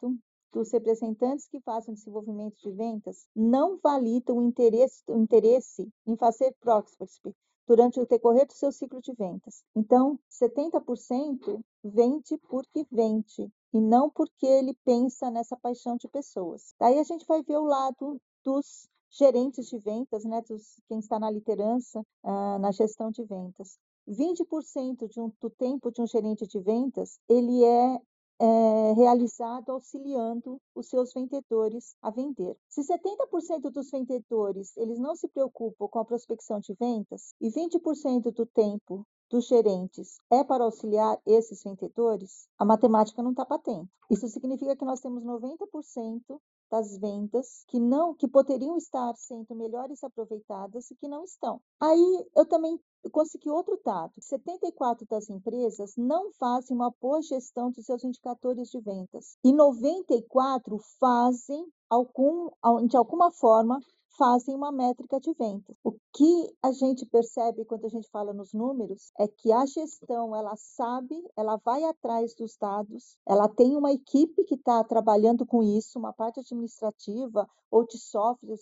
dos 0.51 0.72
representantes 0.72 1.47
que 1.47 1.59
fazem 1.61 1.93
desenvolvimento 1.93 2.55
de 2.61 2.72
vendas 2.72 3.28
não 3.36 3.78
validam 3.84 4.38
o 4.38 4.41
interesse, 4.41 5.03
o 5.07 5.18
interesse 5.18 5.88
em 6.07 6.16
fazer 6.18 6.55
prospect 6.59 7.36
durante 7.68 7.99
o 7.99 8.05
decorrer 8.05 8.45
do 8.45 8.53
seu 8.53 8.72
ciclo 8.72 9.01
de 9.01 9.13
vendas. 9.13 9.63
Então, 9.76 10.20
70% 10.30 11.59
vende 11.84 12.38
porque 12.49 12.86
vende 12.91 13.51
e 13.74 13.82
não 13.82 14.09
porque 14.09 14.45
ele 14.45 14.74
pensa 14.86 15.30
nessa 15.30 15.57
paixão 15.57 15.97
de 15.97 16.07
pessoas. 16.07 16.74
Daí 16.80 16.99
a 16.99 17.03
gente 17.03 17.26
vai 17.26 17.41
ver 17.43 17.57
o 17.57 17.66
lado 17.66 18.20
dos 18.43 18.88
gerentes 19.09 19.68
de 19.68 19.78
vendas, 19.78 20.24
né, 20.26 20.41
dos, 20.41 20.80
quem 20.88 20.99
está 20.99 21.18
na 21.20 21.30
liderança, 21.30 21.99
uh, 22.24 22.59
na 22.59 22.72
gestão 22.72 23.11
de 23.11 23.24
vendas. 23.24 23.78
20% 24.07 25.07
de 25.07 25.20
um, 25.20 25.32
do 25.41 25.49
tempo 25.49 25.91
de 25.91 26.01
um 26.01 26.07
gerente 26.07 26.45
de 26.45 26.59
vendas, 26.59 27.20
ele 27.28 27.63
é 27.63 27.99
é, 28.39 28.93
realizado 28.93 29.71
auxiliando 29.71 30.59
os 30.73 30.88
seus 30.88 31.13
vendedores 31.13 31.95
a 32.01 32.09
vender. 32.09 32.57
Se 32.69 32.81
70% 32.81 33.71
dos 33.71 33.89
vendedores 33.89 34.75
eles 34.77 34.99
não 34.99 35.15
se 35.15 35.27
preocupam 35.27 35.88
com 35.88 35.99
a 35.99 36.05
prospecção 36.05 36.59
de 36.59 36.73
vendas 36.73 37.33
e 37.39 37.49
20% 37.49 38.31
do 38.31 38.45
tempo 38.45 39.05
dos 39.29 39.47
gerentes 39.47 40.19
é 40.29 40.43
para 40.43 40.63
auxiliar 40.63 41.19
esses 41.25 41.63
vendedores, 41.63 42.47
a 42.57 42.65
matemática 42.65 43.23
não 43.23 43.31
está 43.31 43.45
patente. 43.45 43.89
Isso 44.09 44.27
significa 44.27 44.75
que 44.75 44.86
nós 44.86 44.99
temos 44.99 45.23
90% 45.23 46.39
das 46.69 46.97
vendas 46.97 47.63
que 47.67 47.79
não 47.79 48.13
que 48.13 48.27
poderiam 48.27 48.77
estar 48.77 49.13
sendo 49.15 49.55
melhores 49.55 50.03
aproveitadas 50.03 50.91
e 50.91 50.95
que 50.95 51.07
não 51.07 51.23
estão. 51.23 51.59
Aí 51.79 52.25
eu 52.36 52.45
também 52.45 52.79
consegui 53.09 53.49
outro 53.49 53.79
dado: 53.83 54.13
74 54.19 55.05
das 55.07 55.29
empresas 55.29 55.95
não 55.95 56.31
fazem 56.33 56.75
uma 56.75 56.93
boa 57.01 57.21
gestão 57.21 57.71
dos 57.71 57.85
seus 57.85 58.03
indicadores 58.03 58.69
de 58.69 58.79
vendas. 58.79 59.37
E 59.43 59.53
94 59.53 60.77
fazem 60.99 61.65
algum, 61.89 62.49
de 62.87 62.97
alguma 62.97 63.31
forma 63.31 63.79
fazem 64.18 64.55
uma 64.55 64.72
métrica 64.72 65.20
de 65.20 65.34
vendas. 65.34 65.76
O 65.84 65.91
que 66.13 66.55
a 66.63 66.72
gente 66.72 67.05
percebe 67.05 67.66
quando 67.66 67.86
a 67.86 67.89
gente 67.89 68.09
fala 68.09 68.34
nos 68.34 68.53
números 68.53 69.11
é 69.20 69.28
que 69.28 69.51
a 69.51 69.66
gestão 69.66 70.36
ela 70.36 70.55
sabe, 70.55 71.16
ela 71.36 71.57
vai 71.57 71.84
atrás 71.84 72.34
dos 72.36 72.55
dados, 72.57 73.18
ela 73.28 73.47
tem 73.47 73.76
uma 73.76 73.91
equipe 73.91 74.43
que 74.45 74.55
está 74.55 74.84
trabalhando 74.84 75.45
com 75.45 75.61
isso, 75.63 75.99
uma 75.99 76.13
parte 76.13 76.39
administrativa 76.39 77.47
ou 77.70 77.86
de 77.86 77.97
software, 77.97 78.55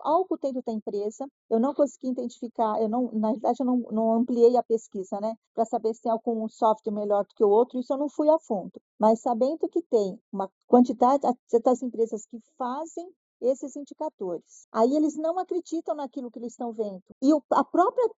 algo 0.00 0.36
dentro 0.36 0.62
da 0.66 0.72
empresa. 0.72 1.26
Eu 1.48 1.58
não 1.58 1.72
consegui 1.72 2.10
identificar, 2.10 2.80
eu 2.80 2.88
não, 2.88 3.10
na 3.12 3.32
verdade, 3.32 3.60
eu 3.60 3.66
não, 3.66 3.78
não 3.90 4.12
ampliei 4.12 4.56
a 4.56 4.62
pesquisa, 4.62 5.18
né, 5.20 5.34
para 5.54 5.64
saber 5.64 5.94
se 5.94 6.02
tem 6.02 6.12
algum 6.12 6.46
software 6.48 6.92
melhor 6.92 7.24
do 7.24 7.34
que 7.34 7.44
o 7.44 7.48
outro. 7.48 7.78
Isso 7.78 7.92
eu 7.92 7.98
não 7.98 8.08
fui 8.08 8.28
a 8.28 8.38
fundo, 8.38 8.80
mas 8.98 9.20
sabendo 9.20 9.68
que 9.68 9.82
tem 9.82 10.20
uma 10.32 10.50
quantidade 10.66 11.22
das 11.64 11.82
empresas 11.82 12.26
que 12.26 12.38
fazem 12.58 13.10
esses 13.40 13.76
indicadores. 13.76 14.66
Aí 14.72 14.94
eles 14.94 15.16
não 15.16 15.38
acreditam 15.38 15.94
naquilo 15.94 16.30
que 16.30 16.38
eles 16.38 16.52
estão 16.52 16.72
vendo. 16.72 17.02
E 17.22 17.30
a 17.50 17.64
própria 17.64 18.10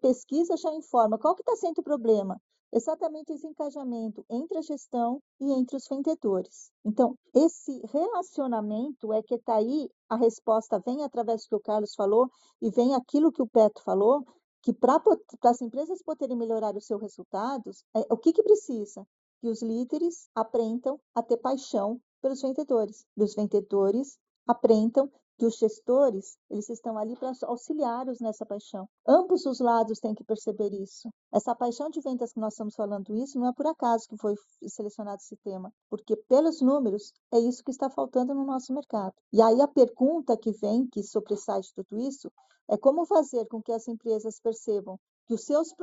pesquisa 0.00 0.56
já 0.56 0.72
informa 0.74 1.18
qual 1.18 1.34
que 1.34 1.42
está 1.42 1.56
sendo 1.56 1.78
o 1.78 1.84
problema. 1.84 2.40
Exatamente 2.72 3.32
esse 3.32 3.46
engajamento 3.48 4.24
entre 4.30 4.58
a 4.58 4.62
gestão 4.62 5.20
e 5.40 5.52
entre 5.52 5.76
os 5.76 5.88
vendedores. 5.88 6.70
Então, 6.84 7.16
esse 7.34 7.80
relacionamento 7.86 9.12
é 9.12 9.20
que 9.22 9.34
está 9.34 9.56
aí, 9.56 9.90
a 10.08 10.16
resposta 10.16 10.78
vem 10.78 11.02
através 11.02 11.42
do 11.42 11.48
que 11.48 11.54
o 11.56 11.60
Carlos 11.60 11.94
falou 11.96 12.30
e 12.62 12.70
vem 12.70 12.94
aquilo 12.94 13.32
que 13.32 13.42
o 13.42 13.48
Petro 13.48 13.82
falou, 13.82 14.24
que 14.62 14.72
para 14.72 15.02
as 15.44 15.60
empresas 15.60 16.00
poderem 16.02 16.36
melhorar 16.36 16.76
os 16.76 16.86
seus 16.86 17.00
resultados, 17.00 17.82
é, 17.96 18.00
o 18.08 18.16
que, 18.16 18.32
que 18.32 18.42
precisa? 18.42 19.04
Que 19.40 19.48
os 19.48 19.62
líderes 19.62 20.28
aprendam 20.32 21.00
a 21.12 21.22
ter 21.22 21.38
paixão 21.38 22.00
pelos 22.20 22.40
vendedores. 22.40 23.04
E 23.16 23.22
os 23.24 23.34
vendedores 23.34 24.16
aprendam 24.50 25.10
que 25.40 25.46
os 25.46 25.56
gestores, 25.56 26.36
eles 26.50 26.68
estão 26.68 26.98
ali 26.98 27.16
para 27.16 27.32
auxiliá-los 27.44 28.20
nessa 28.20 28.44
paixão. 28.44 28.86
Ambos 29.08 29.46
os 29.46 29.58
lados 29.58 29.98
têm 29.98 30.14
que 30.14 30.22
perceber 30.22 30.70
isso. 30.74 31.08
Essa 31.32 31.54
paixão 31.54 31.88
de 31.88 31.98
vendas 32.02 32.34
que 32.34 32.38
nós 32.38 32.52
estamos 32.52 32.74
falando 32.74 33.16
isso 33.16 33.38
não 33.38 33.48
é 33.48 33.52
por 33.54 33.66
acaso 33.66 34.06
que 34.06 34.18
foi 34.18 34.34
selecionado 34.66 35.16
esse 35.16 35.36
tema, 35.36 35.72
porque 35.88 36.14
pelos 36.28 36.60
números 36.60 37.14
é 37.32 37.38
isso 37.38 37.64
que 37.64 37.70
está 37.70 37.88
faltando 37.88 38.34
no 38.34 38.44
nosso 38.44 38.74
mercado. 38.74 39.14
E 39.32 39.40
aí 39.40 39.62
a 39.62 39.66
pergunta 39.66 40.36
que 40.36 40.52
vem, 40.52 40.86
que 40.86 41.02
sobressai 41.02 41.62
de 41.62 41.72
tudo 41.72 41.98
isso, 41.98 42.30
é 42.68 42.76
como 42.76 43.06
fazer 43.06 43.46
com 43.46 43.62
que 43.62 43.72
as 43.72 43.88
empresas 43.88 44.38
percebam 44.40 45.00
que 45.26 45.32
os 45.32 45.46
seus 45.46 45.74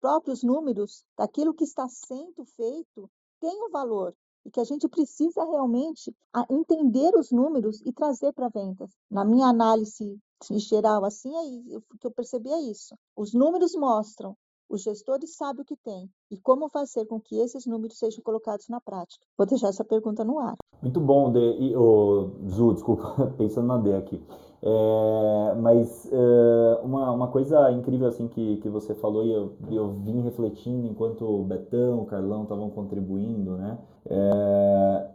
próprios 0.00 0.42
números 0.42 1.04
daquilo 1.18 1.52
que 1.52 1.64
está 1.64 1.86
sendo 1.86 2.46
feito 2.56 3.10
tenham 3.38 3.70
valor 3.70 4.14
e 4.44 4.50
que 4.50 4.60
a 4.60 4.64
gente 4.64 4.88
precisa 4.88 5.44
realmente 5.44 6.14
entender 6.50 7.14
os 7.16 7.30
números 7.30 7.80
e 7.84 7.92
trazer 7.92 8.32
para 8.32 8.48
vendas. 8.48 8.90
Na 9.10 9.24
minha 9.24 9.46
análise 9.46 10.18
geral, 10.50 11.04
assim, 11.04 11.32
é, 11.34 11.76
o 11.76 11.98
que 11.98 12.06
eu 12.06 12.10
percebi 12.10 12.50
é 12.50 12.60
isso. 12.60 12.94
Os 13.16 13.32
números 13.32 13.74
mostram, 13.74 14.36
os 14.68 14.82
gestores 14.82 15.36
sabem 15.36 15.62
o 15.62 15.64
que 15.64 15.76
tem 15.76 16.10
e 16.30 16.38
como 16.38 16.68
fazer 16.68 17.06
com 17.06 17.20
que 17.20 17.36
esses 17.36 17.66
números 17.66 17.98
sejam 17.98 18.22
colocados 18.22 18.68
na 18.68 18.80
prática. 18.80 19.24
Vou 19.36 19.46
deixar 19.46 19.68
essa 19.68 19.84
pergunta 19.84 20.24
no 20.24 20.38
ar. 20.38 20.56
Muito 20.80 21.00
bom, 21.00 21.30
De, 21.30 21.76
oh, 21.76 22.30
Zu, 22.48 22.74
desculpa, 22.74 23.32
pensando 23.38 23.68
na 23.68 23.78
D 23.78 23.94
aqui. 23.94 24.20
É, 24.64 25.54
mas 25.56 26.08
é, 26.12 26.80
uma, 26.84 27.10
uma 27.10 27.28
coisa 27.28 27.70
incrível 27.72 28.06
assim 28.06 28.28
que, 28.28 28.58
que 28.58 28.68
você 28.68 28.94
falou 28.94 29.24
e 29.24 29.32
eu, 29.32 29.52
eu 29.70 29.90
vim 29.90 30.20
refletindo 30.20 30.86
enquanto 30.86 31.24
o 31.24 31.42
Betão, 31.42 32.00
o 32.00 32.06
Carlão 32.06 32.44
estavam 32.44 32.70
contribuindo, 32.70 33.56
né? 33.56 33.76
É, 34.08 35.06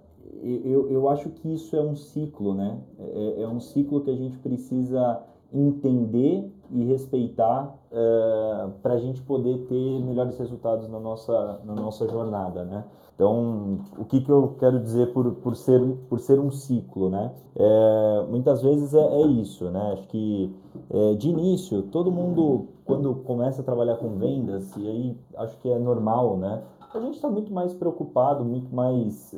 eu, 0.44 0.90
eu 0.90 1.10
acho 1.10 1.30
que 1.30 1.54
isso 1.54 1.76
é 1.76 1.82
um 1.82 1.96
ciclo, 1.96 2.54
né? 2.54 2.78
É, 3.00 3.44
é 3.44 3.48
um 3.48 3.60
ciclo 3.62 4.02
que 4.02 4.12
a 4.12 4.16
gente 4.16 4.38
precisa 4.40 5.24
entender 5.54 6.52
e 6.70 6.84
respeitar 6.84 7.74
é, 7.92 8.68
para 8.82 8.96
a 8.96 8.98
gente 8.98 9.22
poder 9.22 9.66
ter 9.68 10.02
melhores 10.02 10.38
resultados 10.38 10.88
na 10.90 11.00
nossa, 11.00 11.62
na 11.64 11.74
nossa 11.74 12.08
jornada, 12.08 12.66
né? 12.66 12.84
Então, 13.16 13.80
o 13.98 14.06
que, 14.06 14.22
que 14.22 14.32
eu 14.32 14.56
quero 14.60 14.80
dizer 14.80 15.12
por, 15.12 15.32
por, 15.36 15.56
ser, 15.56 15.82
por 16.08 16.20
ser 16.20 16.40
um 16.40 16.52
ciclo, 16.52 17.10
né? 17.10 17.32
É, 17.56 18.26
muitas 18.30 18.62
vezes 18.62 18.94
é, 18.94 19.00
é, 19.00 19.22
isso, 19.26 19.66
né? 19.72 19.94
Acho 19.94 20.08
que 20.08 20.56
é, 20.92 21.16
de 21.16 21.30
início, 21.30 21.82
todo 21.84 22.12
mundo, 22.12 22.68
quando 22.86 23.16
começa 23.16 23.62
a 23.62 23.64
trabalhar 23.64 23.98
com 23.98 24.10
vendas, 24.18 24.76
e 24.78 24.88
aí 24.88 25.18
acho 25.38 25.58
que 25.58 25.70
é 25.70 25.80
normal, 25.80 26.38
né? 26.38 26.62
A 26.94 27.00
gente 27.00 27.16
está 27.16 27.28
muito 27.28 27.52
mais 27.52 27.74
preocupado, 27.74 28.46
muito 28.46 28.74
mais 28.74 29.34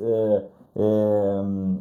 é, 0.75 0.81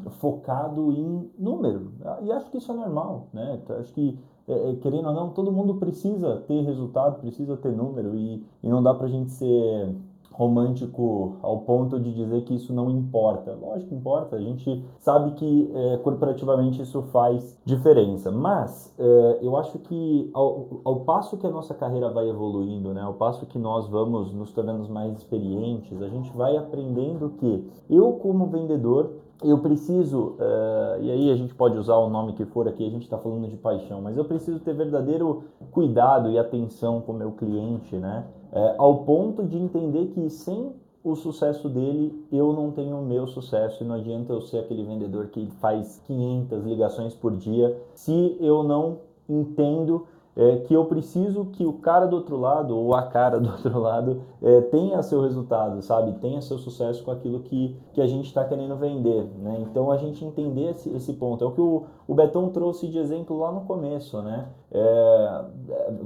é, 0.07 0.11
focado 0.21 0.93
em 0.93 1.31
número. 1.39 1.93
E 2.23 2.33
acho 2.33 2.51
que 2.51 2.59
isso 2.59 2.73
é 2.73 2.75
normal, 2.75 3.29
né? 3.33 3.61
Acho 3.81 3.93
que 3.93 4.19
é, 4.49 4.77
querendo 4.77 5.09
ou 5.09 5.15
não, 5.15 5.31
todo 5.31 5.53
mundo 5.53 5.75
precisa 5.75 6.43
ter 6.49 6.63
resultado, 6.63 7.21
precisa 7.21 7.57
ter 7.57 7.73
número 7.73 8.15
e, 8.15 8.43
e 8.63 8.69
não 8.69 8.83
dá 8.83 8.95
para 8.95 9.07
a 9.07 9.11
gente 9.11 9.31
ser 9.31 9.95
romântico 10.39 11.37
ao 11.43 11.59
ponto 11.63 11.99
de 11.99 12.15
dizer 12.15 12.43
que 12.45 12.55
isso 12.55 12.73
não 12.73 12.89
importa. 12.89 13.59
Lógico 13.61 13.89
que 13.89 13.95
importa, 13.97 14.37
a 14.37 14.41
gente 14.41 14.85
sabe 15.01 15.33
que 15.33 15.71
é, 15.75 15.97
corporativamente 15.97 16.81
isso 16.81 17.03
faz 17.11 17.59
diferença, 17.65 18.31
mas 18.31 18.95
é, 18.97 19.39
eu 19.43 19.57
acho 19.57 19.81
que 19.81 20.31
ao, 20.33 20.81
ao, 20.85 21.01
passo 21.01 21.37
que 21.37 21.47
a 21.47 21.51
nossa 21.51 21.75
carreira 21.75 22.09
vai 22.11 22.29
evoluindo, 22.29 22.95
né, 22.95 23.01
ao 23.01 23.15
passo 23.15 23.47
que 23.47 23.59
nós 23.59 23.89
vamos 23.89 24.33
nos 24.33 24.53
tornando 24.53 24.89
mais 24.89 25.17
experientes, 25.17 26.01
a 26.01 26.09
gente 26.09 26.31
vai 26.37 26.57
aprendendo 26.57 27.31
que 27.31 27.69
eu, 27.91 28.13
como 28.13 28.47
vendedor, 28.47 29.11
eu 29.43 29.59
preciso, 29.59 30.37
uh, 30.39 31.01
e 31.01 31.11
aí 31.11 31.31
a 31.31 31.37
gente 31.37 31.55
pode 31.55 31.77
usar 31.79 31.97
o 31.97 32.11
nome 32.11 32.33
que 32.33 32.45
for 32.45 32.67
aqui, 32.67 32.85
a 32.85 32.91
gente 32.91 33.05
está 33.05 33.17
falando 33.17 33.49
de 33.49 33.57
paixão, 33.57 34.01
mas 34.01 34.17
eu 34.17 34.25
preciso 34.25 34.59
ter 34.61 34.75
verdadeiro 34.75 35.45
cuidado 35.71 36.31
e 36.31 36.39
atenção 36.39 37.01
com 37.01 37.13
o 37.13 37.17
meu 37.17 37.33
cliente, 37.33 37.97
né? 37.97 38.25
É, 38.51 38.75
ao 38.79 39.05
ponto 39.05 39.45
de 39.45 39.59
entender 39.59 40.07
que 40.07 40.29
sem 40.31 40.73
o 41.05 41.15
sucesso 41.15 41.69
dele, 41.69 42.27
eu 42.33 42.53
não 42.53 42.71
tenho 42.71 42.99
o 42.99 43.05
meu 43.05 43.27
sucesso 43.27 43.85
e 43.85 43.87
não 43.87 43.95
adianta 43.95 44.33
eu 44.33 44.41
ser 44.41 44.59
aquele 44.59 44.85
vendedor 44.85 45.29
que 45.29 45.47
faz 45.61 46.03
500 46.07 46.65
ligações 46.65 47.15
por 47.15 47.37
dia 47.37 47.77
se 47.95 48.37
eu 48.41 48.63
não 48.63 48.99
entendo 49.29 50.07
é, 50.39 50.59
que 50.59 50.73
eu 50.73 50.85
preciso 50.85 51.47
que 51.47 51.67
o 51.67 51.73
cara 51.73 52.07
do 52.07 52.15
outro 52.15 52.37
lado 52.37 52.79
ou 52.79 52.95
a 52.95 53.03
cara 53.03 53.41
do 53.41 53.51
outro 53.51 53.77
lado 53.81 54.23
é, 54.41 54.61
tenha 54.61 55.03
seu 55.03 55.21
resultado, 55.21 55.83
sabe? 55.83 56.13
Tenha 56.21 56.41
seu 56.41 56.57
sucesso 56.59 57.03
com 57.03 57.11
aquilo 57.11 57.41
que, 57.41 57.77
que 57.93 58.01
a 58.01 58.07
gente 58.07 58.27
está 58.27 58.45
querendo 58.45 58.77
vender, 58.77 59.29
né? 59.37 59.59
Então 59.69 59.91
a 59.91 59.97
gente 59.97 60.25
entender 60.25 60.71
esse, 60.71 60.89
esse 60.91 61.13
ponto. 61.15 61.43
É 61.43 61.47
o 61.49 61.51
que 61.51 61.61
o, 61.61 61.83
o 62.07 62.15
Betão 62.15 62.51
trouxe 62.51 62.87
de 62.87 62.99
exemplo 62.99 63.37
lá 63.37 63.51
no 63.51 63.63
começo, 63.63 64.23
né? 64.23 64.47
É, 64.71 65.45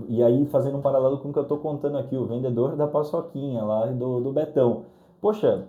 e 0.09 0.22
aí 0.22 0.47
fazendo 0.47 0.78
um 0.78 0.83
paralelo 0.83 1.18
com 1.18 1.28
o 1.28 1.33
que 1.33 1.39
eu 1.39 1.43
estou 1.43 1.59
contando 1.59 1.99
aqui, 1.99 2.16
o 2.16 2.24
vendedor 2.24 2.74
da 2.74 2.87
paçoquinha 2.87 3.62
lá 3.62 3.85
do, 3.87 4.20
do 4.22 4.33
Betão. 4.33 4.85
Poxa, 5.20 5.66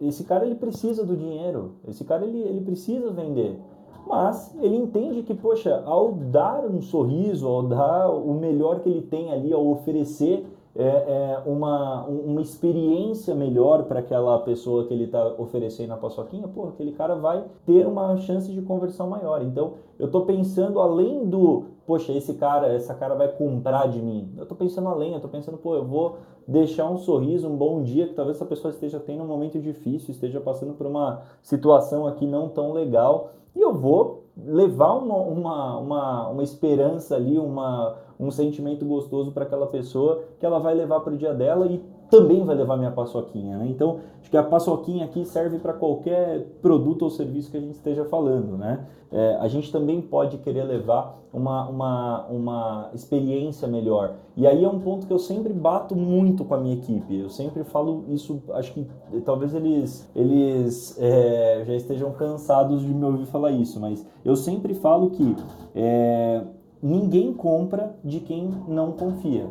esse 0.00 0.24
cara 0.24 0.46
ele 0.46 0.56
precisa 0.56 1.04
do 1.04 1.16
dinheiro, 1.16 1.74
esse 1.86 2.02
cara 2.02 2.24
ele, 2.24 2.40
ele 2.40 2.62
precisa 2.62 3.12
vender 3.12 3.60
mas 4.06 4.54
ele 4.60 4.76
entende 4.76 5.22
que, 5.22 5.34
poxa, 5.34 5.82
ao 5.84 6.12
dar 6.12 6.64
um 6.64 6.80
sorriso, 6.80 7.46
ao 7.46 7.62
dar 7.62 8.10
o 8.10 8.34
melhor 8.34 8.80
que 8.80 8.88
ele 8.88 9.02
tem 9.02 9.32
ali, 9.32 9.52
ao 9.52 9.66
oferecer 9.66 10.46
é, 10.78 10.84
é, 10.84 11.42
uma, 11.46 12.04
uma 12.04 12.40
experiência 12.40 13.34
melhor 13.34 13.84
para 13.84 14.00
aquela 14.00 14.38
pessoa 14.40 14.86
que 14.86 14.92
ele 14.92 15.04
está 15.04 15.26
oferecendo 15.38 15.92
a 15.92 15.96
paçoquinha, 15.96 16.46
pô, 16.48 16.68
aquele 16.68 16.92
cara 16.92 17.14
vai 17.14 17.44
ter 17.64 17.86
uma 17.86 18.16
chance 18.18 18.52
de 18.52 18.60
conversão 18.62 19.08
maior. 19.08 19.42
Então, 19.42 19.74
eu 19.98 20.06
estou 20.06 20.26
pensando 20.26 20.80
além 20.80 21.26
do, 21.26 21.64
poxa, 21.86 22.12
esse 22.12 22.34
cara, 22.34 22.68
essa 22.68 22.94
cara 22.94 23.14
vai 23.14 23.28
comprar 23.28 23.88
de 23.88 24.00
mim. 24.00 24.32
Eu 24.36 24.42
estou 24.42 24.56
pensando 24.56 24.88
além, 24.88 25.10
eu 25.10 25.16
estou 25.16 25.30
pensando, 25.30 25.56
pô, 25.56 25.74
eu 25.74 25.84
vou 25.84 26.18
deixar 26.46 26.88
um 26.90 26.98
sorriso, 26.98 27.48
um 27.48 27.56
bom 27.56 27.82
dia, 27.82 28.06
que 28.06 28.14
talvez 28.14 28.36
essa 28.36 28.46
pessoa 28.46 28.72
esteja 28.72 29.00
tendo 29.00 29.22
um 29.22 29.26
momento 29.26 29.58
difícil, 29.58 30.12
esteja 30.12 30.40
passando 30.40 30.74
por 30.74 30.86
uma 30.86 31.22
situação 31.42 32.06
aqui 32.06 32.26
não 32.26 32.48
tão 32.48 32.72
legal 32.72 33.30
e 33.56 33.60
eu 33.62 33.72
vou 33.72 34.24
levar 34.36 34.92
uma, 34.92 35.16
uma, 35.16 35.78
uma, 35.78 36.28
uma 36.28 36.42
esperança 36.42 37.16
ali, 37.16 37.38
uma, 37.38 37.96
um 38.18 38.30
sentimento 38.30 38.84
gostoso 38.84 39.32
para 39.32 39.44
aquela 39.44 39.66
pessoa 39.66 40.22
que 40.38 40.46
ela 40.46 40.58
vai 40.58 40.74
levar 40.74 41.00
para 41.00 41.12
o 41.12 41.16
dia 41.16 41.34
dela 41.34 41.66
e 41.66 41.82
também 42.10 42.44
vai 42.44 42.54
levar 42.54 42.76
minha 42.76 42.90
paçoquinha. 42.90 43.58
Né? 43.58 43.66
Então, 43.68 43.98
acho 44.20 44.30
que 44.30 44.36
a 44.36 44.42
paçoquinha 44.42 45.04
aqui 45.04 45.24
serve 45.24 45.58
para 45.58 45.72
qualquer 45.72 46.46
produto 46.62 47.02
ou 47.02 47.10
serviço 47.10 47.50
que 47.50 47.56
a 47.56 47.60
gente 47.60 47.74
esteja 47.74 48.04
falando. 48.04 48.56
Né? 48.56 48.86
É, 49.10 49.36
a 49.40 49.48
gente 49.48 49.70
também 49.72 50.00
pode 50.00 50.38
querer 50.38 50.64
levar 50.64 51.18
uma, 51.32 51.68
uma, 51.68 52.26
uma 52.26 52.90
experiência 52.94 53.68
melhor. 53.68 54.14
E 54.36 54.46
aí 54.46 54.64
é 54.64 54.68
um 54.68 54.80
ponto 54.80 55.06
que 55.06 55.12
eu 55.12 55.18
sempre 55.18 55.52
bato 55.52 55.94
muito 55.94 56.44
com 56.44 56.54
a 56.54 56.58
minha 56.58 56.74
equipe. 56.74 57.18
Eu 57.18 57.28
sempre 57.28 57.62
falo 57.64 58.04
isso, 58.08 58.42
acho 58.54 58.72
que 58.72 58.86
talvez 59.24 59.54
eles, 59.54 60.08
eles 60.14 60.96
é, 60.98 61.64
já 61.66 61.74
estejam 61.74 62.12
cansados 62.12 62.80
de 62.80 62.88
me 62.88 63.04
ouvir 63.04 63.26
falar 63.26 63.50
isso, 63.50 63.78
mas 63.80 64.06
eu 64.24 64.34
sempre 64.34 64.74
falo 64.74 65.10
que 65.10 65.36
é, 65.74 66.42
ninguém 66.82 67.32
compra 67.32 67.96
de 68.04 68.20
quem 68.20 68.50
não 68.68 68.92
confia. 68.92 69.46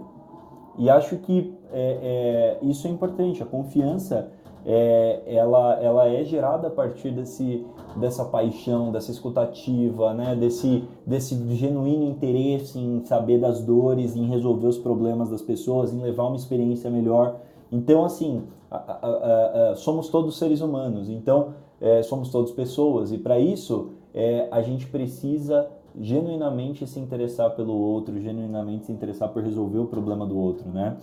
E 0.77 0.89
acho 0.89 1.17
que 1.17 1.53
é, 1.71 2.57
é, 2.61 2.65
isso 2.65 2.87
é 2.87 2.89
importante. 2.89 3.41
A 3.41 3.45
confiança 3.45 4.31
é, 4.65 5.21
ela, 5.27 5.79
ela 5.81 6.07
é 6.07 6.23
gerada 6.23 6.67
a 6.67 6.71
partir 6.71 7.11
desse, 7.11 7.65
dessa 7.95 8.25
paixão, 8.25 8.91
dessa 8.91 9.11
escutativa, 9.11 10.13
né? 10.13 10.35
desse, 10.35 10.83
desse 11.05 11.35
genuíno 11.55 12.05
interesse 12.05 12.79
em 12.79 13.03
saber 13.05 13.39
das 13.39 13.61
dores, 13.61 14.15
em 14.15 14.27
resolver 14.27 14.67
os 14.67 14.77
problemas 14.77 15.29
das 15.29 15.41
pessoas, 15.41 15.93
em 15.93 16.01
levar 16.01 16.25
uma 16.25 16.35
experiência 16.35 16.89
melhor. 16.89 17.39
Então, 17.71 18.03
assim, 18.03 18.43
a, 18.71 18.77
a, 18.77 19.71
a, 19.71 19.75
somos 19.75 20.09
todos 20.09 20.37
seres 20.37 20.61
humanos, 20.61 21.09
então 21.09 21.53
é, 21.79 22.01
somos 22.01 22.29
todos 22.29 22.51
pessoas, 22.51 23.11
e 23.11 23.17
para 23.17 23.39
isso 23.39 23.91
é, 24.13 24.47
a 24.49 24.61
gente 24.61 24.87
precisa 24.87 25.67
genuinamente 25.99 26.85
se 26.85 26.99
interessar 26.99 27.51
pelo 27.51 27.73
outro, 27.73 28.19
genuinamente 28.19 28.85
se 28.85 28.91
interessar 28.91 29.29
por 29.29 29.43
resolver 29.43 29.79
o 29.79 29.85
problema 29.85 30.25
do 30.25 30.37
outro, 30.37 30.69
né? 30.69 30.97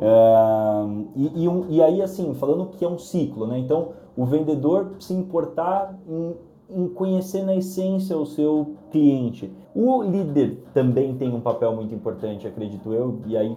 É, 0.00 0.84
e, 1.16 1.42
e, 1.44 1.48
um, 1.48 1.66
e, 1.68 1.82
aí, 1.82 2.00
assim, 2.00 2.32
falando 2.34 2.66
que 2.66 2.84
é 2.84 2.88
um 2.88 2.98
ciclo, 2.98 3.46
né? 3.46 3.58
Então, 3.58 3.90
o 4.16 4.24
vendedor 4.24 4.92
se 5.00 5.12
importar 5.12 5.98
em, 6.08 6.34
em 6.70 6.88
conhecer 6.88 7.42
na 7.42 7.54
essência 7.54 8.16
o 8.16 8.26
seu 8.26 8.74
cliente. 8.90 9.52
O 9.74 10.02
líder 10.02 10.64
também 10.72 11.14
tem 11.14 11.34
um 11.34 11.40
papel 11.40 11.74
muito 11.74 11.94
importante, 11.94 12.46
acredito 12.46 12.92
eu, 12.92 13.20
e 13.26 13.36
aí 13.36 13.56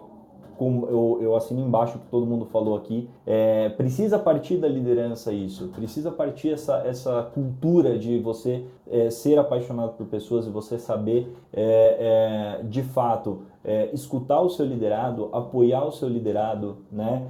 como 0.62 0.86
eu, 0.86 1.18
eu 1.24 1.36
assino 1.36 1.60
embaixo 1.60 1.98
que 1.98 2.06
todo 2.06 2.24
mundo 2.24 2.46
falou 2.46 2.78
aqui, 2.78 3.10
é, 3.26 3.70
precisa 3.70 4.20
partir 4.20 4.58
da 4.58 4.68
liderança 4.68 5.34
isso, 5.34 5.70
precisa 5.70 6.12
partir 6.12 6.52
essa, 6.52 6.84
essa 6.86 7.24
cultura 7.34 7.98
de 7.98 8.20
você 8.20 8.64
é, 8.88 9.10
ser 9.10 9.40
apaixonado 9.40 9.94
por 9.94 10.06
pessoas 10.06 10.46
e 10.46 10.52
você 10.52 10.78
saber 10.78 11.36
é, 11.52 12.60
é 12.60 12.64
de 12.64 12.84
fato 12.84 13.40
é, 13.64 13.90
escutar 13.92 14.40
o 14.40 14.52
seu 14.52 14.64
liderado, 14.64 15.30
apoiar 15.32 15.84
o 15.84 15.92
seu 15.92 16.08
liderado, 16.08 16.78
né? 16.92 17.26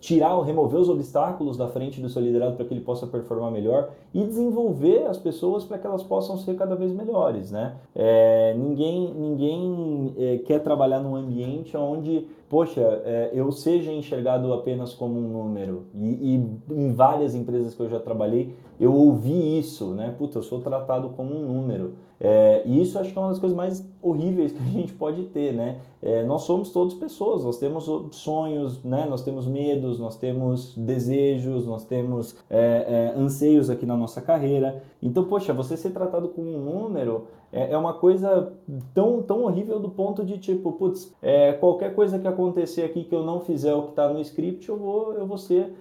Tirar, 0.00 0.40
remover 0.42 0.80
os 0.80 0.88
obstáculos 0.88 1.56
da 1.56 1.68
frente 1.68 2.00
do 2.00 2.08
seu 2.08 2.22
liderado 2.22 2.56
para 2.56 2.64
que 2.64 2.72
ele 2.72 2.80
possa 2.80 3.06
performar 3.06 3.50
melhor 3.50 3.90
e 4.14 4.22
desenvolver 4.22 5.06
as 5.06 5.18
pessoas 5.18 5.64
para 5.64 5.78
que 5.78 5.86
elas 5.86 6.02
possam 6.02 6.38
ser 6.38 6.56
cada 6.56 6.76
vez 6.76 6.92
melhores, 6.92 7.50
né? 7.50 7.74
É, 7.94 8.54
ninguém 8.54 9.12
ninguém 9.12 10.14
é, 10.16 10.38
quer 10.38 10.60
trabalhar 10.60 11.00
num 11.00 11.16
ambiente 11.16 11.76
onde, 11.76 12.26
poxa, 12.48 12.80
é, 13.04 13.30
eu 13.32 13.50
seja 13.50 13.92
enxergado 13.92 14.52
apenas 14.52 14.94
como 14.94 15.18
um 15.18 15.28
número 15.28 15.86
e, 15.94 16.36
e, 16.36 16.74
em 16.74 16.92
várias 16.92 17.34
empresas 17.34 17.74
que 17.74 17.80
eu 17.80 17.88
já 17.88 17.98
trabalhei 17.98 18.54
eu 18.80 18.94
ouvi 18.94 19.58
isso, 19.58 19.88
né? 19.94 20.14
Puta, 20.16 20.38
eu 20.38 20.42
sou 20.42 20.60
tratado 20.60 21.10
como 21.10 21.34
um 21.34 21.46
número. 21.46 21.94
É, 22.20 22.62
e 22.64 22.82
isso 22.82 22.98
acho 22.98 23.12
que 23.12 23.18
é 23.18 23.20
uma 23.20 23.28
das 23.28 23.38
coisas 23.38 23.56
mais 23.56 23.88
horríveis 24.02 24.50
que 24.50 24.58
a 24.58 24.70
gente 24.70 24.92
pode 24.92 25.24
ter, 25.26 25.52
né? 25.52 25.78
É, 26.02 26.24
nós 26.24 26.42
somos 26.42 26.70
todos 26.70 26.94
pessoas, 26.94 27.44
nós 27.44 27.58
temos 27.58 27.88
sonhos, 28.12 28.82
né? 28.82 29.06
Nós 29.08 29.22
temos 29.22 29.46
medos, 29.46 29.98
nós 29.98 30.16
temos 30.16 30.76
desejos, 30.76 31.66
nós 31.66 31.84
temos 31.84 32.36
é, 32.50 33.12
é 33.16 33.18
anseios 33.18 33.70
aqui 33.70 33.86
na 33.86 33.96
nossa 33.96 34.20
carreira. 34.20 34.82
Então, 35.02 35.24
poxa, 35.24 35.52
você 35.52 35.76
ser 35.76 35.90
tratado 35.90 36.28
como 36.28 36.48
um 36.48 36.60
número 36.60 37.26
é, 37.52 37.72
é 37.72 37.78
uma 37.78 37.94
coisa 37.94 38.52
tão, 38.92 39.22
tão 39.22 39.44
horrível 39.44 39.78
do 39.78 39.88
ponto 39.88 40.24
de 40.24 40.38
tipo, 40.38 40.72
putz, 40.72 41.12
é, 41.22 41.52
qualquer 41.52 41.94
coisa 41.94 42.18
que 42.18 42.26
acontecer 42.26 42.82
aqui 42.82 43.04
que 43.04 43.14
eu 43.14 43.24
não 43.24 43.40
fizer 43.40 43.74
o 43.74 43.82
que 43.82 43.90
está 43.90 44.08
no 44.12 44.20
script, 44.20 44.68
eu 44.68 44.76
vou, 44.76 45.14
eu 45.14 45.26
vou 45.26 45.38
ser 45.38 45.72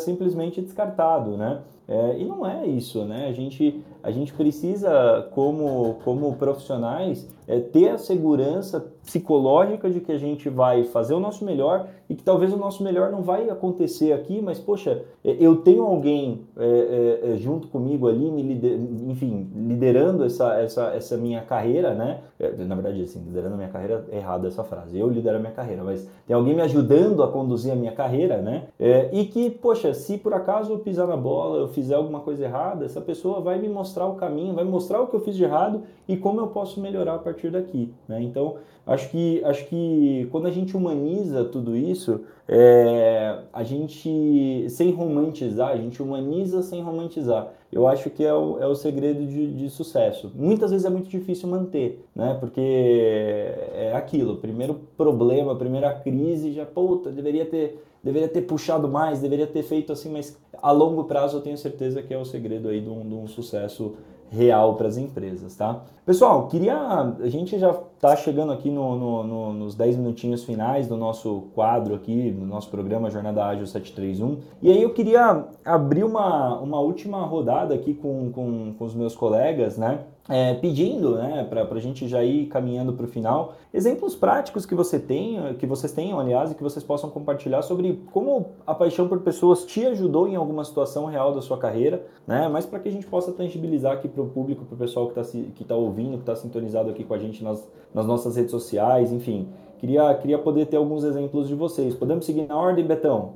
simplesmente 0.00 0.60
descartado, 0.60 1.36
né? 1.36 1.62
É, 1.86 2.18
e 2.18 2.24
não 2.24 2.46
é 2.46 2.66
isso, 2.66 3.04
né? 3.04 3.26
A 3.28 3.32
gente, 3.32 3.82
a 4.02 4.10
gente 4.10 4.32
precisa, 4.32 5.28
como, 5.32 5.98
como 6.04 6.34
profissionais, 6.36 7.28
é, 7.46 7.60
ter 7.60 7.88
a 7.90 7.98
segurança 7.98 8.92
psicológica 9.04 9.90
de 9.90 10.00
que 10.00 10.10
a 10.10 10.18
gente 10.18 10.48
vai 10.48 10.84
fazer 10.84 11.14
o 11.14 11.20
nosso 11.20 11.44
melhor 11.44 11.88
e 12.08 12.14
que 12.14 12.22
talvez 12.22 12.52
o 12.52 12.56
nosso 12.56 12.82
melhor 12.82 13.10
não 13.10 13.22
vai 13.22 13.48
acontecer 13.48 14.12
aqui, 14.12 14.40
mas 14.42 14.58
poxa, 14.58 15.02
é, 15.24 15.36
eu 15.38 15.56
tenho 15.56 15.84
alguém 15.84 16.42
é, 16.56 16.64
é, 16.64 17.32
é, 17.32 17.36
junto 17.36 17.68
comigo 17.68 18.08
ali, 18.08 18.30
me 18.30 18.42
lider, 18.42 18.78
enfim, 19.08 19.50
liderando 19.54 20.24
essa, 20.24 20.54
essa, 20.60 20.86
essa 20.94 21.16
minha 21.16 21.42
carreira, 21.42 21.94
né? 21.94 22.20
Na 22.66 22.74
verdade, 22.74 23.02
assim, 23.02 23.22
liderando 23.24 23.54
a 23.54 23.56
minha 23.56 23.68
carreira 23.68 24.04
é 24.10 24.18
errada 24.18 24.48
essa 24.48 24.64
frase. 24.64 24.98
Eu 24.98 25.08
lidero 25.08 25.36
a 25.36 25.40
minha 25.40 25.52
carreira, 25.52 25.82
mas 25.82 26.08
tem 26.26 26.34
alguém 26.34 26.54
me 26.54 26.62
ajudando 26.62 27.22
a 27.22 27.28
conduzir 27.28 27.72
a 27.72 27.76
minha 27.76 27.92
carreira, 27.92 28.38
né? 28.38 28.64
e 29.12 29.24
que, 29.24 29.50
poxa, 29.50 29.94
se 29.94 30.18
por 30.18 30.34
acaso 30.34 30.72
eu 30.72 30.78
pisar 30.78 31.06
na 31.06 31.16
bola, 31.16 31.58
eu 31.58 31.68
fizer 31.68 31.94
alguma 31.94 32.20
coisa 32.20 32.44
errada, 32.44 32.84
essa 32.84 33.00
pessoa 33.00 33.40
vai 33.40 33.58
me 33.58 33.68
mostrar 33.68 34.06
o 34.06 34.14
caminho, 34.14 34.54
vai 34.54 34.64
mostrar 34.64 35.00
o 35.00 35.06
que 35.06 35.14
eu 35.14 35.20
fiz 35.20 35.36
de 35.36 35.44
errado 35.44 35.82
e 36.06 36.16
como 36.16 36.40
eu 36.40 36.48
posso 36.48 36.80
melhorar 36.80 37.14
a 37.14 37.18
partir 37.18 37.33
daqui. 37.50 37.92
Né? 38.08 38.22
Então, 38.22 38.56
acho 38.86 39.10
que, 39.10 39.42
acho 39.44 39.66
que 39.66 40.28
quando 40.30 40.46
a 40.46 40.50
gente 40.50 40.76
humaniza 40.76 41.44
tudo 41.44 41.76
isso, 41.76 42.20
é, 42.48 43.38
a 43.52 43.62
gente, 43.62 44.66
sem 44.68 44.90
romantizar, 44.92 45.70
a 45.70 45.76
gente 45.76 46.02
humaniza 46.02 46.62
sem 46.62 46.82
romantizar. 46.82 47.52
Eu 47.72 47.86
acho 47.86 48.10
que 48.10 48.24
é 48.24 48.32
o, 48.32 48.58
é 48.60 48.66
o 48.66 48.74
segredo 48.74 49.26
de, 49.26 49.54
de 49.54 49.70
sucesso. 49.70 50.30
Muitas 50.34 50.70
vezes 50.70 50.86
é 50.86 50.90
muito 50.90 51.08
difícil 51.08 51.48
manter, 51.48 52.04
né? 52.14 52.36
Porque 52.38 52.60
é 52.60 53.92
aquilo, 53.96 54.36
primeiro 54.36 54.80
problema, 54.96 55.56
primeira 55.56 55.92
crise, 55.92 56.52
já, 56.52 56.64
puta, 56.64 57.10
deveria 57.10 57.44
ter 57.44 57.82
deveria 58.04 58.28
ter 58.28 58.42
puxado 58.42 58.86
mais, 58.86 59.20
deveria 59.20 59.46
ter 59.46 59.62
feito 59.62 59.90
assim, 59.90 60.12
mas 60.12 60.38
a 60.60 60.70
longo 60.70 61.04
prazo 61.04 61.38
eu 61.38 61.40
tenho 61.40 61.56
certeza 61.56 62.02
que 62.02 62.12
é 62.12 62.18
o 62.18 62.24
segredo 62.24 62.68
aí 62.68 62.80
de 62.80 62.90
um, 62.90 63.08
de 63.08 63.14
um 63.14 63.26
sucesso 63.26 63.94
real 64.30 64.74
para 64.74 64.88
as 64.88 64.96
empresas, 64.96 65.54
tá? 65.56 65.82
Pessoal, 66.04 66.48
queria. 66.48 66.76
A 66.76 67.28
gente 67.28 67.58
já 67.58 67.70
está 67.70 68.14
chegando 68.14 68.52
aqui 68.52 68.70
no, 68.70 68.96
no, 68.96 69.24
no, 69.24 69.52
nos 69.54 69.74
10 69.74 69.96
minutinhos 69.96 70.44
finais 70.44 70.86
do 70.86 70.96
nosso 70.96 71.44
quadro 71.54 71.94
aqui, 71.94 72.30
no 72.30 72.44
nosso 72.44 72.68
programa 72.68 73.10
Jornada 73.10 73.44
Ágil 73.46 73.66
731. 73.66 74.38
E 74.60 74.70
aí 74.70 74.82
eu 74.82 74.92
queria 74.92 75.46
abrir 75.64 76.04
uma, 76.04 76.58
uma 76.58 76.78
última 76.80 77.24
rodada 77.24 77.74
aqui 77.74 77.94
com, 77.94 78.30
com, 78.32 78.74
com 78.78 78.84
os 78.84 78.94
meus 78.94 79.16
colegas, 79.16 79.78
né? 79.78 80.00
É, 80.26 80.54
pedindo, 80.54 81.16
né, 81.16 81.44
para 81.44 81.62
a 81.70 81.80
gente 81.80 82.08
já 82.08 82.24
ir 82.24 82.46
caminhando 82.46 82.94
para 82.94 83.04
o 83.04 83.08
final, 83.08 83.56
exemplos 83.74 84.16
práticos 84.16 84.64
que 84.64 84.74
você 84.74 84.98
tem, 84.98 85.54
que 85.58 85.66
vocês 85.66 85.92
tenham, 85.92 86.18
aliás, 86.18 86.50
e 86.50 86.54
que 86.54 86.62
vocês 86.62 86.82
possam 86.82 87.10
compartilhar 87.10 87.60
sobre 87.60 88.00
como 88.10 88.46
a 88.66 88.74
paixão 88.74 89.06
por 89.06 89.20
pessoas 89.20 89.66
te 89.66 89.84
ajudou 89.84 90.26
em 90.26 90.34
alguma 90.34 90.64
situação 90.64 91.04
real 91.04 91.34
da 91.34 91.42
sua 91.42 91.58
carreira, 91.58 92.06
né? 92.26 92.48
Mas 92.48 92.64
para 92.64 92.78
que 92.78 92.88
a 92.88 92.92
gente 92.92 93.06
possa 93.06 93.32
tangibilizar 93.32 93.92
aqui 93.92 94.08
para 94.08 94.22
o 94.22 94.26
público, 94.26 94.64
para 94.64 94.74
o 94.74 94.78
pessoal 94.78 95.10
que 95.10 95.20
está 95.20 95.38
que 95.54 95.62
tá 95.62 95.76
ouvindo, 95.76 96.16
que 96.16 96.22
está 96.22 96.34
sintonizado 96.34 96.88
aqui 96.88 97.04
com 97.04 97.12
a 97.12 97.18
gente 97.18 97.44
nas, 97.44 97.62
nas 97.92 98.06
nossas 98.06 98.34
redes 98.34 98.50
sociais, 98.50 99.12
enfim. 99.12 99.50
Queria, 99.78 100.14
queria 100.14 100.38
poder 100.38 100.64
ter 100.66 100.78
alguns 100.78 101.04
exemplos 101.04 101.48
de 101.48 101.54
vocês. 101.54 101.94
Podemos 101.94 102.24
seguir 102.24 102.46
na 102.46 102.56
ordem, 102.56 102.86
Betão? 102.86 103.34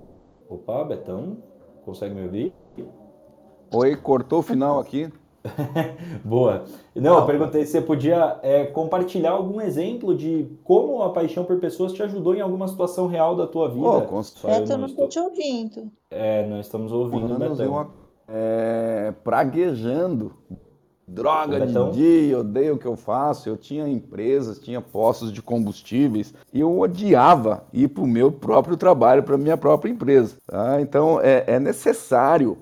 Opa, 0.49 0.83
Betão, 0.85 1.37
consegue 1.85 2.15
me 2.15 2.23
ouvir? 2.23 2.55
Oi, 3.75 3.95
cortou 3.97 4.39
o 4.39 4.43
final 4.43 4.81
aqui. 4.81 5.13
Boa. 6.25 6.65
Não, 6.95 7.19
eu 7.19 7.27
perguntei 7.27 7.65
se 7.65 7.73
você 7.73 7.81
podia 7.81 8.39
é, 8.43 8.67
compartilhar 8.67 9.33
algum 9.33 9.61
exemplo 9.61 10.17
de 10.17 10.49
como 10.65 11.03
a 11.03 11.13
paixão 11.13 11.45
por 11.45 11.59
pessoas 11.59 11.93
te 11.93 12.03
ajudou 12.03 12.35
em 12.35 12.41
alguma 12.41 12.69
situação 12.69 13.07
real 13.07 13.37
da 13.37 13.47
tua 13.47 13.69
vida. 13.69 13.87
Oh, 13.87 14.03
com... 14.03 14.23
Só 14.23 14.49
eu 14.49 14.79
não 14.79 14.87
estou 14.87 15.09
te 15.09 15.19
ouvindo. 15.19 15.91
É, 16.11 16.47
não 16.47 16.61
estamos 16.61 16.93
ouvindo, 16.93 17.39
Betão. 17.39 17.69
Uma, 17.69 17.91
é, 18.29 19.13
praguejando. 19.23 20.33
Droga 21.11 21.67
de 21.67 21.91
dia, 21.93 22.39
odeio 22.39 22.75
o 22.75 22.79
que 22.79 22.85
eu 22.85 22.95
faço. 22.95 23.49
Eu 23.49 23.57
tinha 23.57 23.89
empresas, 23.89 24.59
tinha 24.59 24.79
postos 24.79 25.33
de 25.33 25.41
combustíveis 25.41 26.35
e 26.53 26.61
eu 26.61 26.79
odiava 26.79 27.65
ir 27.73 27.89
para 27.89 28.05
o 28.05 28.07
meu 28.07 28.31
próprio 28.31 28.77
trabalho, 28.77 29.23
para 29.23 29.37
a 29.37 29.39
minha 29.39 29.57
própria 29.57 29.91
empresa. 29.91 30.37
Tá? 30.47 30.83
Então 30.83 31.19
é, 31.19 31.45
é 31.47 31.59
necessário 31.59 32.59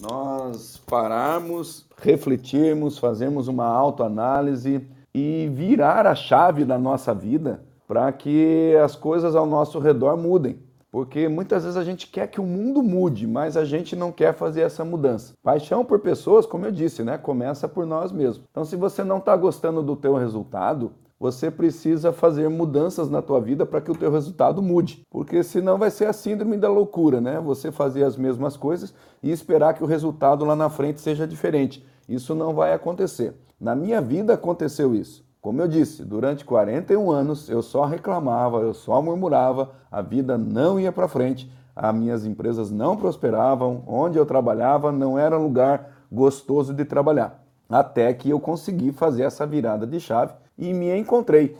nós 0.00 0.80
pararmos 0.86 1.86
refletirmos, 2.02 2.98
fazermos 2.98 3.48
uma 3.48 3.66
autoanálise 3.66 4.86
e 5.14 5.48
virar 5.52 6.06
a 6.06 6.14
chave 6.14 6.64
da 6.64 6.78
nossa 6.78 7.14
vida 7.14 7.62
para 7.86 8.10
que 8.12 8.74
as 8.82 8.96
coisas 8.96 9.36
ao 9.36 9.46
nosso 9.46 9.78
redor 9.78 10.16
mudem. 10.16 10.60
Porque 10.90 11.26
muitas 11.26 11.62
vezes 11.64 11.76
a 11.78 11.84
gente 11.84 12.06
quer 12.06 12.26
que 12.26 12.40
o 12.40 12.44
mundo 12.44 12.82
mude, 12.82 13.26
mas 13.26 13.56
a 13.56 13.64
gente 13.64 13.96
não 13.96 14.12
quer 14.12 14.34
fazer 14.34 14.60
essa 14.60 14.84
mudança. 14.84 15.32
Paixão 15.42 15.84
por 15.84 16.00
pessoas, 16.00 16.44
como 16.44 16.66
eu 16.66 16.72
disse, 16.72 17.02
né, 17.02 17.16
começa 17.16 17.66
por 17.66 17.86
nós 17.86 18.12
mesmos. 18.12 18.44
Então, 18.50 18.62
se 18.62 18.76
você 18.76 19.02
não 19.02 19.16
está 19.16 19.34
gostando 19.34 19.82
do 19.82 19.96
teu 19.96 20.14
resultado, 20.14 20.92
você 21.18 21.50
precisa 21.50 22.12
fazer 22.12 22.50
mudanças 22.50 23.08
na 23.08 23.22
tua 23.22 23.40
vida 23.40 23.64
para 23.64 23.80
que 23.80 23.90
o 23.90 23.94
teu 23.94 24.10
resultado 24.10 24.60
mude, 24.60 25.06
porque 25.08 25.42
senão 25.44 25.78
vai 25.78 25.88
ser 25.88 26.06
a 26.06 26.12
síndrome 26.12 26.56
da 26.56 26.68
loucura, 26.68 27.20
né? 27.20 27.40
Você 27.40 27.70
fazer 27.70 28.02
as 28.02 28.16
mesmas 28.16 28.56
coisas 28.56 28.92
e 29.22 29.30
esperar 29.30 29.74
que 29.74 29.84
o 29.84 29.86
resultado 29.86 30.44
lá 30.44 30.56
na 30.56 30.68
frente 30.68 31.00
seja 31.00 31.24
diferente. 31.24 31.86
Isso 32.12 32.34
não 32.34 32.52
vai 32.52 32.74
acontecer. 32.74 33.34
Na 33.58 33.74
minha 33.74 34.00
vida 34.02 34.34
aconteceu 34.34 34.94
isso. 34.94 35.24
Como 35.40 35.62
eu 35.62 35.66
disse, 35.66 36.04
durante 36.04 36.44
41 36.44 37.10
anos 37.10 37.48
eu 37.48 37.62
só 37.62 37.86
reclamava, 37.86 38.58
eu 38.58 38.74
só 38.74 39.00
murmurava, 39.00 39.70
a 39.90 40.02
vida 40.02 40.36
não 40.36 40.78
ia 40.78 40.92
para 40.92 41.08
frente, 41.08 41.50
as 41.74 41.94
minhas 41.94 42.26
empresas 42.26 42.70
não 42.70 42.98
prosperavam, 42.98 43.82
onde 43.86 44.18
eu 44.18 44.26
trabalhava 44.26 44.92
não 44.92 45.18
era 45.18 45.38
um 45.38 45.44
lugar 45.44 46.04
gostoso 46.12 46.74
de 46.74 46.84
trabalhar. 46.84 47.42
Até 47.68 48.12
que 48.12 48.28
eu 48.28 48.38
consegui 48.38 48.92
fazer 48.92 49.22
essa 49.22 49.46
virada 49.46 49.86
de 49.86 49.98
chave 49.98 50.34
e 50.58 50.74
me 50.74 50.94
encontrei. 50.94 51.56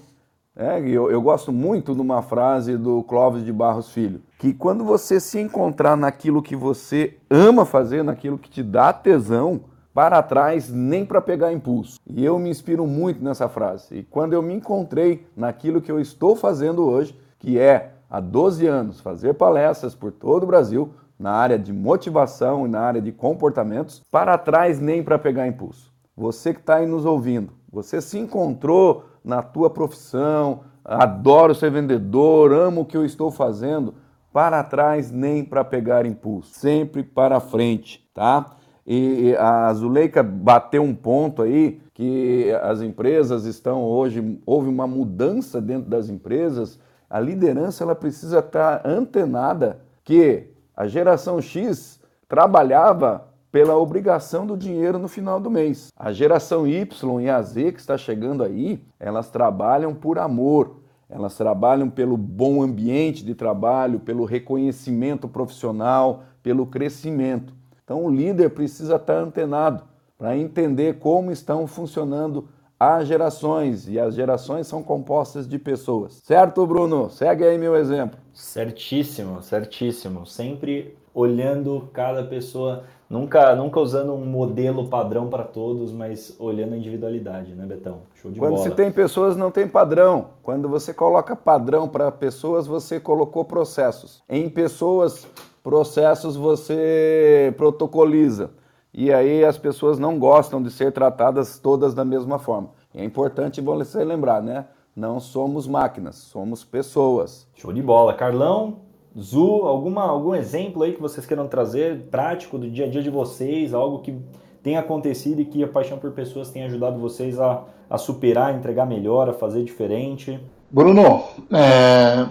É, 0.55 0.79
eu, 0.81 1.11
eu 1.11 1.23
gosto 1.23 1.51
muito 1.51 1.95
de 1.95 2.01
uma 2.03 2.21
frase 2.21 2.77
do 2.77 3.03
Clóvis 3.05 3.43
de 3.43 3.51
Barros 3.51 3.91
Filho, 3.91 4.21
que 4.39 4.53
quando 4.53 4.85
você 4.85 5.19
se 5.19 5.41
encontrar 5.41 5.97
naquilo 5.97 6.43
que 6.43 6.55
você 6.55 7.17
ama 7.31 7.65
fazer, 7.65 8.05
naquilo 8.05 8.37
que 8.37 8.51
te 8.51 8.63
dá 8.63 8.93
tesão, 8.93 9.72
para 9.95 10.23
trás 10.23 10.71
nem 10.71 11.05
para 11.05 11.21
pegar 11.21 11.53
impulso. 11.53 11.99
E 12.07 12.25
eu 12.25 12.39
me 12.39 12.51
inspiro 12.51 12.87
muito 12.87 13.23
nessa 13.23 13.49
frase. 13.49 13.99
E 13.99 14.03
quando 14.03 14.33
eu 14.33 14.43
me 14.43 14.55
encontrei 14.55 15.27
naquilo 15.37 15.81
que 15.81 15.93
eu 15.93 16.01
estou 16.01 16.35
fazendo 16.35 16.85
hoje, 16.89 17.19
que 17.39 17.59
é 17.59 17.95
há 18.09 18.21
12 18.21 18.67
anos 18.67 19.01
fazer 19.01 19.35
palestras 19.35 19.95
por 19.95 20.13
todo 20.13 20.45
o 20.45 20.47
Brasil 20.47 20.95
na 21.19 21.33
área 21.33 21.59
de 21.59 21.73
motivação 21.73 22.67
e 22.67 22.71
na 22.71 22.81
área 22.81 23.01
de 23.01 23.13
comportamentos, 23.13 24.03
para 24.11 24.37
trás 24.37 24.81
nem 24.81 25.03
para 25.03 25.19
pegar 25.19 25.47
impulso. 25.47 25.93
Você 26.17 26.53
que 26.53 26.61
está 26.61 26.77
aí 26.77 26.87
nos 26.87 27.05
ouvindo, 27.05 27.53
você 27.71 28.01
se 28.01 28.19
encontrou 28.19 29.05
na 29.25 29.41
tua 29.41 29.71
profissão, 29.71 30.61
adoro 30.85 31.55
ser 31.55 31.71
vendedor, 31.71 32.53
amo 32.53 32.81
o 32.81 32.85
que 32.85 32.97
eu 32.97 33.05
estou 33.05 33.31
fazendo, 33.31 33.95
para 34.33 34.65
trás 34.65 35.11
nem 35.11 35.45
para 35.45 35.65
pegar 35.65 36.07
impulso, 36.07 36.53
sempre 36.55 37.03
para 37.03 37.39
frente, 37.39 38.05
tá? 38.13 38.57
E 38.87 39.35
a 39.39 39.73
Zuleika 39.75 40.23
bateu 40.23 40.83
um 40.83 40.95
ponto 40.95 41.43
aí 41.43 41.81
que 41.95 42.51
as 42.63 42.83
empresas 42.83 43.45
estão 43.45 43.85
hoje, 43.85 44.41
houve 44.45 44.69
uma 44.69 44.87
mudança 44.87 45.61
dentro 45.61 45.89
das 45.89 46.09
empresas, 46.09 46.79
a 47.09 47.21
liderança 47.21 47.85
ela 47.85 47.95
precisa 47.95 48.39
estar 48.39 48.83
antenada 48.85 49.81
que 50.03 50.49
a 50.75 50.87
geração 50.87 51.41
X 51.41 52.01
trabalhava 52.27 53.29
pela 53.53 53.77
obrigação 53.77 54.47
do 54.47 54.57
dinheiro 54.57 54.99
no 54.99 55.07
final 55.07 55.39
do 55.39 55.51
mês. 55.51 55.93
A 55.95 56.11
geração 56.11 56.67
Y 56.67 57.21
e 57.21 57.29
a 57.29 57.43
Z 57.43 57.73
que 57.73 57.81
está 57.81 57.99
chegando 57.99 58.43
aí, 58.43 58.83
elas 58.99 59.29
trabalham 59.29 59.95
por 59.95 60.19
amor, 60.19 60.81
elas 61.11 61.37
trabalham 61.37 61.91
pelo 61.91 62.17
bom 62.17 62.63
ambiente 62.63 63.23
de 63.23 63.35
trabalho, 63.35 64.01
pelo 64.01 64.25
reconhecimento 64.25 65.29
profissional, 65.29 66.23
pelo 66.43 66.67
crescimento. 66.67 67.53
Então 67.85 68.05
o 68.05 68.11
líder 68.11 68.51
precisa 68.51 68.97
estar 68.97 69.19
antenado 69.19 69.85
para 70.17 70.37
entender 70.37 70.99
como 70.99 71.31
estão 71.33 71.67
funcionando 71.67 72.49
as 72.79 73.07
gerações 73.07 73.89
e 73.89 73.99
as 73.99 74.15
gerações 74.15 74.67
são 74.67 74.83
compostas 74.83 75.49
de 75.49 75.59
pessoas. 75.59 76.21
Certo, 76.25 76.67
Bruno? 76.67 77.09
Segue 77.11 77.45
aí 77.45 77.57
meu 77.57 77.77
exemplo. 77.77 78.19
Certíssimo, 78.33 79.41
certíssimo. 79.41 80.27
Sempre 80.27 80.97
olhando 81.15 81.89
cada 81.93 82.25
pessoa, 82.25 82.85
nunca, 83.09 83.55
nunca 83.55 83.79
usando 83.79 84.13
um 84.15 84.25
modelo 84.25 84.89
padrão 84.89 85.29
para 85.29 85.45
todos, 85.45 85.93
mas 85.93 86.35
olhando 86.39 86.75
a 86.75 86.77
individualidade, 86.77 87.55
né, 87.55 87.67
Betão? 87.67 88.01
Show 88.15 88.31
de 88.31 88.41
Quando 88.41 88.55
bola. 88.57 88.65
se 88.65 88.75
tem 88.75 88.91
pessoas, 88.91 89.37
não 89.37 89.51
tem 89.51 89.69
padrão. 89.69 90.31
Quando 90.43 90.69
você 90.69 90.93
coloca 90.93 91.37
padrão 91.37 91.89
para 91.89 92.11
pessoas, 92.11 92.67
você 92.67 92.99
colocou 92.99 93.45
processos. 93.45 94.23
Em 94.29 94.49
pessoas, 94.49 95.27
processos 95.63 96.37
você 96.37 97.55
protocoliza. 97.57 98.51
E 98.93 99.13
aí 99.13 99.45
as 99.45 99.57
pessoas 99.57 99.99
não 99.99 100.19
gostam 100.19 100.63
de 100.63 100.71
ser 100.71 100.93
tratadas 100.93 101.59
todas 101.59 101.95
da 101.95 102.05
mesma 102.05 102.39
forma. 102.39 102.71
é 102.95 103.03
importante 103.03 103.61
você 103.61 104.05
lembrar, 104.05 104.43
né? 104.43 104.67
Não 104.95 105.19
somos 105.19 105.67
máquinas, 105.67 106.17
somos 106.17 106.63
pessoas. 106.63 107.49
Show 107.55 107.73
de 107.73 107.81
bola. 107.81 108.13
Carlão, 108.13 108.81
Zu, 109.19 109.63
alguma, 109.65 110.05
algum 110.05 110.35
exemplo 110.35 110.83
aí 110.83 110.93
que 110.93 111.01
vocês 111.01 111.25
queiram 111.25 111.47
trazer, 111.49 112.09
prático 112.11 112.59
do 112.59 112.71
dia 112.71 112.85
a 112.85 112.89
dia 112.89 113.03
de 113.03 113.09
vocês, 113.09 113.73
algo 113.73 114.01
que 114.01 114.15
tenha 114.63 114.81
acontecido 114.81 115.41
e 115.41 115.45
que 115.47 115.65
a 115.65 115.69
paixão 115.69 115.99
por 115.99 116.13
pessoas 116.13 116.51
tenha 116.51 116.67
ajudado 116.67 116.99
vocês 116.99 117.41
a, 117.41 117.65
a 117.89 117.97
superar, 117.97 118.53
a 118.53 118.57
entregar 118.57 118.87
melhor, 118.87 119.29
a 119.29 119.33
fazer 119.33 119.65
diferente? 119.65 120.39
Bruno, 120.71 121.23
é, 121.51 122.27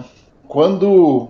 quando 0.47 1.29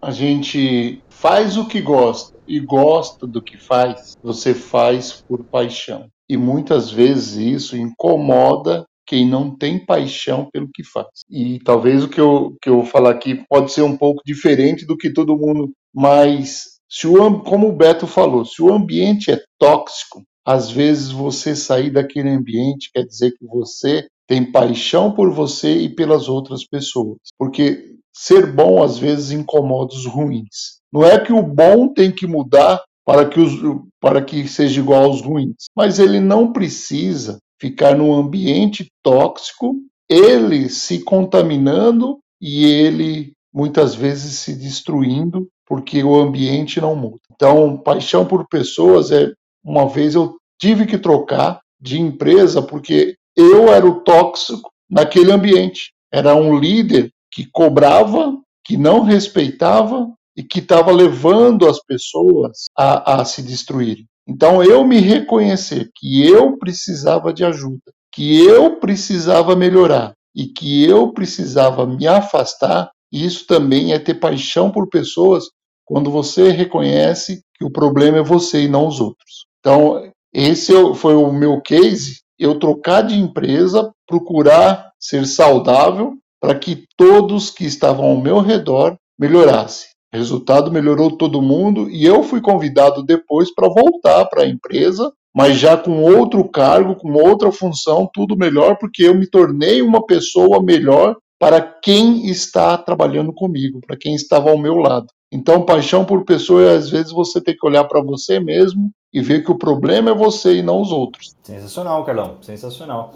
a 0.00 0.10
gente 0.10 1.02
faz 1.08 1.56
o 1.56 1.66
que 1.66 1.80
gosta 1.80 2.38
e 2.46 2.60
gosta 2.60 3.26
do 3.26 3.42
que 3.42 3.56
faz, 3.56 4.16
você 4.22 4.54
faz 4.54 5.24
por 5.26 5.44
paixão. 5.44 6.08
E 6.28 6.36
muitas 6.36 6.90
vezes 6.90 7.36
isso 7.36 7.76
incomoda 7.76 8.84
quem 9.06 9.26
não 9.26 9.56
tem 9.56 9.84
paixão 9.84 10.48
pelo 10.52 10.68
que 10.72 10.84
faz. 10.84 11.08
E 11.30 11.58
talvez 11.60 12.04
o 12.04 12.08
que 12.08 12.20
eu, 12.20 12.54
que 12.60 12.68
eu 12.68 12.76
vou 12.76 12.84
falar 12.84 13.10
aqui 13.10 13.42
pode 13.48 13.72
ser 13.72 13.82
um 13.82 13.96
pouco 13.96 14.22
diferente 14.24 14.86
do 14.86 14.96
que 14.96 15.12
todo 15.12 15.36
mundo, 15.36 15.72
mas 15.94 16.78
se 16.88 17.06
o, 17.06 17.40
como 17.40 17.68
o 17.68 17.76
Beto 17.76 18.06
falou, 18.06 18.44
se 18.44 18.62
o 18.62 18.72
ambiente 18.72 19.30
é 19.30 19.42
tóxico, 19.58 20.22
às 20.44 20.70
vezes 20.70 21.10
você 21.10 21.56
sair 21.56 21.90
daquele 21.90 22.30
ambiente 22.30 22.90
quer 22.94 23.04
dizer 23.04 23.32
que 23.32 23.46
você 23.46 24.06
tem 24.26 24.50
paixão 24.50 25.12
por 25.12 25.30
você 25.30 25.78
e 25.78 25.94
pelas 25.94 26.28
outras 26.28 26.66
pessoas. 26.66 27.18
Porque 27.38 27.97
ser 28.18 28.52
bom 28.52 28.82
às 28.82 28.98
vezes 28.98 29.30
incomoda 29.30 29.94
os 29.94 30.04
ruins. 30.04 30.80
Não 30.92 31.04
é 31.04 31.20
que 31.20 31.32
o 31.32 31.40
bom 31.40 31.86
tem 31.86 32.10
que 32.10 32.26
mudar 32.26 32.82
para 33.06 33.24
que, 33.28 33.38
os, 33.38 33.52
para 34.00 34.20
que 34.20 34.48
seja 34.48 34.80
igual 34.80 35.04
aos 35.04 35.22
ruins, 35.22 35.66
mas 35.74 36.00
ele 36.00 36.18
não 36.18 36.52
precisa 36.52 37.38
ficar 37.60 37.96
num 37.96 38.12
ambiente 38.12 38.88
tóxico, 39.04 39.76
ele 40.08 40.68
se 40.68 41.04
contaminando 41.04 42.18
e 42.40 42.64
ele 42.66 43.32
muitas 43.54 43.94
vezes 43.94 44.38
se 44.38 44.52
destruindo 44.52 45.46
porque 45.64 46.02
o 46.02 46.16
ambiente 46.16 46.80
não 46.80 46.96
muda. 46.96 47.20
Então, 47.32 47.76
paixão 47.76 48.26
por 48.26 48.48
pessoas 48.48 49.12
é 49.12 49.32
uma 49.64 49.88
vez 49.88 50.16
eu 50.16 50.36
tive 50.60 50.86
que 50.86 50.98
trocar 50.98 51.60
de 51.80 52.00
empresa 52.00 52.60
porque 52.60 53.14
eu 53.36 53.68
era 53.68 53.86
o 53.86 54.00
tóxico 54.00 54.70
naquele 54.90 55.30
ambiente. 55.30 55.92
Era 56.12 56.34
um 56.34 56.58
líder 56.58 57.10
que 57.30 57.46
cobrava, 57.50 58.36
que 58.64 58.76
não 58.76 59.02
respeitava 59.02 60.06
e 60.36 60.42
que 60.42 60.60
estava 60.60 60.92
levando 60.92 61.68
as 61.68 61.82
pessoas 61.82 62.66
a, 62.76 63.20
a 63.20 63.24
se 63.24 63.42
destruírem. 63.42 64.06
Então 64.26 64.62
eu 64.62 64.84
me 64.84 65.00
reconhecer 65.00 65.90
que 65.96 66.26
eu 66.26 66.58
precisava 66.58 67.32
de 67.32 67.44
ajuda, 67.44 67.92
que 68.12 68.44
eu 68.44 68.76
precisava 68.76 69.56
melhorar 69.56 70.12
e 70.36 70.46
que 70.46 70.84
eu 70.84 71.12
precisava 71.12 71.86
me 71.86 72.06
afastar, 72.06 72.90
isso 73.10 73.46
também 73.46 73.92
é 73.92 73.98
ter 73.98 74.14
paixão 74.14 74.70
por 74.70 74.88
pessoas 74.88 75.44
quando 75.84 76.10
você 76.10 76.50
reconhece 76.50 77.40
que 77.54 77.64
o 77.64 77.72
problema 77.72 78.18
é 78.18 78.22
você 78.22 78.64
e 78.64 78.68
não 78.68 78.86
os 78.86 79.00
outros. 79.00 79.46
Então, 79.58 80.12
esse 80.32 80.74
é 80.74 80.94
foi 80.94 81.14
o 81.14 81.32
meu 81.32 81.60
case, 81.62 82.20
eu 82.38 82.58
trocar 82.58 83.02
de 83.02 83.18
empresa, 83.18 83.90
procurar 84.06 84.92
ser 85.00 85.26
saudável 85.26 86.14
para 86.40 86.54
que 86.54 86.84
todos 86.96 87.50
que 87.50 87.64
estavam 87.64 88.06
ao 88.06 88.20
meu 88.20 88.40
redor 88.40 88.96
melhorassem. 89.18 89.88
Resultado 90.12 90.70
melhorou 90.72 91.16
todo 91.16 91.42
mundo 91.42 91.90
e 91.90 92.04
eu 92.04 92.22
fui 92.22 92.40
convidado 92.40 93.02
depois 93.02 93.54
para 93.54 93.68
voltar 93.68 94.24
para 94.26 94.42
a 94.42 94.48
empresa, 94.48 95.12
mas 95.34 95.58
já 95.58 95.76
com 95.76 96.02
outro 96.02 96.48
cargo, 96.48 96.96
com 96.96 97.12
outra 97.12 97.52
função, 97.52 98.08
tudo 98.12 98.36
melhor, 98.36 98.78
porque 98.78 99.02
eu 99.02 99.14
me 99.14 99.28
tornei 99.28 99.82
uma 99.82 100.04
pessoa 100.06 100.62
melhor 100.62 101.16
para 101.38 101.60
quem 101.60 102.26
está 102.26 102.76
trabalhando 102.78 103.32
comigo, 103.32 103.80
para 103.86 103.96
quem 103.96 104.14
estava 104.14 104.50
ao 104.50 104.58
meu 104.58 104.76
lado. 104.76 105.06
Então, 105.30 105.64
paixão 105.64 106.04
por 106.04 106.24
pessoa, 106.24 106.72
às 106.72 106.88
vezes 106.88 107.12
você 107.12 107.40
tem 107.40 107.54
que 107.54 107.66
olhar 107.66 107.84
para 107.84 108.02
você 108.02 108.40
mesmo 108.40 108.90
e 109.12 109.20
ver 109.20 109.44
que 109.44 109.52
o 109.52 109.58
problema 109.58 110.10
é 110.10 110.14
você 110.14 110.56
e 110.56 110.62
não 110.62 110.80
os 110.80 110.90
outros. 110.90 111.34
Sensacional, 111.42 112.02
Carlão, 112.04 112.38
sensacional. 112.40 113.14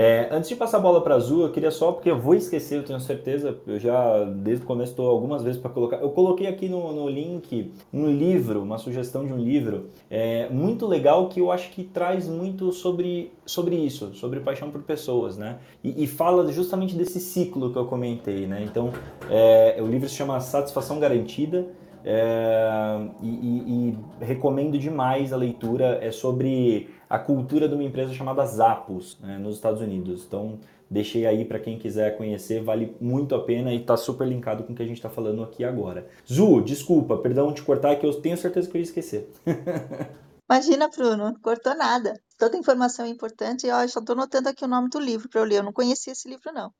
É, 0.00 0.28
antes 0.30 0.48
de 0.48 0.54
passar 0.54 0.76
a 0.76 0.80
bola 0.80 1.00
para 1.00 1.16
Azul, 1.16 1.42
eu 1.42 1.50
queria 1.50 1.72
só, 1.72 1.90
porque 1.90 2.08
eu 2.08 2.16
vou 2.16 2.32
esquecer, 2.32 2.78
eu 2.78 2.84
tenho 2.84 3.00
certeza, 3.00 3.58
eu 3.66 3.80
já 3.80 4.22
desde 4.26 4.62
o 4.62 4.66
começo 4.66 4.92
estou 4.92 5.10
algumas 5.10 5.42
vezes 5.42 5.60
para 5.60 5.72
colocar. 5.72 5.96
Eu 5.96 6.10
coloquei 6.10 6.46
aqui 6.46 6.68
no, 6.68 6.92
no, 6.92 7.08
link 7.08 7.72
um 7.92 8.08
livro, 8.08 8.62
uma 8.62 8.78
sugestão 8.78 9.26
de 9.26 9.32
um 9.32 9.38
livro 9.38 9.90
é, 10.08 10.48
muito 10.50 10.86
legal 10.86 11.28
que 11.28 11.40
eu 11.40 11.50
acho 11.50 11.72
que 11.72 11.82
traz 11.82 12.28
muito 12.28 12.70
sobre, 12.70 13.32
sobre 13.44 13.74
isso, 13.74 14.14
sobre 14.14 14.38
paixão 14.38 14.70
por 14.70 14.82
pessoas, 14.82 15.36
né? 15.36 15.58
E, 15.82 16.04
e 16.04 16.06
fala 16.06 16.46
justamente 16.52 16.94
desse 16.94 17.18
ciclo 17.18 17.72
que 17.72 17.76
eu 17.76 17.86
comentei, 17.86 18.46
né? 18.46 18.62
Então, 18.62 18.92
é, 19.28 19.78
o 19.82 19.86
livro 19.88 20.08
se 20.08 20.14
chama 20.14 20.38
Satisfação 20.38 21.00
Garantida. 21.00 21.66
É, 22.04 23.00
e, 23.20 23.28
e, 23.28 23.96
e 24.20 24.24
recomendo 24.24 24.78
demais 24.78 25.32
a 25.32 25.36
leitura. 25.36 25.98
É 26.00 26.12
sobre 26.12 26.88
a 27.08 27.18
cultura 27.18 27.68
de 27.68 27.74
uma 27.74 27.84
empresa 27.84 28.12
chamada 28.12 28.44
Zappos, 28.44 29.18
né, 29.20 29.38
nos 29.38 29.56
Estados 29.56 29.80
Unidos. 29.80 30.24
Então, 30.26 30.58
deixei 30.90 31.26
aí 31.26 31.44
para 31.44 31.58
quem 31.58 31.78
quiser 31.78 32.16
conhecer, 32.16 32.62
vale 32.62 32.96
muito 33.00 33.34
a 33.34 33.44
pena 33.44 33.72
e 33.72 33.80
está 33.80 33.96
super 33.96 34.26
linkado 34.26 34.64
com 34.64 34.72
o 34.72 34.76
que 34.76 34.82
a 34.82 34.86
gente 34.86 34.98
está 34.98 35.10
falando 35.10 35.42
aqui 35.42 35.64
agora. 35.64 36.08
Zu, 36.26 36.60
desculpa, 36.60 37.16
perdão 37.18 37.52
te 37.52 37.62
cortar, 37.62 37.96
que 37.96 38.06
eu 38.06 38.20
tenho 38.20 38.36
certeza 38.36 38.68
que 38.68 38.76
eu 38.76 38.80
ia 38.80 38.84
esquecer. 38.84 39.30
Imagina, 40.50 40.88
Bruno, 40.88 41.38
cortou 41.42 41.76
nada. 41.76 42.18
Toda 42.38 42.56
informação 42.56 43.04
é 43.04 43.08
importante. 43.08 43.66
Eu 43.66 43.86
só 43.88 44.00
estou 44.00 44.16
notando 44.16 44.48
aqui 44.48 44.64
o 44.64 44.68
nome 44.68 44.88
do 44.88 44.98
livro 44.98 45.28
para 45.28 45.42
eu 45.42 45.44
ler. 45.44 45.56
Eu 45.56 45.62
não 45.62 45.74
conhecia 45.74 46.14
esse 46.14 46.26
livro, 46.26 46.50
não. 46.54 46.72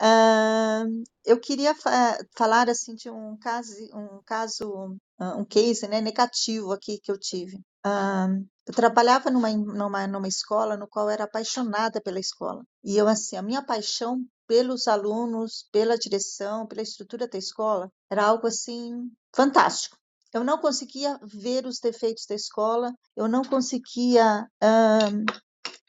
Uh, 0.00 1.04
eu 1.24 1.38
queria 1.38 1.74
fa 1.74 2.18
falar 2.34 2.68
assim 2.70 2.94
de 2.94 3.10
um 3.10 3.36
caso, 3.38 3.72
um 3.94 4.20
caso, 4.24 4.96
um 5.18 5.44
case, 5.44 5.86
né, 5.86 6.00
negativo 6.00 6.72
aqui 6.72 6.98
que 6.98 7.12
eu 7.12 7.18
tive. 7.18 7.56
Uh, 7.86 8.46
eu 8.66 8.74
trabalhava 8.74 9.30
numa, 9.30 9.50
numa, 9.50 10.06
numa 10.06 10.28
escola 10.28 10.76
no 10.76 10.88
qual 10.88 11.08
era 11.08 11.24
apaixonada 11.24 12.00
pela 12.00 12.18
escola. 12.18 12.64
E 12.82 12.96
eu, 12.96 13.06
assim, 13.06 13.36
a 13.36 13.42
minha 13.42 13.64
paixão 13.64 14.24
pelos 14.46 14.88
alunos, 14.88 15.68
pela 15.70 15.96
direção, 15.96 16.66
pela 16.66 16.82
estrutura 16.82 17.28
da 17.28 17.38
escola, 17.38 17.90
era 18.10 18.24
algo 18.24 18.46
assim 18.46 19.10
fantástico. 19.34 19.96
Eu 20.32 20.44
não 20.44 20.58
conseguia 20.58 21.18
ver 21.22 21.64
os 21.64 21.78
defeitos 21.78 22.26
da 22.28 22.34
escola, 22.34 22.92
eu 23.16 23.28
não 23.28 23.42
conseguia 23.42 24.46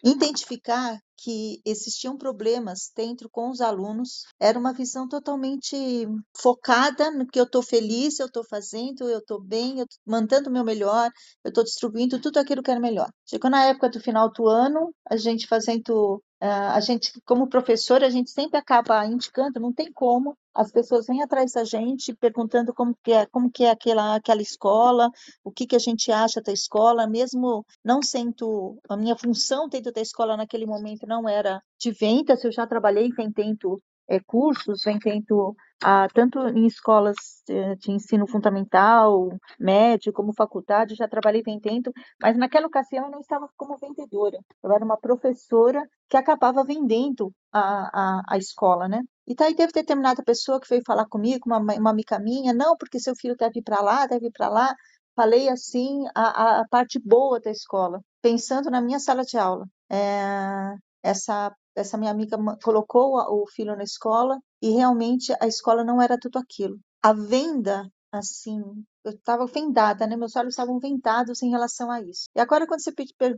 identificar 0.04 1.00
que 1.18 1.60
existiam 1.66 2.16
problemas 2.18 2.92
dentro 2.96 3.28
com 3.30 3.50
os 3.50 3.60
alunos, 3.60 4.24
era 4.40 4.58
uma 4.58 4.72
visão 4.72 5.08
totalmente 5.08 6.08
focada 6.40 7.10
no 7.12 7.26
que 7.26 7.40
eu 7.40 7.46
estou 7.46 7.64
feliz, 7.64 8.20
eu 8.20 8.28
estou 8.28 8.44
fazendo, 8.48 9.10
eu 9.10 9.18
estou 9.20 9.42
bem, 9.42 9.80
eu 9.80 9.86
estou 9.86 10.00
mandando 10.06 10.50
o 10.50 10.54
meu 10.54 10.64
melhor, 10.64 11.10
eu 11.44 11.50
estou 11.50 11.64
distribuindo 11.64 12.22
tudo 12.22 12.38
aquilo 12.38 12.62
que 12.62 12.70
era 12.70 12.80
melhor. 12.80 13.10
Chegou 13.26 13.50
na 13.50 13.66
época 13.66 13.90
do 13.90 14.00
final 14.00 14.32
do 14.32 14.48
ano, 14.48 14.94
a 15.10 15.18
gente 15.18 15.48
fazendo 15.48 16.22
a 16.40 16.80
gente, 16.80 17.20
como 17.26 17.48
professor, 17.48 18.04
a 18.04 18.10
gente 18.10 18.30
sempre 18.30 18.58
acaba 18.58 19.06
indicando, 19.06 19.60
não 19.60 19.74
tem 19.74 19.92
como, 19.92 20.38
as 20.54 20.72
pessoas 20.72 21.08
vêm 21.08 21.22
atrás 21.22 21.54
da 21.54 21.64
gente 21.64 22.16
perguntando 22.16 22.74
como 22.74 22.96
que 23.04 23.12
é, 23.12 23.26
como 23.26 23.52
que 23.52 23.64
é 23.64 23.72
aquela, 23.72 24.16
aquela 24.16 24.42
escola, 24.42 25.10
o 25.44 25.52
que, 25.52 25.66
que 25.66 25.76
a 25.76 25.80
gente 25.80 26.12
acha 26.12 26.42
da 26.42 26.52
escola, 26.52 27.08
mesmo 27.08 27.66
não 27.84 28.02
sendo 28.02 28.80
a 28.88 28.96
minha 28.96 29.16
função 29.16 29.68
dentro 29.68 29.92
da 29.92 30.02
escola 30.02 30.38
naquele 30.38 30.66
momento 30.66 31.08
não 31.08 31.28
era 31.28 31.62
de 31.80 31.92
vendas, 31.92 32.44
eu 32.44 32.52
já 32.52 32.68
trabalhei 32.68 33.10
vendendo 33.10 33.82
é, 34.08 34.20
cursos, 34.20 34.84
vendendo 34.84 35.56
ah, 35.84 36.08
tanto 36.14 36.40
em 36.50 36.66
escolas 36.66 37.16
de, 37.46 37.76
de 37.78 37.92
ensino 37.92 38.28
fundamental, 38.28 39.30
médio, 39.60 40.12
como 40.14 40.34
faculdade, 40.34 40.96
já 40.96 41.08
trabalhei 41.08 41.42
vendendo, 41.44 41.92
mas 42.22 42.38
naquela 42.38 42.68
ocasião 42.68 43.06
eu 43.06 43.12
não 43.12 43.20
estava 43.20 43.50
como 43.56 43.78
vendedora, 43.78 44.40
eu 44.64 44.72
era 44.72 44.84
uma 44.84 44.98
professora 44.98 45.84
que 46.10 46.18
acabava 46.18 46.64
vendendo 46.64 47.32
a, 47.52 48.20
a, 48.20 48.22
a 48.30 48.38
escola, 48.38 48.88
né? 48.88 49.02
E 49.28 49.36
daí 49.36 49.56
teve 49.56 49.72
determinada 49.74 50.24
pessoa 50.24 50.60
que 50.60 50.70
veio 50.70 50.82
falar 50.86 51.06
comigo, 51.08 51.44
uma, 51.46 51.60
uma 51.60 51.90
amiga 51.90 52.18
minha, 52.20 52.54
não, 52.54 52.76
porque 52.78 53.00
seu 53.00 53.16
filho 53.16 53.36
deve 53.36 53.60
ir 53.60 53.64
para 53.64 53.82
lá, 53.82 54.08
deve 54.08 54.28
ir 54.28 54.32
para 54.32 54.48
lá. 54.50 54.76
Falei 55.16 55.50
assim 55.50 56.06
a, 56.16 56.62
a 56.62 56.68
parte 56.70 57.00
boa 57.04 57.40
da 57.40 57.52
escola, 57.52 58.02
pensando 58.22 58.70
na 58.70 58.82
minha 58.82 59.00
sala 59.00 59.24
de 59.24 59.38
aula. 59.38 59.66
É, 59.90 60.76
essa 61.04 61.54
essa 61.78 61.98
minha 61.98 62.12
amiga 62.12 62.38
colocou 62.64 63.16
o 63.16 63.48
filho 63.48 63.76
na 63.76 63.84
escola 63.84 64.40
e 64.62 64.72
realmente 64.72 65.34
a 65.40 65.48
escola 65.48 65.84
não 65.84 66.02
era 66.02 66.18
tudo 66.20 66.40
aquilo. 66.40 66.80
A 67.02 67.14
venda, 67.14 67.90
assim, 68.12 68.62
eu 69.06 69.12
estava 69.12 69.46
vendada, 69.46 70.06
né? 70.06 70.18
Meus 70.18 70.36
olhos 70.36 70.54
estavam 70.54 70.80
vendados 70.80 71.42
em 71.42 71.50
relação 71.50 71.90
a 71.90 72.02
isso. 72.02 72.28
E 72.36 72.40
agora, 72.40 72.68
quando 72.68 72.82
você 72.82 72.92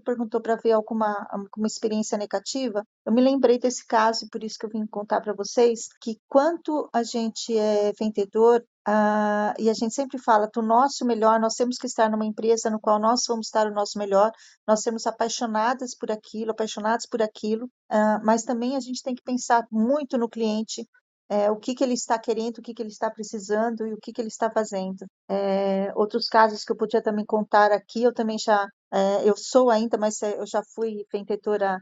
perguntou 0.04 0.42
para 0.42 0.56
ver 0.56 0.72
alguma, 0.72 1.28
alguma 1.30 1.68
experiência 1.68 2.18
negativa, 2.18 2.84
eu 3.06 3.14
me 3.14 3.22
lembrei 3.22 3.60
desse 3.60 3.86
caso 3.86 4.26
e 4.26 4.30
por 4.30 4.44
isso 4.44 4.58
que 4.58 4.66
eu 4.66 4.70
vim 4.70 4.88
contar 4.88 5.22
para 5.22 5.34
vocês 5.34 5.90
que 6.02 6.18
quanto 6.28 6.90
a 6.94 7.04
gente 7.04 7.56
é 7.56 7.92
vendedor, 8.00 8.64
Uh, 8.90 9.54
e 9.60 9.70
a 9.70 9.74
gente 9.74 9.94
sempre 9.94 10.18
fala 10.18 10.50
do 10.52 10.64
nosso 10.64 11.06
melhor, 11.06 11.40
nós 11.40 11.54
temos 11.54 11.78
que 11.78 11.86
estar 11.86 12.10
numa 12.10 12.26
empresa 12.26 12.72
no 12.72 12.80
qual 12.80 13.00
nós 13.00 13.22
vamos 13.28 13.46
estar 13.46 13.68
o 13.68 13.74
nosso 13.74 14.00
melhor, 14.00 14.32
nós 14.68 14.82
sermos 14.82 15.06
apaixonadas 15.06 15.96
por 15.96 16.12
aquilo, 16.12 16.52
apaixonados 16.52 17.06
por 17.06 17.22
aquilo, 17.22 17.66
uh, 17.66 18.20
mas 18.24 18.42
também 18.42 18.76
a 18.76 18.80
gente 18.80 19.04
tem 19.04 19.14
que 19.14 19.22
pensar 19.22 19.64
muito 19.72 20.18
no 20.18 20.28
cliente, 20.28 20.88
é, 21.30 21.52
o 21.52 21.58
que, 21.58 21.76
que 21.76 21.84
ele 21.84 21.94
está 21.94 22.18
querendo, 22.18 22.58
o 22.58 22.62
que, 22.64 22.74
que 22.74 22.82
ele 22.82 22.90
está 22.90 23.12
precisando 23.12 23.86
e 23.86 23.94
o 23.94 23.98
que, 24.02 24.12
que 24.12 24.20
ele 24.20 24.30
está 24.30 24.50
fazendo. 24.50 25.06
É, 25.30 25.94
outros 25.96 26.28
casos 26.28 26.64
que 26.64 26.72
eu 26.72 26.76
podia 26.76 27.04
também 27.04 27.24
contar 27.24 27.72
aqui, 27.72 28.02
eu 28.02 28.12
também 28.12 28.38
já, 28.40 28.66
é, 28.92 29.30
eu 29.30 29.38
sou 29.38 29.70
ainda, 29.70 29.96
mas 30.00 30.24
é, 30.24 30.40
eu 30.40 30.48
já 30.48 30.64
fui 30.74 31.06
vendedora 31.14 31.78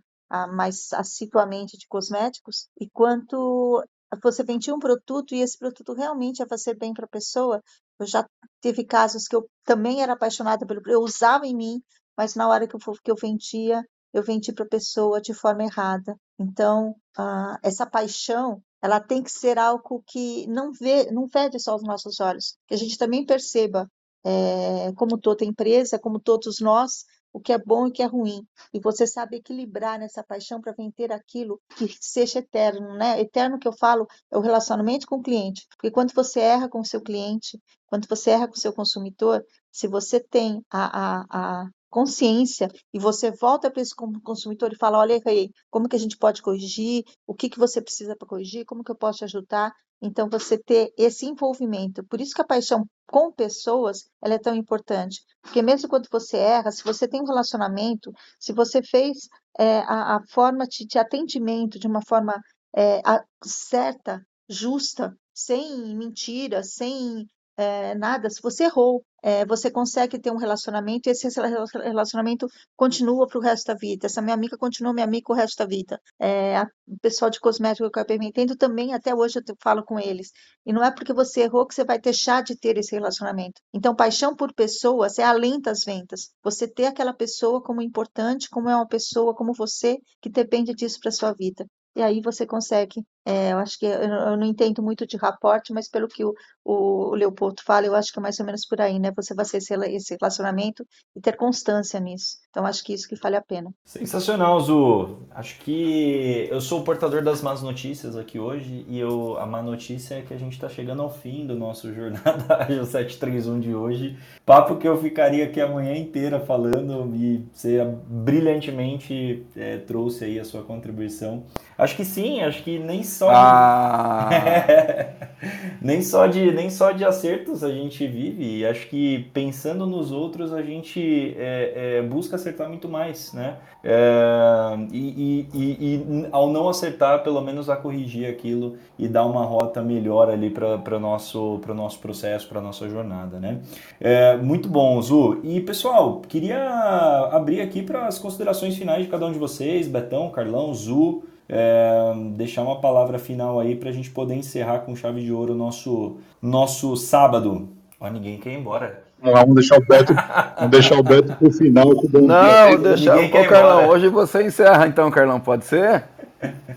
mais 0.51 0.91
assiduamente 0.91 1.77
de 1.77 1.87
cosméticos, 1.87 2.67
e 2.77 2.89
quanto 2.89 3.81
você 4.21 4.43
vendia 4.43 4.73
um 4.73 4.79
produto 4.79 5.33
e 5.33 5.41
esse 5.41 5.57
produto 5.57 5.93
realmente 5.93 6.39
ia 6.39 6.47
fazer 6.47 6.75
bem 6.75 6.93
para 6.93 7.05
a 7.05 7.09
pessoa, 7.09 7.61
eu 7.99 8.05
já 8.05 8.25
teve 8.61 8.85
casos 8.85 9.27
que 9.27 9.35
eu 9.35 9.49
também 9.65 10.01
era 10.01 10.13
apaixonada 10.13 10.65
pelo 10.65 10.81
eu 10.87 11.01
usava 11.01 11.45
em 11.45 11.55
mim, 11.55 11.81
mas 12.17 12.35
na 12.35 12.47
hora 12.47 12.67
que 12.67 12.75
eu, 12.75 12.79
que 13.03 13.11
eu 13.11 13.15
vendia, 13.15 13.83
eu 14.13 14.23
vendi 14.23 14.53
para 14.53 14.65
a 14.65 14.69
pessoa 14.69 15.21
de 15.21 15.33
forma 15.33 15.63
errada. 15.63 16.15
Então, 16.39 16.95
uh, 17.17 17.57
essa 17.63 17.85
paixão 17.85 18.61
ela 18.81 18.99
tem 18.99 19.23
que 19.23 19.31
ser 19.31 19.57
algo 19.57 20.03
que 20.07 20.47
não 20.47 20.71
vê, 20.71 21.11
não 21.11 21.27
vede 21.27 21.59
só 21.59 21.75
os 21.75 21.83
nossos 21.83 22.19
olhos, 22.19 22.55
que 22.67 22.75
a 22.75 22.77
gente 22.77 22.97
também 22.97 23.25
perceba, 23.25 23.89
é, 24.23 24.91
como 24.93 25.17
toda 25.17 25.45
empresa, 25.45 25.99
como 25.99 26.19
todos 26.19 26.59
nós, 26.59 27.05
o 27.37 27.39
que 27.39 27.53
é 27.53 27.57
bom 27.57 27.85
e 27.85 27.89
o 27.89 27.93
que 27.93 28.01
é 28.01 28.05
ruim. 28.05 28.45
E 28.73 28.79
você 28.79 29.05
sabe 29.05 29.37
equilibrar 29.37 29.99
nessa 29.99 30.23
paixão 30.23 30.59
para 30.59 30.73
vender 30.73 31.11
aquilo 31.11 31.61
que 31.77 31.87
seja 32.01 32.39
eterno, 32.39 32.95
né? 32.95 33.19
Eterno 33.21 33.59
que 33.59 33.67
eu 33.67 33.73
falo 33.73 34.07
é 34.31 34.37
o 34.37 34.41
relacionamento 34.41 35.05
com 35.05 35.17
o 35.17 35.21
cliente. 35.21 35.67
Porque 35.69 35.91
quando 35.91 36.13
você 36.13 36.39
erra 36.39 36.67
com 36.67 36.79
o 36.79 36.85
seu 36.85 36.99
cliente, 36.99 37.61
quando 37.85 38.07
você 38.07 38.31
erra 38.31 38.47
com 38.47 38.55
o 38.55 38.59
seu 38.59 38.73
consumidor, 38.73 39.45
se 39.71 39.87
você 39.87 40.19
tem 40.19 40.65
a, 40.71 41.21
a, 41.21 41.25
a 41.29 41.69
consciência 41.97 42.69
e 42.93 42.99
você 42.99 43.31
volta 43.31 43.71
para 43.71 43.81
esse 43.81 43.95
consumidor 44.23 44.71
e 44.71 44.77
fala, 44.77 44.99
olha 44.99 45.19
aí, 45.25 45.49
como 45.67 45.89
que 45.89 45.95
a 45.95 45.99
gente 45.99 46.15
pode 46.15 46.43
corrigir, 46.43 47.03
o 47.25 47.33
que 47.33 47.49
que 47.49 47.57
você 47.57 47.81
precisa 47.81 48.15
para 48.15 48.27
corrigir, 48.27 48.65
como 48.65 48.83
que 48.83 48.91
eu 48.91 48.95
posso 48.95 49.17
te 49.17 49.23
ajudar. 49.23 49.73
Então, 49.99 50.29
você 50.29 50.59
ter 50.59 50.93
esse 50.95 51.25
envolvimento. 51.25 52.03
Por 52.03 52.21
isso 52.21 52.35
que 52.35 52.41
a 52.41 52.45
paixão 52.45 52.85
com 53.07 53.31
pessoas 53.31 54.07
ela 54.23 54.35
é 54.35 54.37
tão 54.37 54.53
importante. 54.53 55.23
Porque 55.41 55.59
mesmo 55.63 55.89
quando 55.89 56.07
você 56.11 56.37
erra, 56.37 56.71
se 56.71 56.83
você 56.83 57.07
tem 57.07 57.19
um 57.19 57.25
relacionamento, 57.25 58.11
se 58.39 58.53
você 58.53 58.83
fez 58.83 59.27
é, 59.57 59.79
a, 59.79 60.17
a, 60.17 60.21
forma 60.29 60.67
de, 60.67 60.85
de, 60.85 60.99
atendimento 60.99 61.79
de 61.79 61.87
uma 61.87 62.03
forma 62.07 62.39
é, 62.75 63.01
a, 63.03 63.23
certa, 63.43 64.21
justa, 64.47 65.17
sem 65.33 65.95
mentira, 65.95 66.61
sem 66.61 67.25
é, 67.57 67.95
nada, 67.95 68.29
se 68.29 68.39
você 68.39 68.65
errou, 68.65 69.03
é, 69.23 69.45
você 69.45 69.69
consegue 69.71 70.19
ter 70.19 70.31
um 70.31 70.37
relacionamento 70.37 71.07
e 71.07 71.11
esse 71.11 71.27
relacionamento 71.29 72.47
continua 72.75 73.27
para 73.27 73.37
o 73.39 73.41
resto 73.41 73.67
da 73.67 73.75
vida. 73.75 74.07
Essa 74.07 74.21
minha 74.21 74.35
amiga 74.35 74.57
continua 74.57 74.93
minha 74.93 75.05
amiga 75.05 75.31
o 75.31 75.35
resto 75.35 75.57
da 75.57 75.65
vida. 75.65 75.99
É, 76.19 76.61
o 76.87 76.97
pessoal 77.01 77.29
de 77.29 77.39
cosmético 77.39 77.89
que 77.89 77.99
eu 77.99 78.05
perguntando 78.05 78.55
também, 78.55 78.93
até 78.93 79.13
hoje 79.13 79.39
eu 79.39 79.55
falo 79.61 79.83
com 79.83 79.99
eles. 79.99 80.31
E 80.65 80.71
não 80.71 80.83
é 80.83 80.91
porque 80.91 81.13
você 81.13 81.41
errou 81.41 81.65
que 81.67 81.73
você 81.73 81.83
vai 81.83 81.99
deixar 81.99 82.43
de 82.43 82.55
ter 82.55 82.77
esse 82.77 82.93
relacionamento. 82.95 83.61
Então, 83.73 83.95
paixão 83.95 84.35
por 84.35 84.53
pessoas 84.53 85.19
é 85.19 85.23
além 85.23 85.59
das 85.59 85.83
vendas. 85.83 86.31
Você 86.43 86.67
ter 86.67 86.85
aquela 86.85 87.13
pessoa 87.13 87.61
como 87.61 87.81
importante, 87.81 88.49
como 88.49 88.69
é 88.69 88.75
uma 88.75 88.87
pessoa 88.87 89.35
como 89.35 89.53
você, 89.53 89.97
que 90.21 90.29
depende 90.29 90.73
disso 90.73 90.99
para 91.01 91.11
sua 91.11 91.33
vida 91.33 91.65
e 91.97 92.01
aí 92.03 92.21
você 92.21 92.45
consegue. 92.45 93.03
É, 93.27 93.51
eu 93.51 93.57
acho 93.57 93.77
que 93.77 93.85
eu, 93.85 93.91
eu, 93.91 94.37
não 94.37 94.47
entendo 94.47 94.81
muito 94.81 95.05
de 95.05 95.17
raporte, 95.17 95.73
mas 95.73 95.89
pelo 95.89 96.07
que 96.07 96.23
o, 96.23 96.33
o, 96.63 97.13
Leopoldo 97.13 97.61
fala, 97.61 97.85
eu 97.85 97.93
acho 97.93 98.13
que 98.13 98.19
é 98.19 98.21
mais 98.21 98.39
ou 98.39 98.45
menos 98.45 98.65
por 98.65 98.79
aí, 98.79 98.97
né? 98.99 99.11
Você 99.17 99.33
vai 99.33 99.43
ser 99.43 99.57
esse 99.57 100.15
relacionamento 100.17 100.87
e 101.13 101.19
ter 101.19 101.35
constância 101.35 101.99
nisso. 101.99 102.37
Então 102.49 102.65
acho 102.65 102.81
que 102.85 102.93
isso 102.93 103.05
que 103.05 103.19
vale 103.21 103.35
a 103.35 103.41
pena. 103.41 103.69
Sensacional, 103.83 104.57
Zu. 104.61 105.27
Acho 105.31 105.59
que 105.59 106.47
eu 106.49 106.61
sou 106.61 106.79
o 106.79 106.83
portador 106.85 107.21
das 107.21 107.41
más 107.41 107.61
notícias 107.61 108.15
aqui 108.15 108.39
hoje 108.39 108.85
e 108.87 108.97
eu, 108.97 109.37
a 109.37 109.45
má 109.45 109.61
notícia 109.61 110.15
é 110.15 110.21
que 110.21 110.33
a 110.33 110.37
gente 110.37 110.53
está 110.53 110.69
chegando 110.69 111.01
ao 111.01 111.09
fim 111.09 111.45
do 111.45 111.55
nosso 111.57 111.91
Jornada 111.93 112.63
Ágil 112.63 112.85
731 112.85 113.59
de 113.59 113.75
hoje. 113.75 114.17
Papo 114.45 114.77
que 114.77 114.87
eu 114.87 114.97
ficaria 115.01 115.43
aqui 115.43 115.59
a 115.59 115.67
manhã 115.67 115.97
inteira 115.97 116.39
falando 116.39 117.13
e 117.13 117.45
você 117.51 117.83
brilhantemente 118.07 119.45
é, 119.53 119.79
trouxe 119.79 120.23
aí 120.23 120.39
a 120.39 120.45
sua 120.45 120.63
contribuição. 120.63 121.43
Acho 121.77 121.95
que 121.95 122.05
sim, 122.05 122.41
acho 122.41 122.63
que 122.63 122.79
nem 122.79 123.03
só 123.17 123.27
de... 123.27 123.33
ah. 123.35 124.29
nem 125.81 126.01
só 126.01 126.27
de 126.27 126.51
nem 126.51 126.69
só 126.69 126.91
de 126.91 127.03
acertos 127.03 127.63
a 127.63 127.71
gente 127.71 128.05
vive. 128.07 128.59
E 128.59 128.65
acho 128.65 128.87
que 128.87 129.29
pensando 129.33 129.85
nos 129.85 130.11
outros 130.11 130.53
a 130.53 130.61
gente 130.61 131.35
é, 131.37 131.99
é, 131.99 132.01
busca 132.01 132.35
acertar 132.35 132.69
muito 132.69 132.87
mais, 132.87 133.33
né? 133.33 133.57
É, 133.83 134.77
e, 134.91 135.47
e, 135.53 135.67
e, 135.79 136.27
ao 136.31 136.51
não 136.51 136.67
acertar, 136.67 137.23
pelo 137.23 137.41
menos 137.41 137.69
a 137.69 137.75
corrigir 137.75 138.27
aquilo 138.27 138.75
e 138.97 139.07
dar 139.07 139.25
uma 139.25 139.45
rota 139.45 139.81
melhor 139.81 140.29
ali 140.29 140.49
para 140.49 140.95
o 140.95 140.99
nosso, 140.99 141.61
nosso 141.73 141.99
processo, 141.99 142.47
para 142.49 142.59
nossa 142.61 142.87
jornada, 142.89 143.39
né? 143.39 143.59
É, 143.99 144.35
muito 144.37 144.67
bom, 144.67 145.01
Zu. 145.01 145.39
E 145.43 145.61
pessoal, 145.61 146.21
queria 146.27 147.29
abrir 147.31 147.61
aqui 147.61 147.81
para 147.81 148.07
as 148.07 148.19
considerações 148.19 148.75
finais 148.75 149.03
de 149.03 149.09
cada 149.09 149.25
um 149.25 149.31
de 149.31 149.39
vocês, 149.39 149.87
Betão, 149.87 150.29
Carlão, 150.29 150.73
Zu 150.73 151.23
é, 151.49 152.13
deixar 152.35 152.63
uma 152.63 152.79
palavra 152.79 153.17
final 153.17 153.59
aí 153.59 153.75
para 153.75 153.89
a 153.89 153.93
gente 153.93 154.09
poder 154.09 154.35
encerrar 154.35 154.79
com 154.79 154.95
chave 154.95 155.21
de 155.21 155.31
ouro 155.31 155.53
o 155.53 155.57
nosso, 155.57 156.17
nosso 156.41 156.95
sábado. 156.95 157.69
Ó, 157.99 158.09
ninguém 158.09 158.37
quer 158.37 158.51
ir 158.51 158.59
embora. 158.59 159.03
Vamos 159.21 159.55
deixar 159.55 159.77
o 159.77 159.85
Beto, 159.85 160.13
vamos 160.57 160.71
deixar 160.71 160.99
o 160.99 161.03
Beto 161.03 161.35
pro 161.35 161.51
final. 161.51 161.89
Com 161.95 162.19
Não, 162.19 162.77
deixa 162.81 163.15
o 163.15 163.47
Carlão. 163.47 163.89
Hoje 163.89 164.09
você 164.09 164.43
encerra 164.43 164.85
então, 164.87 165.09
Carlão, 165.09 165.39
pode 165.39 165.65
ser? 165.65 166.03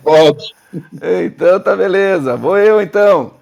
Pode. 0.02 0.54
Então 1.24 1.60
tá 1.60 1.76
beleza. 1.76 2.36
Vou 2.36 2.56
eu 2.56 2.80
então. 2.80 3.32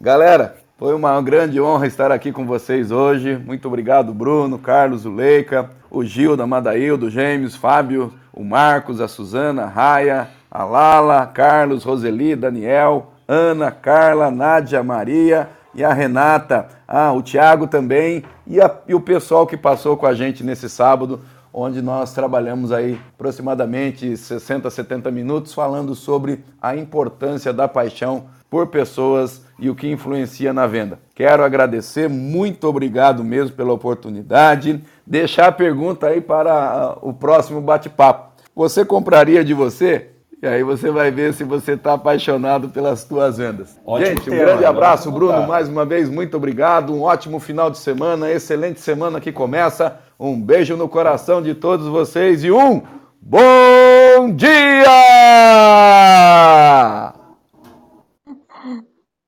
Galera, 0.00 0.56
foi 0.78 0.94
uma 0.94 1.20
grande 1.20 1.60
honra 1.60 1.86
estar 1.86 2.12
aqui 2.12 2.30
com 2.30 2.46
vocês 2.46 2.92
hoje. 2.92 3.36
Muito 3.36 3.66
obrigado, 3.66 4.14
Bruno, 4.14 4.58
Carlos, 4.58 5.04
o 5.04 5.12
Leica, 5.12 5.70
o 5.90 6.04
Gil 6.04 6.36
da 6.36 6.46
Madail, 6.46 6.96
do 6.96 7.10
Gêmeos, 7.10 7.56
Fábio, 7.56 8.12
o 8.32 8.44
Marcos, 8.44 9.00
a 9.00 9.08
Suzana, 9.08 9.64
a 9.64 9.68
Raia, 9.68 10.28
a 10.52 10.64
Lala, 10.64 11.26
Carlos, 11.26 11.82
Roseli, 11.82 12.36
Daniel, 12.36 13.12
Ana, 13.26 13.70
Carla, 13.70 14.30
Nádia, 14.30 14.82
Maria 14.82 15.48
e 15.74 15.82
a 15.82 15.94
Renata, 15.94 16.68
ah, 16.86 17.10
o 17.12 17.22
Tiago 17.22 17.66
também 17.66 18.22
e, 18.46 18.60
a, 18.60 18.70
e 18.86 18.94
o 18.94 19.00
pessoal 19.00 19.46
que 19.46 19.56
passou 19.56 19.96
com 19.96 20.04
a 20.04 20.12
gente 20.12 20.44
nesse 20.44 20.68
sábado, 20.68 21.20
onde 21.54 21.80
nós 21.80 22.12
trabalhamos 22.12 22.70
aí 22.70 23.00
aproximadamente 23.14 24.14
60, 24.14 24.68
70 24.68 25.10
minutos 25.10 25.54
falando 25.54 25.94
sobre 25.94 26.44
a 26.60 26.76
importância 26.76 27.50
da 27.50 27.66
paixão 27.66 28.24
por 28.50 28.66
pessoas 28.66 29.46
e 29.58 29.70
o 29.70 29.74
que 29.74 29.90
influencia 29.90 30.52
na 30.52 30.66
venda. 30.66 30.98
Quero 31.14 31.42
agradecer, 31.42 32.10
muito 32.10 32.68
obrigado 32.68 33.24
mesmo 33.24 33.56
pela 33.56 33.72
oportunidade. 33.72 34.84
Deixar 35.06 35.46
a 35.46 35.52
pergunta 35.52 36.08
aí 36.08 36.20
para 36.20 36.52
ah, 36.52 36.98
o 37.00 37.14
próximo 37.14 37.62
bate-papo. 37.62 38.32
Você 38.54 38.84
compraria 38.84 39.42
de 39.42 39.54
você? 39.54 40.11
E 40.42 40.46
aí 40.46 40.64
você 40.64 40.90
vai 40.90 41.08
ver 41.12 41.32
se 41.32 41.44
você 41.44 41.74
está 41.74 41.92
apaixonado 41.92 42.68
pelas 42.68 43.04
tuas 43.04 43.38
vendas. 43.38 43.78
Ótimo 43.86 44.08
Gente, 44.08 44.22
um 44.22 44.32
tema, 44.32 44.44
grande 44.44 44.64
abraço, 44.64 45.08
Bruno, 45.12 45.46
mais 45.46 45.68
uma 45.68 45.84
vez, 45.86 46.08
muito 46.08 46.36
obrigado. 46.36 46.92
Um 46.92 47.02
ótimo 47.02 47.38
final 47.38 47.70
de 47.70 47.78
semana, 47.78 48.28
excelente 48.28 48.80
semana 48.80 49.20
que 49.20 49.30
começa. 49.30 50.00
Um 50.18 50.40
beijo 50.40 50.76
no 50.76 50.88
coração 50.88 51.40
de 51.40 51.54
todos 51.54 51.86
vocês 51.86 52.42
e 52.42 52.50
um 52.50 52.82
bom 53.20 54.34
dia! 54.34 54.82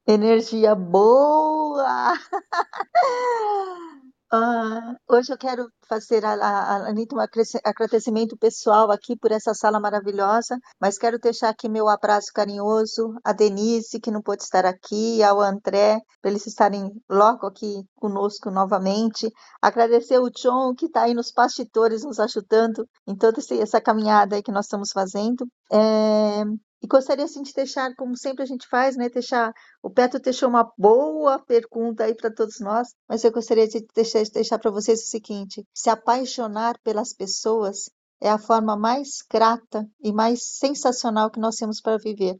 Energia 0.08 0.74
boa! 0.74 2.14
Ah, 4.36 4.96
hoje 5.08 5.32
eu 5.32 5.38
quero 5.38 5.68
fazer 5.88 6.24
a, 6.24 6.34
a, 6.34 6.88
a 6.88 6.90
um 6.90 7.20
agradecimento 7.64 8.36
pessoal 8.36 8.90
aqui 8.90 9.16
por 9.16 9.30
essa 9.30 9.54
sala 9.54 9.78
maravilhosa, 9.78 10.58
mas 10.80 10.98
quero 10.98 11.20
deixar 11.20 11.50
aqui 11.50 11.68
meu 11.68 11.88
abraço 11.88 12.32
carinhoso 12.34 13.14
a 13.22 13.32
Denise, 13.32 14.00
que 14.00 14.10
não 14.10 14.20
pôde 14.20 14.42
estar 14.42 14.66
aqui, 14.66 15.22
ao 15.22 15.40
André, 15.40 16.00
para 16.20 16.32
eles 16.32 16.48
estarem 16.48 16.90
logo 17.08 17.46
aqui 17.46 17.84
conosco 17.94 18.50
novamente. 18.50 19.30
Agradecer 19.62 20.18
o 20.18 20.30
John, 20.30 20.74
que 20.74 20.86
está 20.86 21.02
aí 21.02 21.14
nos 21.14 21.30
bastidores 21.30 22.02
nos 22.02 22.18
ajudando 22.18 22.88
em 23.06 23.14
toda 23.14 23.38
essa 23.60 23.80
caminhada 23.80 24.42
que 24.42 24.50
nós 24.50 24.64
estamos 24.64 24.90
fazendo. 24.90 25.46
É, 25.70 26.42
e 26.84 26.86
gostaria 26.86 27.24
assim, 27.24 27.42
de 27.42 27.54
deixar, 27.54 27.94
como 27.96 28.14
sempre 28.14 28.42
a 28.42 28.46
gente 28.46 28.68
faz, 28.68 28.94
né, 28.94 29.08
deixar 29.08 29.54
o 29.82 29.88
Petro 29.88 30.20
deixou 30.20 30.50
uma 30.50 30.70
boa 30.76 31.38
pergunta 31.38 32.04
aí 32.04 32.14
para 32.14 32.30
todos 32.30 32.60
nós, 32.60 32.88
mas 33.08 33.24
eu 33.24 33.32
gostaria 33.32 33.66
de 33.66 33.86
deixar, 33.94 34.22
deixar 34.34 34.58
para 34.58 34.70
vocês 34.70 35.00
o 35.00 35.06
seguinte: 35.06 35.64
se 35.72 35.88
apaixonar 35.88 36.76
pelas 36.84 37.14
pessoas 37.14 37.88
é 38.20 38.28
a 38.28 38.36
forma 38.36 38.76
mais 38.76 39.24
grata 39.32 39.86
e 40.02 40.12
mais 40.12 40.44
sensacional 40.44 41.30
que 41.30 41.40
nós 41.40 41.56
temos 41.56 41.80
para 41.80 41.96
viver. 41.96 42.36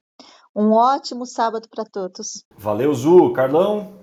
Um 0.55 0.73
ótimo 0.73 1.25
sábado 1.25 1.67
para 1.71 1.87
todos. 1.87 2.45
Valeu, 2.55 2.93
Zu. 2.93 3.33
Carlão? 3.33 3.95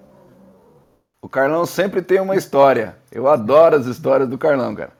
O 1.22 1.30
Carlão 1.30 1.68
sempre 1.68 2.02
tem 2.02 2.20
uma 2.20 2.36
história. 2.36 2.98
Eu 3.12 3.28
adoro 3.28 3.76
as 3.76 3.86
histórias 3.86 4.28
do 4.28 4.40
Carlão, 4.40 4.74
cara. 4.76 4.98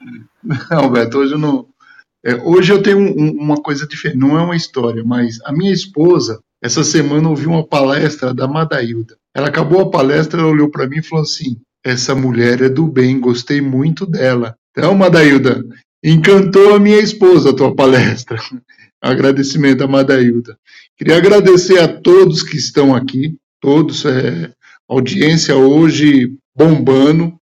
Não, 0.70 0.90
Beto, 0.90 1.18
hoje 1.18 1.34
eu 1.34 1.38
não, 1.38 1.68
é, 2.24 2.34
hoje 2.34 2.72
eu 2.72 2.82
tenho 2.82 2.98
um, 2.98 3.30
uma 3.32 3.56
coisa 3.56 3.86
diferente, 3.86 4.18
não 4.18 4.38
é 4.38 4.42
uma 4.42 4.56
história, 4.56 5.02
mas 5.04 5.38
a 5.44 5.52
minha 5.52 5.72
esposa, 5.72 6.40
essa 6.62 6.84
semana, 6.84 7.28
ouviu 7.28 7.50
uma 7.50 7.66
palestra 7.66 8.34
da 8.34 8.46
Madailda. 8.46 9.16
Ela 9.34 9.48
acabou 9.48 9.80
a 9.80 9.90
palestra, 9.90 10.40
ela 10.40 10.50
olhou 10.50 10.70
para 10.70 10.86
mim 10.86 10.98
e 10.98 11.02
falou 11.02 11.22
assim: 11.22 11.56
Essa 11.84 12.14
mulher 12.14 12.60
é 12.60 12.68
do 12.68 12.86
bem, 12.86 13.18
gostei 13.18 13.60
muito 13.60 14.04
dela. 14.04 14.54
Então, 14.76 14.94
Madailda, 14.94 15.64
encantou 16.04 16.74
a 16.74 16.78
minha 16.78 16.98
esposa 16.98 17.50
a 17.50 17.56
tua 17.56 17.74
palestra. 17.74 18.38
Agradecimento 19.02 19.82
a 19.82 19.88
Madailda. 19.88 20.58
Queria 20.98 21.16
agradecer 21.16 21.78
a 21.78 21.88
todos 21.88 22.42
que 22.42 22.58
estão 22.58 22.94
aqui, 22.94 23.34
todos, 23.58 24.04
é, 24.04 24.52
audiência 24.86 25.56
hoje 25.56 26.34
bombando. 26.54 27.34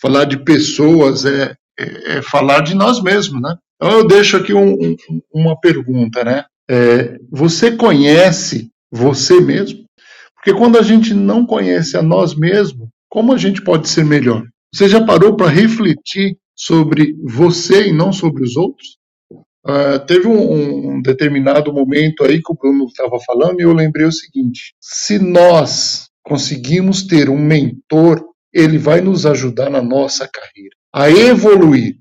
Falar 0.00 0.24
de 0.24 0.38
pessoas 0.44 1.24
é, 1.24 1.56
é, 1.78 2.18
é 2.18 2.22
falar 2.22 2.60
de 2.60 2.74
nós 2.74 3.02
mesmos, 3.02 3.42
né? 3.42 3.56
Então 3.80 3.92
eu 3.92 4.06
deixo 4.06 4.36
aqui 4.36 4.52
um, 4.52 4.74
um, 4.74 4.96
uma 5.32 5.58
pergunta, 5.58 6.22
né? 6.22 6.44
É, 6.70 7.18
você 7.30 7.74
conhece 7.74 8.70
você 8.92 9.40
mesmo? 9.40 9.86
Porque 10.34 10.52
quando 10.52 10.78
a 10.78 10.82
gente 10.82 11.14
não 11.14 11.46
conhece 11.46 11.96
a 11.96 12.02
nós 12.02 12.34
mesmos, 12.34 12.88
como 13.08 13.32
a 13.32 13.38
gente 13.38 13.62
pode 13.62 13.88
ser 13.88 14.04
melhor? 14.04 14.44
Você 14.72 14.86
já 14.86 15.02
parou 15.02 15.34
para 15.34 15.48
refletir 15.48 16.36
sobre 16.54 17.16
você 17.24 17.88
e 17.88 17.92
não 17.92 18.12
sobre 18.12 18.44
os 18.44 18.54
outros? 18.54 18.98
Uh, 19.66 19.98
teve 20.06 20.26
um, 20.26 20.96
um, 20.96 21.02
determinado 21.02 21.72
momento 21.72 22.24
aí 22.24 22.40
que 22.42 22.52
o 22.52 22.56
Bruno 22.56 22.84
estava 22.84 23.18
falando 23.26 23.60
e 23.60 23.62
eu 23.62 23.72
lembrei 23.72 24.06
o 24.06 24.12
seguinte: 24.12 24.74
se 24.78 25.18
nós 25.18 26.08
conseguimos 26.22 27.02
ter 27.06 27.28
um 27.28 27.38
mentor, 27.38 28.24
ele 28.52 28.78
vai 28.78 29.00
nos 29.00 29.26
ajudar 29.26 29.70
na 29.70 29.82
nossa 29.82 30.28
carreira. 30.28 30.74
a 30.94 31.10
evoluir. 31.10 31.96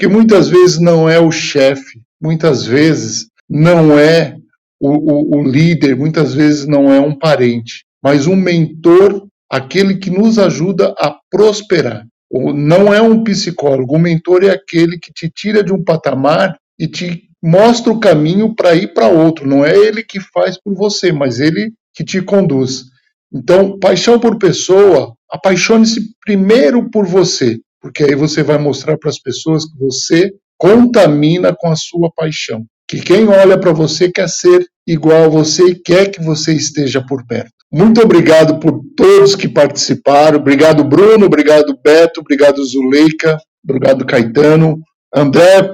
Porque 0.00 0.14
muitas 0.14 0.48
vezes 0.48 0.80
não 0.80 1.10
é 1.10 1.20
o 1.20 1.30
chefe, 1.30 2.00
muitas 2.18 2.64
vezes 2.64 3.26
não 3.46 3.98
é 3.98 4.34
o, 4.80 4.88
o, 4.88 5.40
o 5.40 5.42
líder, 5.46 5.94
muitas 5.94 6.32
vezes 6.32 6.66
não 6.66 6.90
é 6.90 6.98
um 6.98 7.14
parente, 7.14 7.84
mas 8.02 8.26
um 8.26 8.34
mentor, 8.34 9.26
aquele 9.46 9.98
que 9.98 10.08
nos 10.08 10.38
ajuda 10.38 10.94
a 10.98 11.14
prosperar. 11.30 12.06
Não 12.32 12.94
é 12.94 13.02
um 13.02 13.22
psicólogo, 13.22 13.94
o 13.94 13.98
mentor 13.98 14.42
é 14.42 14.48
aquele 14.48 14.98
que 14.98 15.12
te 15.12 15.28
tira 15.28 15.62
de 15.62 15.70
um 15.70 15.84
patamar 15.84 16.56
e 16.78 16.86
te 16.86 17.24
mostra 17.42 17.92
o 17.92 18.00
caminho 18.00 18.54
para 18.54 18.74
ir 18.74 18.94
para 18.94 19.08
outro. 19.08 19.46
Não 19.46 19.62
é 19.62 19.76
ele 19.76 20.02
que 20.02 20.18
faz 20.18 20.58
por 20.58 20.74
você, 20.74 21.12
mas 21.12 21.40
ele 21.40 21.74
que 21.92 22.02
te 22.02 22.22
conduz. 22.22 22.84
Então, 23.30 23.78
paixão 23.78 24.18
por 24.18 24.38
pessoa, 24.38 25.14
apaixone-se 25.30 26.00
primeiro 26.24 26.88
por 26.88 27.04
você, 27.04 27.60
porque 27.80 28.04
aí 28.04 28.14
você 28.14 28.42
vai 28.42 28.58
mostrar 28.58 28.98
para 28.98 29.10
as 29.10 29.18
pessoas 29.18 29.64
que 29.64 29.78
você 29.78 30.30
contamina 30.58 31.54
com 31.58 31.68
a 31.68 31.76
sua 31.76 32.10
paixão. 32.14 32.64
Que 32.86 33.00
quem 33.00 33.28
olha 33.28 33.58
para 33.58 33.72
você 33.72 34.10
quer 34.10 34.28
ser 34.28 34.64
igual 34.86 35.24
a 35.24 35.28
você 35.28 35.64
e 35.68 35.74
quer 35.74 36.10
que 36.10 36.22
você 36.22 36.52
esteja 36.52 37.04
por 37.04 37.24
perto. 37.26 37.52
Muito 37.72 38.02
obrigado 38.02 38.58
por 38.58 38.80
todos 38.96 39.36
que 39.36 39.48
participaram. 39.48 40.38
Obrigado, 40.38 40.82
Bruno. 40.82 41.26
Obrigado, 41.26 41.78
Beto. 41.82 42.20
Obrigado, 42.20 42.64
Zuleika. 42.64 43.38
Obrigado, 43.62 44.04
Caetano. 44.04 44.78
André, 45.14 45.70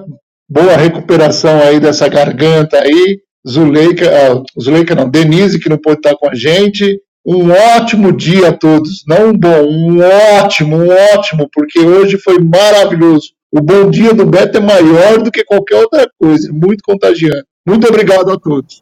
boa 0.49 0.77
recuperação 0.77 1.59
aí 1.63 1.81
dessa 1.81 2.07
garganta 2.07 2.79
aí. 2.79 3.19
Zuleika, 3.49 4.11
ah, 4.11 4.61
Zuleika 4.61 4.95
não, 4.95 5.09
Denise, 5.09 5.59
que 5.59 5.69
não 5.69 5.79
pode 5.79 5.99
estar 5.99 6.17
com 6.17 6.29
a 6.29 6.35
gente. 6.35 7.01
Um 7.27 7.51
ótimo 7.51 8.13
dia 8.13 8.51
a 8.51 8.53
todos. 8.53 9.05
Não 9.05 9.31
um 9.31 9.33
bom, 9.33 9.65
um 9.65 9.99
ótimo, 10.39 10.77
um 10.77 10.89
ótimo, 11.15 11.49
porque 11.53 11.81
hoje 11.81 12.19
foi 12.19 12.39
maravilhoso. 12.39 13.33
O 13.51 13.61
bom 13.61 13.91
dia 13.91 14.15
do 14.15 14.25
Beto 14.25 14.59
é 14.59 14.61
maior 14.61 15.21
do 15.21 15.33
que 15.33 15.43
qualquer 15.43 15.77
outra 15.77 16.09
coisa, 16.21 16.53
muito 16.53 16.85
contagiante. 16.85 17.45
Muito 17.67 17.89
obrigado 17.89 18.31
a 18.31 18.39
todos. 18.39 18.81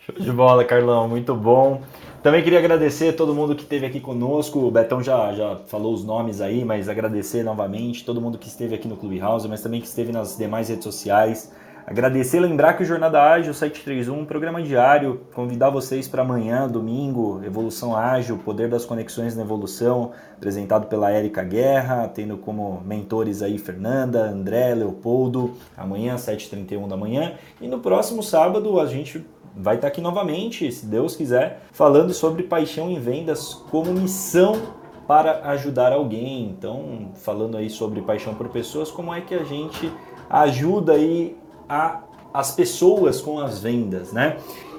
Show 0.00 0.16
de 0.18 0.32
bola, 0.32 0.64
Carlão, 0.64 1.08
muito 1.08 1.36
bom. 1.36 1.82
Também 2.20 2.42
queria 2.42 2.58
agradecer 2.58 3.10
a 3.10 3.12
todo 3.12 3.32
mundo 3.32 3.54
que 3.54 3.62
esteve 3.62 3.86
aqui 3.86 4.00
conosco. 4.00 4.58
O 4.58 4.70
Betão 4.72 5.00
já, 5.00 5.32
já 5.32 5.60
falou 5.66 5.94
os 5.94 6.04
nomes 6.04 6.40
aí, 6.40 6.64
mas 6.64 6.88
agradecer 6.88 7.44
novamente 7.44 8.04
todo 8.04 8.20
mundo 8.20 8.38
que 8.38 8.48
esteve 8.48 8.74
aqui 8.74 8.88
no 8.88 8.96
Clubhouse, 8.96 9.46
mas 9.46 9.60
também 9.60 9.80
que 9.80 9.86
esteve 9.86 10.10
nas 10.10 10.36
demais 10.36 10.68
redes 10.68 10.84
sociais. 10.84 11.52
Agradecer, 11.86 12.40
lembrar 12.40 12.78
que 12.78 12.82
o 12.82 12.86
Jornada 12.86 13.22
Ágil 13.22 13.52
731 13.52 14.18
um 14.18 14.24
programa 14.24 14.62
diário, 14.62 15.20
convidar 15.34 15.68
vocês 15.68 16.08
para 16.08 16.22
amanhã, 16.22 16.66
domingo, 16.66 17.42
Evolução 17.44 17.94
Ágil, 17.94 18.38
Poder 18.38 18.70
das 18.70 18.86
Conexões 18.86 19.36
na 19.36 19.42
Evolução, 19.42 20.12
apresentado 20.34 20.86
pela 20.86 21.10
Érica 21.10 21.42
Guerra, 21.42 22.08
tendo 22.08 22.38
como 22.38 22.80
mentores 22.86 23.42
aí 23.42 23.58
Fernanda, 23.58 24.24
André, 24.24 24.74
Leopoldo, 24.74 25.52
amanhã 25.76 26.14
7h31 26.16 26.88
da 26.88 26.96
manhã. 26.96 27.34
E 27.60 27.68
no 27.68 27.80
próximo 27.80 28.22
sábado 28.22 28.80
a 28.80 28.86
gente 28.86 29.22
vai 29.54 29.74
estar 29.74 29.88
aqui 29.88 30.00
novamente, 30.00 30.72
se 30.72 30.86
Deus 30.86 31.14
quiser, 31.14 31.64
falando 31.70 32.14
sobre 32.14 32.44
paixão 32.44 32.90
em 32.90 32.98
vendas 32.98 33.52
como 33.52 33.92
missão 33.92 34.56
para 35.06 35.50
ajudar 35.50 35.92
alguém. 35.92 36.48
Então, 36.48 37.10
falando 37.14 37.58
aí 37.58 37.68
sobre 37.68 38.00
paixão 38.00 38.34
por 38.34 38.48
pessoas, 38.48 38.90
como 38.90 39.12
é 39.12 39.20
que 39.20 39.34
a 39.34 39.44
gente 39.44 39.92
ajuda 40.30 40.94
aí 40.94 41.36
a, 41.68 42.02
as 42.32 42.50
pessoas 42.54 43.20
com 43.20 43.38
as 43.38 43.60
vendas, 43.60 44.12
né? 44.12 44.36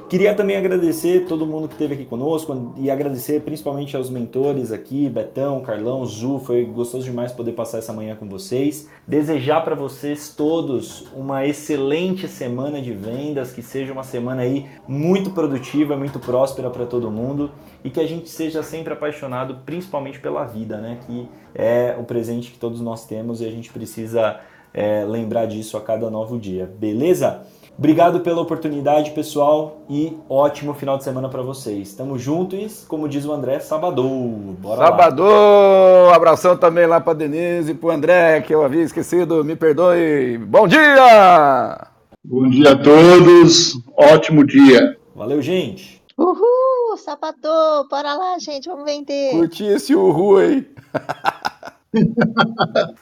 Queria 0.08 0.36
também 0.36 0.56
agradecer 0.56 1.26
todo 1.26 1.48
mundo 1.48 1.68
que 1.68 1.74
esteve 1.74 1.96
aqui 1.96 2.06
conosco 2.06 2.76
e 2.78 2.92
agradecer 2.92 3.42
principalmente 3.42 3.98
aos 3.98 4.08
mentores 4.08 4.72
aqui, 4.72 5.10
Betão, 5.10 5.62
Carlão, 5.62 6.06
Zu, 6.06 6.40
foi 6.46 6.64
gostoso 6.64 7.04
demais 7.04 7.32
poder 7.32 7.54
passar 7.54 7.80
essa 7.80 7.92
manhã 7.92 8.16
com 8.16 8.30
vocês. 8.30 8.88
Desejar 9.08 9.62
para 9.62 9.74
vocês 9.74 10.32
todos 10.38 11.08
uma 11.16 11.44
excelente 11.48 12.28
semana 12.28 12.80
de 12.80 12.94
vendas, 12.94 13.52
que 13.52 13.64
seja 13.64 13.92
uma 13.92 14.04
semana 14.04 14.44
aí 14.44 14.68
muito 14.88 15.32
produtiva, 15.32 15.98
muito 15.98 16.20
próspera 16.20 16.70
para 16.70 16.86
todo 16.86 17.10
mundo 17.10 17.50
e 17.84 17.90
que 17.90 18.00
a 18.00 18.08
gente 18.08 18.30
seja 18.30 18.62
sempre 18.62 18.94
apaixonado 18.94 19.62
principalmente 19.66 20.20
pela 20.20 20.46
vida, 20.46 20.78
né? 20.78 21.00
Que 21.08 21.28
é 21.56 21.96
o 22.00 22.04
presente 22.04 22.52
que 22.52 22.60
todos 22.60 22.80
nós 22.80 23.08
temos 23.08 23.42
e 23.42 23.46
a 23.46 23.50
gente 23.50 23.74
precisa 23.74 24.40
é, 24.76 25.06
lembrar 25.06 25.46
disso 25.46 25.78
a 25.78 25.82
cada 25.82 26.10
novo 26.10 26.38
dia, 26.38 26.70
beleza? 26.78 27.44
Obrigado 27.78 28.20
pela 28.20 28.42
oportunidade, 28.42 29.12
pessoal, 29.12 29.82
e 29.90 30.18
ótimo 30.30 30.74
final 30.74 30.98
de 30.98 31.04
semana 31.06 31.30
para 31.30 31.42
vocês. 31.42 31.94
Tamo 31.94 32.18
juntos, 32.18 32.86
como 32.88 33.08
diz 33.08 33.26
o 33.26 33.32
André, 33.32 33.60
sabadou. 33.60 34.10
Bora 34.60 34.86
sabadou! 34.86 36.08
Lá. 36.08 36.16
Abração 36.16 36.58
também 36.58 36.86
lá 36.86 37.00
para 37.00 37.14
Denise 37.14 37.72
e 37.72 37.76
pro 37.76 37.90
André, 37.90 38.42
que 38.42 38.54
eu 38.54 38.64
havia 38.64 38.84
esquecido, 38.84 39.44
me 39.44 39.56
perdoe. 39.56 40.38
Bom 40.38 40.68
dia! 40.68 41.88
Bom 42.24 42.50
dia 42.50 42.72
a 42.72 42.76
todos, 42.76 43.78
ótimo 43.96 44.46
dia. 44.46 44.98
Valeu, 45.16 45.42
gente. 45.42 46.02
Uhul, 46.18 46.98
sabadou, 46.98 47.88
bora 47.90 48.14
lá, 48.14 48.40
gente, 48.40 48.68
vamos 48.68 48.86
vender. 48.86 49.32
Curti 49.32 49.66
esse 49.66 49.94
uhul 49.96 50.38
aí. 50.38 50.68